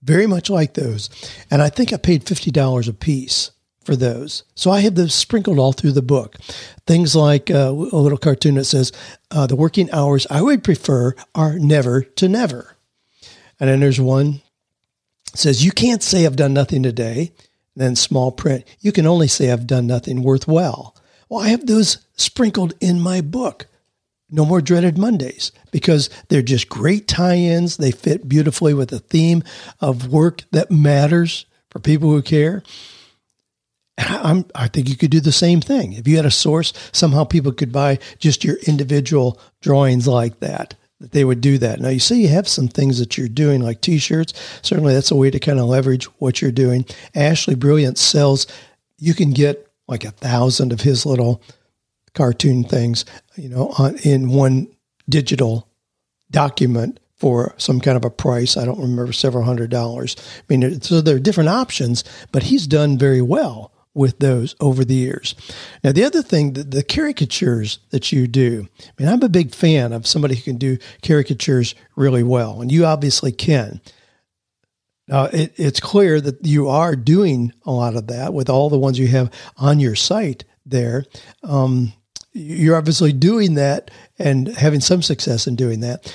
very 0.04 0.28
much 0.28 0.48
like 0.48 0.74
those. 0.74 1.10
And 1.50 1.60
I 1.60 1.68
think 1.68 1.92
I 1.92 1.96
paid 1.96 2.24
$50 2.24 2.88
a 2.88 2.92
piece 2.92 3.50
for 3.82 3.96
those. 3.96 4.44
So 4.54 4.70
I 4.70 4.78
have 4.82 4.94
those 4.94 5.16
sprinkled 5.16 5.58
all 5.58 5.72
through 5.72 5.92
the 5.92 6.00
book. 6.00 6.36
Things 6.86 7.16
like 7.16 7.50
uh, 7.50 7.72
a 7.72 7.72
little 7.72 8.18
cartoon 8.18 8.54
that 8.54 8.66
says, 8.66 8.92
uh, 9.32 9.48
The 9.48 9.56
working 9.56 9.90
hours 9.90 10.28
I 10.30 10.42
would 10.42 10.62
prefer 10.62 11.16
are 11.34 11.58
never 11.58 12.02
to 12.02 12.28
never. 12.28 12.76
And 13.58 13.68
then 13.68 13.80
there's 13.80 14.00
one 14.00 14.42
says, 15.34 15.64
You 15.64 15.72
can't 15.72 16.04
say 16.04 16.24
I've 16.24 16.36
done 16.36 16.54
nothing 16.54 16.84
today. 16.84 17.32
Then 17.74 17.96
small 17.96 18.30
print, 18.30 18.64
you 18.78 18.92
can 18.92 19.08
only 19.08 19.26
say 19.26 19.50
I've 19.50 19.66
done 19.66 19.88
nothing 19.88 20.22
worthwhile. 20.22 20.94
Well, 21.30 21.44
I 21.44 21.48
have 21.48 21.66
those 21.66 21.98
sprinkled 22.16 22.74
in 22.80 23.00
my 23.00 23.22
book. 23.22 23.66
No 24.32 24.44
more 24.44 24.60
dreaded 24.60 24.98
Mondays 24.98 25.52
because 25.70 26.10
they're 26.28 26.42
just 26.42 26.68
great 26.68 27.08
tie 27.08 27.36
ins. 27.36 27.78
They 27.78 27.92
fit 27.92 28.28
beautifully 28.28 28.74
with 28.74 28.90
the 28.90 28.98
theme 28.98 29.42
of 29.80 30.12
work 30.12 30.42
that 30.50 30.70
matters 30.70 31.46
for 31.70 31.78
people 31.78 32.10
who 32.10 32.20
care. 32.20 32.62
I'm, 33.98 34.44
I 34.54 34.68
think 34.68 34.88
you 34.88 34.96
could 34.96 35.10
do 35.10 35.20
the 35.20 35.32
same 35.32 35.60
thing. 35.60 35.92
If 35.92 36.06
you 36.06 36.16
had 36.16 36.26
a 36.26 36.30
source, 36.30 36.72
somehow 36.92 37.24
people 37.24 37.52
could 37.52 37.72
buy 37.72 37.98
just 38.18 38.44
your 38.44 38.56
individual 38.66 39.40
drawings 39.60 40.08
like 40.08 40.40
that, 40.40 40.74
that 41.00 41.12
they 41.12 41.24
would 41.24 41.40
do 41.40 41.58
that. 41.58 41.80
Now, 41.80 41.90
you 41.90 42.00
see, 42.00 42.22
you 42.22 42.28
have 42.28 42.48
some 42.48 42.68
things 42.68 42.98
that 42.98 43.18
you're 43.18 43.28
doing, 43.28 43.60
like 43.60 43.80
t 43.80 43.98
shirts. 43.98 44.32
Certainly, 44.62 44.94
that's 44.94 45.10
a 45.10 45.16
way 45.16 45.30
to 45.30 45.38
kind 45.38 45.58
of 45.58 45.66
leverage 45.66 46.04
what 46.18 46.40
you're 46.40 46.52
doing. 46.52 46.86
Ashleigh 47.14 47.58
Brilliant 47.58 47.98
sells, 47.98 48.46
you 48.98 49.12
can 49.12 49.32
get 49.32 49.69
like 49.90 50.04
a 50.04 50.12
thousand 50.12 50.72
of 50.72 50.80
his 50.80 51.04
little 51.04 51.42
cartoon 52.14 52.64
things, 52.64 53.04
you 53.36 53.48
know, 53.48 53.74
on, 53.76 53.96
in 53.98 54.30
one 54.30 54.68
digital 55.08 55.68
document 56.30 57.00
for 57.16 57.54
some 57.58 57.80
kind 57.80 57.96
of 57.96 58.04
a 58.04 58.10
price. 58.10 58.56
I 58.56 58.64
don't 58.64 58.80
remember 58.80 59.12
several 59.12 59.44
hundred 59.44 59.70
dollars. 59.70 60.16
I 60.18 60.42
mean, 60.48 60.80
so 60.80 61.00
there 61.00 61.16
are 61.16 61.20
different 61.20 61.50
options, 61.50 62.04
but 62.32 62.44
he's 62.44 62.66
done 62.66 62.96
very 62.96 63.20
well 63.20 63.72
with 63.92 64.20
those 64.20 64.54
over 64.60 64.84
the 64.84 64.94
years. 64.94 65.34
Now, 65.82 65.92
the 65.92 66.04
other 66.04 66.22
thing, 66.22 66.52
the, 66.52 66.62
the, 66.62 66.84
caricatures 66.84 67.80
that 67.90 68.12
you 68.12 68.28
do, 68.28 68.68
I 68.80 68.90
mean, 68.98 69.08
I'm 69.08 69.22
a 69.22 69.28
big 69.28 69.52
fan 69.52 69.92
of 69.92 70.06
somebody 70.06 70.36
who 70.36 70.42
can 70.42 70.56
do 70.56 70.78
caricatures 71.02 71.74
really 71.96 72.22
well, 72.22 72.60
and 72.60 72.70
you 72.70 72.86
obviously 72.86 73.32
can. 73.32 73.80
Now, 75.10 75.24
it, 75.24 75.52
it's 75.56 75.80
clear 75.80 76.20
that 76.20 76.46
you 76.46 76.68
are 76.68 76.94
doing 76.94 77.52
a 77.64 77.72
lot 77.72 77.96
of 77.96 78.06
that 78.06 78.32
with 78.32 78.48
all 78.48 78.70
the 78.70 78.78
ones 78.78 78.98
you 78.98 79.08
have 79.08 79.30
on 79.56 79.80
your 79.80 79.96
site 79.96 80.44
there. 80.64 81.04
Um, 81.42 81.92
you're 82.32 82.76
obviously 82.76 83.12
doing 83.12 83.54
that 83.54 83.90
and 84.18 84.48
having 84.48 84.80
some 84.80 85.02
success 85.02 85.46
in 85.48 85.56
doing 85.56 85.80
that. 85.80 86.14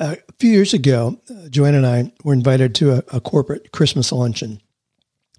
Uh, 0.00 0.16
a 0.28 0.32
few 0.40 0.50
years 0.50 0.74
ago, 0.74 1.20
uh, 1.30 1.48
Joanne 1.48 1.76
and 1.76 1.86
I 1.86 2.12
were 2.24 2.32
invited 2.32 2.74
to 2.76 2.94
a, 2.94 3.04
a 3.12 3.20
corporate 3.20 3.70
Christmas 3.70 4.10
luncheon 4.10 4.60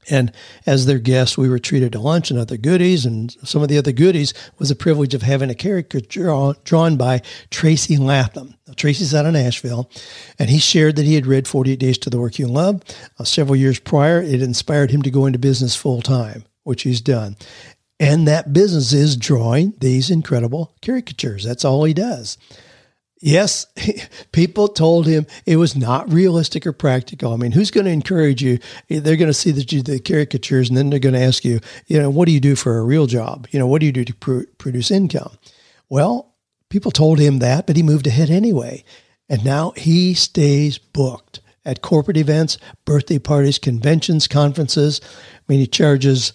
and 0.10 0.32
as 0.66 0.86
their 0.86 1.00
guests, 1.00 1.38
we 1.38 1.50
were 1.50 1.60
treated 1.60 1.94
to 1.94 2.00
lunch 2.00 2.30
and 2.30 2.40
other 2.40 2.58
goodies. 2.58 3.06
And 3.06 3.32
some 3.44 3.62
of 3.62 3.70
the 3.70 3.78
other 3.78 3.92
goodies 3.92 4.34
was 4.58 4.70
the 4.70 4.76
privilege 4.76 5.14
of 5.14 5.22
having 5.22 5.50
a 5.50 5.56
caricature 5.56 6.54
drawn 6.64 6.98
by 6.98 7.22
Tracy 7.50 7.98
Latham. 7.98 8.56
Tracy's 8.76 9.14
out 9.14 9.26
of 9.26 9.34
Nashville, 9.34 9.90
and 10.38 10.50
he 10.50 10.60
shared 10.60 10.96
that 10.96 11.06
he 11.06 11.16
had 11.16 11.26
read 11.26 11.48
48 11.48 11.80
Days 11.80 11.98
to 12.00 12.10
the 12.10 12.20
Work 12.20 12.40
You 12.40 12.48
Love. 12.48 12.82
Uh, 13.20 13.24
several 13.24 13.56
years 13.56 13.80
prior, 13.80 14.22
it 14.22 14.42
inspired 14.42 14.92
him 14.92 15.02
to 15.02 15.12
go 15.12 15.26
into 15.26 15.40
business 15.40 15.76
full 15.76 16.02
time, 16.02 16.44
which 16.64 16.84
he's 16.84 17.02
done. 17.02 17.36
And 18.00 18.28
that 18.28 18.52
business 18.52 18.92
is 18.92 19.16
drawing 19.16 19.74
these 19.80 20.10
incredible 20.10 20.76
caricatures. 20.82 21.44
That's 21.44 21.64
all 21.64 21.84
he 21.86 21.94
does. 21.94 22.38
Yes, 23.22 23.66
people 24.34 24.68
told 24.68 25.08
him 25.08 25.26
it 25.46 25.56
was 25.56 25.76
not 25.76 26.12
realistic 26.12 26.68
or 26.68 26.74
practical. 26.74 27.34
I 27.34 27.38
mean, 27.38 27.54
who's 27.54 27.72
going 27.72 27.86
to 27.86 27.92
encourage 27.92 28.44
you? 28.44 28.60
They're 28.90 29.16
going 29.16 29.30
to 29.30 29.34
see 29.34 29.52
the, 29.52 29.64
the 29.82 30.00
caricatures 30.00 30.70
and 30.70 30.78
then 30.78 30.90
they're 30.90 31.00
going 31.00 31.16
to 31.16 31.22
ask 31.22 31.46
you, 31.46 31.60
you 31.88 32.00
know, 32.00 32.10
what 32.10 32.28
do 32.28 32.34
you 32.34 32.42
do 32.42 32.56
for 32.56 32.78
a 32.78 32.84
real 32.84 33.08
job? 33.08 33.48
You 33.52 33.60
know, 33.60 33.68
what 33.68 33.80
do 33.80 33.86
you 33.86 33.94
do 33.94 34.06
to 34.06 34.14
pr- 34.14 34.44
produce 34.58 34.92
income? 34.92 35.38
Well, 35.90 36.35
people 36.76 36.92
told 36.92 37.20
him 37.20 37.40
that, 37.40 37.66
but 37.66 37.78
he 37.78 37.84
moved 37.84 38.06
ahead 38.06 38.30
anyway. 38.30 38.84
And 39.30 39.46
now 39.46 39.72
he 39.78 40.14
stays 40.14 40.78
booked 40.78 41.40
at 41.64 41.82
corporate 41.82 42.18
events, 42.18 42.58
birthday 42.84 43.18
parties, 43.18 43.58
conventions, 43.58 44.28
conferences. 44.28 45.00
I 45.02 45.42
mean, 45.48 45.62
he 45.62 45.68
charges, 45.68 46.34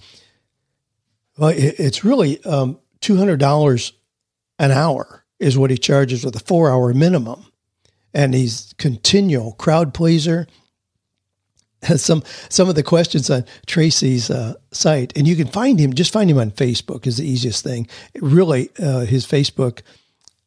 well, 1.37 1.53
it's 1.55 2.07
really 2.07 2.43
um, 2.45 2.79
$200 3.03 3.93
an 4.59 4.71
hour 4.71 5.27
is 5.39 5.59
what 5.59 5.71
he 5.71 5.77
charges 5.77 6.25
with 6.25 6.35
a 6.37 6.41
four 6.41 6.71
hour 6.71 6.95
minimum. 6.95 7.45
And 8.15 8.33
he's 8.33 8.75
continual 8.79 9.53
crowd 9.53 9.93
pleaser. 9.93 10.47
Some 11.97 12.23
some 12.49 12.69
of 12.71 12.77
the 12.77 12.83
questions 12.83 13.29
on 13.31 13.45
Tracy's 13.67 14.31
uh, 14.31 14.55
site, 14.71 15.17
and 15.17 15.27
you 15.27 15.35
can 15.35 15.47
find 15.47 15.79
him. 15.79 15.95
Just 15.95 16.13
find 16.13 16.31
him 16.31 16.39
on 16.39 16.51
Facebook 16.51 17.07
is 17.07 17.17
the 17.17 17.27
easiest 17.27 17.65
thing. 17.65 17.89
Really, 18.21 18.69
uh, 18.79 19.07
his 19.07 19.25
Facebook 19.27 19.81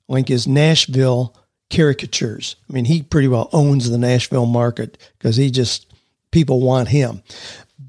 link 0.07 0.29
is 0.29 0.47
Nashville 0.47 1.35
caricatures. 1.69 2.55
I 2.69 2.73
mean, 2.73 2.85
he 2.85 3.01
pretty 3.01 3.27
well 3.27 3.49
owns 3.53 3.89
the 3.89 3.97
Nashville 3.97 4.45
market 4.45 4.97
because 5.17 5.37
he 5.37 5.49
just 5.49 5.91
people 6.31 6.61
want 6.61 6.89
him. 6.89 7.23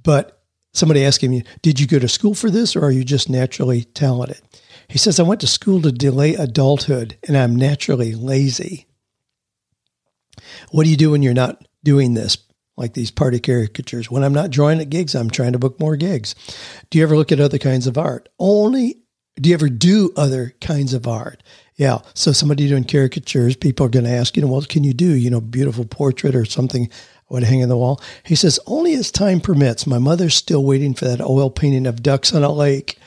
But 0.02 0.42
somebody 0.72 1.04
asked 1.04 1.22
him, 1.22 1.42
"Did 1.62 1.80
you 1.80 1.86
go 1.86 1.98
to 1.98 2.08
school 2.08 2.34
for 2.34 2.50
this, 2.50 2.76
or 2.76 2.84
are 2.84 2.90
you 2.90 3.04
just 3.04 3.28
naturally 3.28 3.84
talented?" 3.84 4.40
He 4.88 4.98
says, 4.98 5.18
I 5.18 5.24
went 5.24 5.40
to 5.40 5.46
school 5.46 5.80
to 5.82 5.92
delay 5.92 6.34
adulthood 6.34 7.16
and 7.26 7.36
I'm 7.36 7.56
naturally 7.56 8.14
lazy. 8.14 8.86
What 10.70 10.84
do 10.84 10.90
you 10.90 10.96
do 10.96 11.10
when 11.10 11.22
you're 11.22 11.34
not 11.34 11.66
doing 11.82 12.14
this? 12.14 12.38
Like 12.76 12.94
these 12.94 13.10
party 13.10 13.38
caricatures. 13.38 14.10
When 14.10 14.24
I'm 14.24 14.32
not 14.32 14.50
drawing 14.50 14.80
at 14.80 14.90
gigs, 14.90 15.14
I'm 15.14 15.30
trying 15.30 15.52
to 15.52 15.58
book 15.58 15.78
more 15.78 15.96
gigs. 15.96 16.34
Do 16.90 16.98
you 16.98 17.04
ever 17.04 17.16
look 17.16 17.30
at 17.30 17.40
other 17.40 17.58
kinds 17.58 17.86
of 17.86 17.96
art? 17.96 18.28
Only 18.38 19.02
do 19.36 19.50
you 19.50 19.54
ever 19.54 19.68
do 19.68 20.12
other 20.16 20.54
kinds 20.60 20.92
of 20.92 21.06
art? 21.06 21.42
Yeah. 21.76 21.98
So 22.14 22.32
somebody 22.32 22.68
doing 22.68 22.84
caricatures, 22.84 23.56
people 23.56 23.86
are 23.86 23.90
going 23.90 24.04
to 24.04 24.10
ask, 24.10 24.36
you 24.36 24.42
know, 24.42 24.48
what 24.48 24.68
can 24.68 24.84
you 24.84 24.94
do? 24.94 25.14
You 25.14 25.30
know, 25.30 25.40
beautiful 25.40 25.84
portrait 25.84 26.36
or 26.36 26.44
something 26.44 26.88
would 27.28 27.42
hang 27.42 27.62
on 27.62 27.68
the 27.68 27.76
wall. 27.76 28.00
He 28.22 28.36
says, 28.36 28.60
only 28.66 28.94
as 28.94 29.10
time 29.10 29.40
permits. 29.40 29.86
My 29.86 29.98
mother's 29.98 30.34
still 30.34 30.62
waiting 30.62 30.94
for 30.94 31.06
that 31.06 31.20
oil 31.20 31.50
painting 31.50 31.86
of 31.86 32.02
ducks 32.02 32.32
on 32.32 32.44
a 32.44 32.52
lake. 32.52 32.98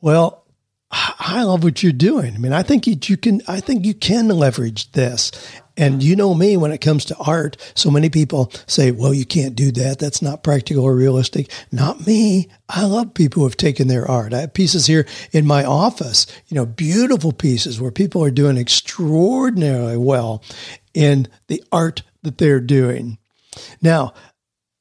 Well, 0.00 0.44
I 0.90 1.42
love 1.42 1.64
what 1.64 1.82
you're 1.82 1.92
doing. 1.92 2.34
I 2.34 2.38
mean, 2.38 2.52
I 2.52 2.62
think 2.62 2.86
you 2.86 3.16
can, 3.16 3.42
I 3.48 3.58
think 3.60 3.84
you 3.84 3.94
can 3.94 4.28
leverage 4.28 4.92
this. 4.92 5.32
And 5.76 6.02
you 6.02 6.16
know 6.16 6.34
me 6.34 6.56
when 6.56 6.72
it 6.72 6.80
comes 6.80 7.04
to 7.06 7.16
art. 7.18 7.56
So 7.74 7.90
many 7.90 8.08
people 8.08 8.50
say, 8.66 8.90
well, 8.90 9.12
you 9.12 9.26
can't 9.26 9.54
do 9.54 9.70
that. 9.72 9.98
That's 9.98 10.22
not 10.22 10.42
practical 10.42 10.84
or 10.84 10.94
realistic. 10.94 11.50
Not 11.70 12.06
me. 12.06 12.48
I 12.68 12.84
love 12.84 13.14
people 13.14 13.40
who 13.40 13.48
have 13.48 13.58
taken 13.58 13.88
their 13.88 14.10
art. 14.10 14.32
I 14.32 14.40
have 14.40 14.54
pieces 14.54 14.86
here 14.86 15.06
in 15.32 15.46
my 15.46 15.64
office, 15.64 16.26
you 16.48 16.54
know, 16.54 16.64
beautiful 16.64 17.32
pieces 17.32 17.80
where 17.80 17.90
people 17.90 18.24
are 18.24 18.30
doing 18.30 18.56
extraordinarily 18.56 19.98
well 19.98 20.42
in 20.94 21.28
the 21.48 21.62
art 21.70 22.02
that 22.22 22.38
they're 22.38 22.60
doing. 22.60 23.18
Now, 23.82 24.14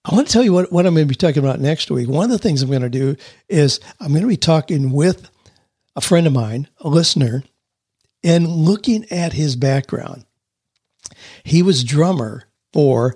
I 0.05 0.13
want 0.13 0.27
to 0.27 0.33
tell 0.33 0.43
you 0.43 0.53
what, 0.53 0.71
what 0.71 0.85
I'm 0.85 0.93
going 0.93 1.07
to 1.07 1.11
be 1.11 1.15
talking 1.15 1.43
about 1.43 1.59
next 1.59 1.89
week. 1.89 2.07
One 2.07 2.25
of 2.25 2.31
the 2.31 2.37
things 2.37 2.61
I'm 2.61 2.69
going 2.69 2.83
to 2.83 2.89
do 2.89 3.15
is 3.49 3.79
I'm 3.99 4.09
going 4.09 4.21
to 4.21 4.27
be 4.27 4.37
talking 4.37 4.91
with 4.91 5.29
a 5.95 6.01
friend 6.01 6.27
of 6.27 6.33
mine, 6.33 6.67
a 6.79 6.87
listener, 6.87 7.43
and 8.23 8.47
looking 8.47 9.11
at 9.11 9.33
his 9.33 9.55
background. 9.55 10.25
He 11.43 11.61
was 11.61 11.83
drummer 11.83 12.43
for 12.73 13.15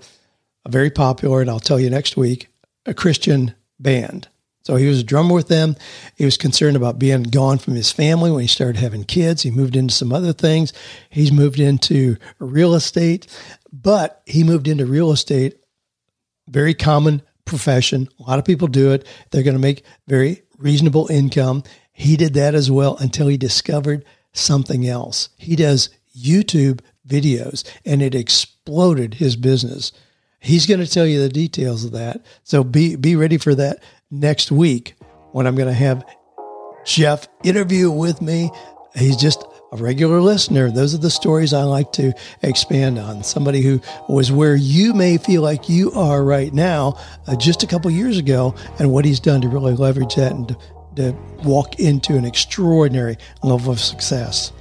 a 0.65 0.69
very 0.69 0.89
popular, 0.89 1.41
and 1.41 1.49
I'll 1.49 1.59
tell 1.59 1.79
you 1.79 1.89
next 1.89 2.17
week, 2.17 2.47
a 2.85 2.93
Christian 2.93 3.55
band. 3.79 4.27
So 4.63 4.75
he 4.75 4.87
was 4.87 4.99
a 4.99 5.03
drummer 5.03 5.33
with 5.33 5.47
them. 5.47 5.75
He 6.15 6.25
was 6.25 6.37
concerned 6.37 6.75
about 6.75 6.99
being 6.99 7.23
gone 7.23 7.57
from 7.57 7.75
his 7.75 7.91
family 7.91 8.29
when 8.29 8.41
he 8.41 8.47
started 8.47 8.75
having 8.75 9.03
kids. 9.03 9.41
He 9.41 9.51
moved 9.51 9.75
into 9.75 9.93
some 9.93 10.13
other 10.13 10.33
things. 10.33 10.73
He's 11.09 11.31
moved 11.31 11.59
into 11.59 12.17
real 12.39 12.75
estate, 12.75 13.25
but 13.71 14.21
he 14.25 14.43
moved 14.43 14.67
into 14.67 14.85
real 14.85 15.11
estate, 15.11 15.59
very 16.47 16.73
common 16.73 17.21
profession. 17.45 18.09
A 18.19 18.29
lot 18.29 18.37
of 18.37 18.45
people 18.45 18.67
do 18.67 18.91
it. 18.91 19.07
They're 19.31 19.43
going 19.43 19.55
to 19.55 19.61
make 19.61 19.83
very 20.07 20.43
reasonable 20.57 21.07
income. 21.09 21.63
He 21.91 22.15
did 22.15 22.35
that 22.35 22.53
as 22.53 22.69
well 22.69 22.95
until 22.97 23.27
he 23.27 23.37
discovered 23.37 24.05
something 24.33 24.87
else. 24.87 25.29
He 25.37 25.55
does 25.55 25.89
YouTube 26.15 26.81
videos 27.09 27.63
and 27.85 28.01
it 28.01 28.15
exploded 28.15 29.15
his 29.15 29.35
business. 29.35 29.91
He's 30.39 30.65
going 30.65 30.79
to 30.79 30.87
tell 30.87 31.05
you 31.05 31.19
the 31.19 31.29
details 31.29 31.83
of 31.83 31.91
that. 31.91 32.23
So 32.43 32.63
be 32.63 32.95
be 32.95 33.15
ready 33.15 33.37
for 33.37 33.55
that 33.55 33.83
next 34.09 34.51
week 34.51 34.95
when 35.31 35.45
I'm 35.45 35.55
going 35.55 35.67
to 35.67 35.73
have 35.73 36.05
Jeff 36.85 37.27
interview 37.43 37.91
with 37.91 38.21
me. 38.21 38.49
He's 38.95 39.17
just 39.17 39.43
a 39.71 39.77
regular 39.77 40.19
listener. 40.21 40.71
Those 40.71 40.95
are 40.95 40.99
the 40.99 41.11
stories 41.11 41.53
I 41.53 41.63
like 41.63 41.91
to 41.93 42.13
expand 42.41 42.97
on. 42.97 43.23
Somebody 43.23 43.61
who 43.61 43.81
was 44.07 44.31
where 44.31 44.55
you 44.55 44.93
may 44.93 45.17
feel 45.17 45.41
like 45.41 45.69
you 45.69 45.91
are 45.91 46.23
right 46.23 46.53
now 46.53 46.99
uh, 47.27 47.35
just 47.35 47.61
a 47.61 47.67
couple 47.67 47.91
years 47.91 48.17
ago 48.17 48.55
and 48.79 48.91
what 48.91 49.05
he's 49.05 49.19
done 49.19 49.41
to 49.41 49.47
really 49.47 49.75
leverage 49.75 50.15
that 50.15 50.31
and 50.31 50.47
to, 50.47 50.57
to 50.95 51.11
walk 51.43 51.79
into 51.79 52.15
an 52.15 52.25
extraordinary 52.25 53.17
level 53.43 53.71
of 53.71 53.79
success. 53.79 54.51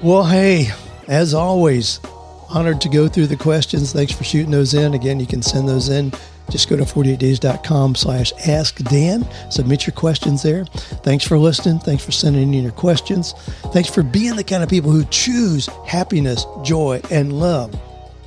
Well, 0.00 0.24
hey, 0.24 0.70
as 1.08 1.34
always, 1.34 2.00
honored 2.48 2.80
to 2.82 2.88
go 2.88 3.08
through 3.08 3.26
the 3.26 3.36
questions. 3.36 3.92
Thanks 3.92 4.12
for 4.12 4.24
shooting 4.24 4.50
those 4.50 4.74
in. 4.74 4.94
Again, 4.94 5.20
you 5.20 5.26
can 5.26 5.42
send 5.42 5.68
those 5.68 5.88
in. 5.88 6.12
Just 6.50 6.68
go 6.68 6.76
to 6.76 6.82
48days.com 6.82 7.94
slash 7.94 8.32
ask 8.46 8.76
Dan. 8.84 9.26
Submit 9.50 9.86
your 9.86 9.94
questions 9.94 10.42
there. 10.42 10.64
Thanks 10.66 11.26
for 11.26 11.38
listening. 11.38 11.78
Thanks 11.78 12.04
for 12.04 12.12
sending 12.12 12.52
in 12.52 12.62
your 12.62 12.72
questions. 12.72 13.32
Thanks 13.72 13.88
for 13.88 14.02
being 14.02 14.36
the 14.36 14.44
kind 14.44 14.62
of 14.62 14.68
people 14.68 14.90
who 14.90 15.04
choose 15.06 15.66
happiness, 15.86 16.44
joy, 16.62 17.00
and 17.10 17.32
love, 17.32 17.74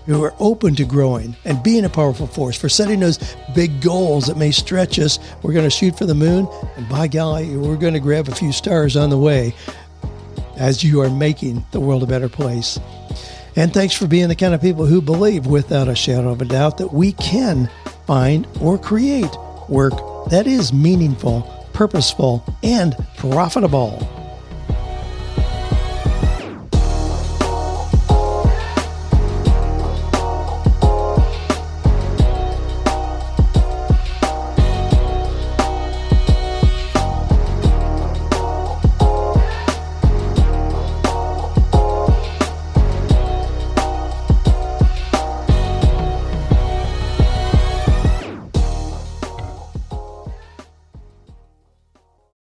who 0.07 0.23
are 0.23 0.33
open 0.39 0.75
to 0.75 0.85
growing 0.85 1.35
and 1.45 1.61
being 1.61 1.85
a 1.85 1.89
powerful 1.89 2.25
force, 2.25 2.59
for 2.59 2.69
setting 2.69 2.99
those 2.99 3.35
big 3.53 3.79
goals 3.81 4.25
that 4.25 4.37
may 4.37 4.51
stretch 4.51 4.97
us. 4.97 5.19
We're 5.43 5.53
going 5.53 5.65
to 5.65 5.69
shoot 5.69 5.95
for 5.97 6.05
the 6.05 6.15
moon, 6.15 6.47
and 6.77 6.89
by 6.89 7.07
golly, 7.07 7.55
we're 7.55 7.75
going 7.75 7.93
to 7.93 7.99
grab 7.99 8.27
a 8.27 8.35
few 8.35 8.51
stars 8.51 8.95
on 8.97 9.11
the 9.11 9.17
way 9.19 9.53
as 10.57 10.83
you 10.83 11.01
are 11.01 11.09
making 11.09 11.65
the 11.71 11.79
world 11.79 12.03
a 12.03 12.07
better 12.07 12.29
place. 12.29 12.79
And 13.55 13.73
thanks 13.73 13.95
for 13.95 14.07
being 14.07 14.27
the 14.27 14.35
kind 14.35 14.53
of 14.53 14.61
people 14.61 14.85
who 14.85 15.01
believe 15.01 15.45
without 15.45 15.87
a 15.87 15.95
shadow 15.95 16.29
of 16.29 16.41
a 16.41 16.45
doubt 16.45 16.77
that 16.77 16.93
we 16.93 17.13
can 17.13 17.69
find 18.05 18.47
or 18.59 18.77
create 18.77 19.35
work 19.69 19.93
that 20.29 20.47
is 20.47 20.73
meaningful, 20.73 21.41
purposeful, 21.73 22.43
and 22.63 22.95
profitable. 23.17 24.24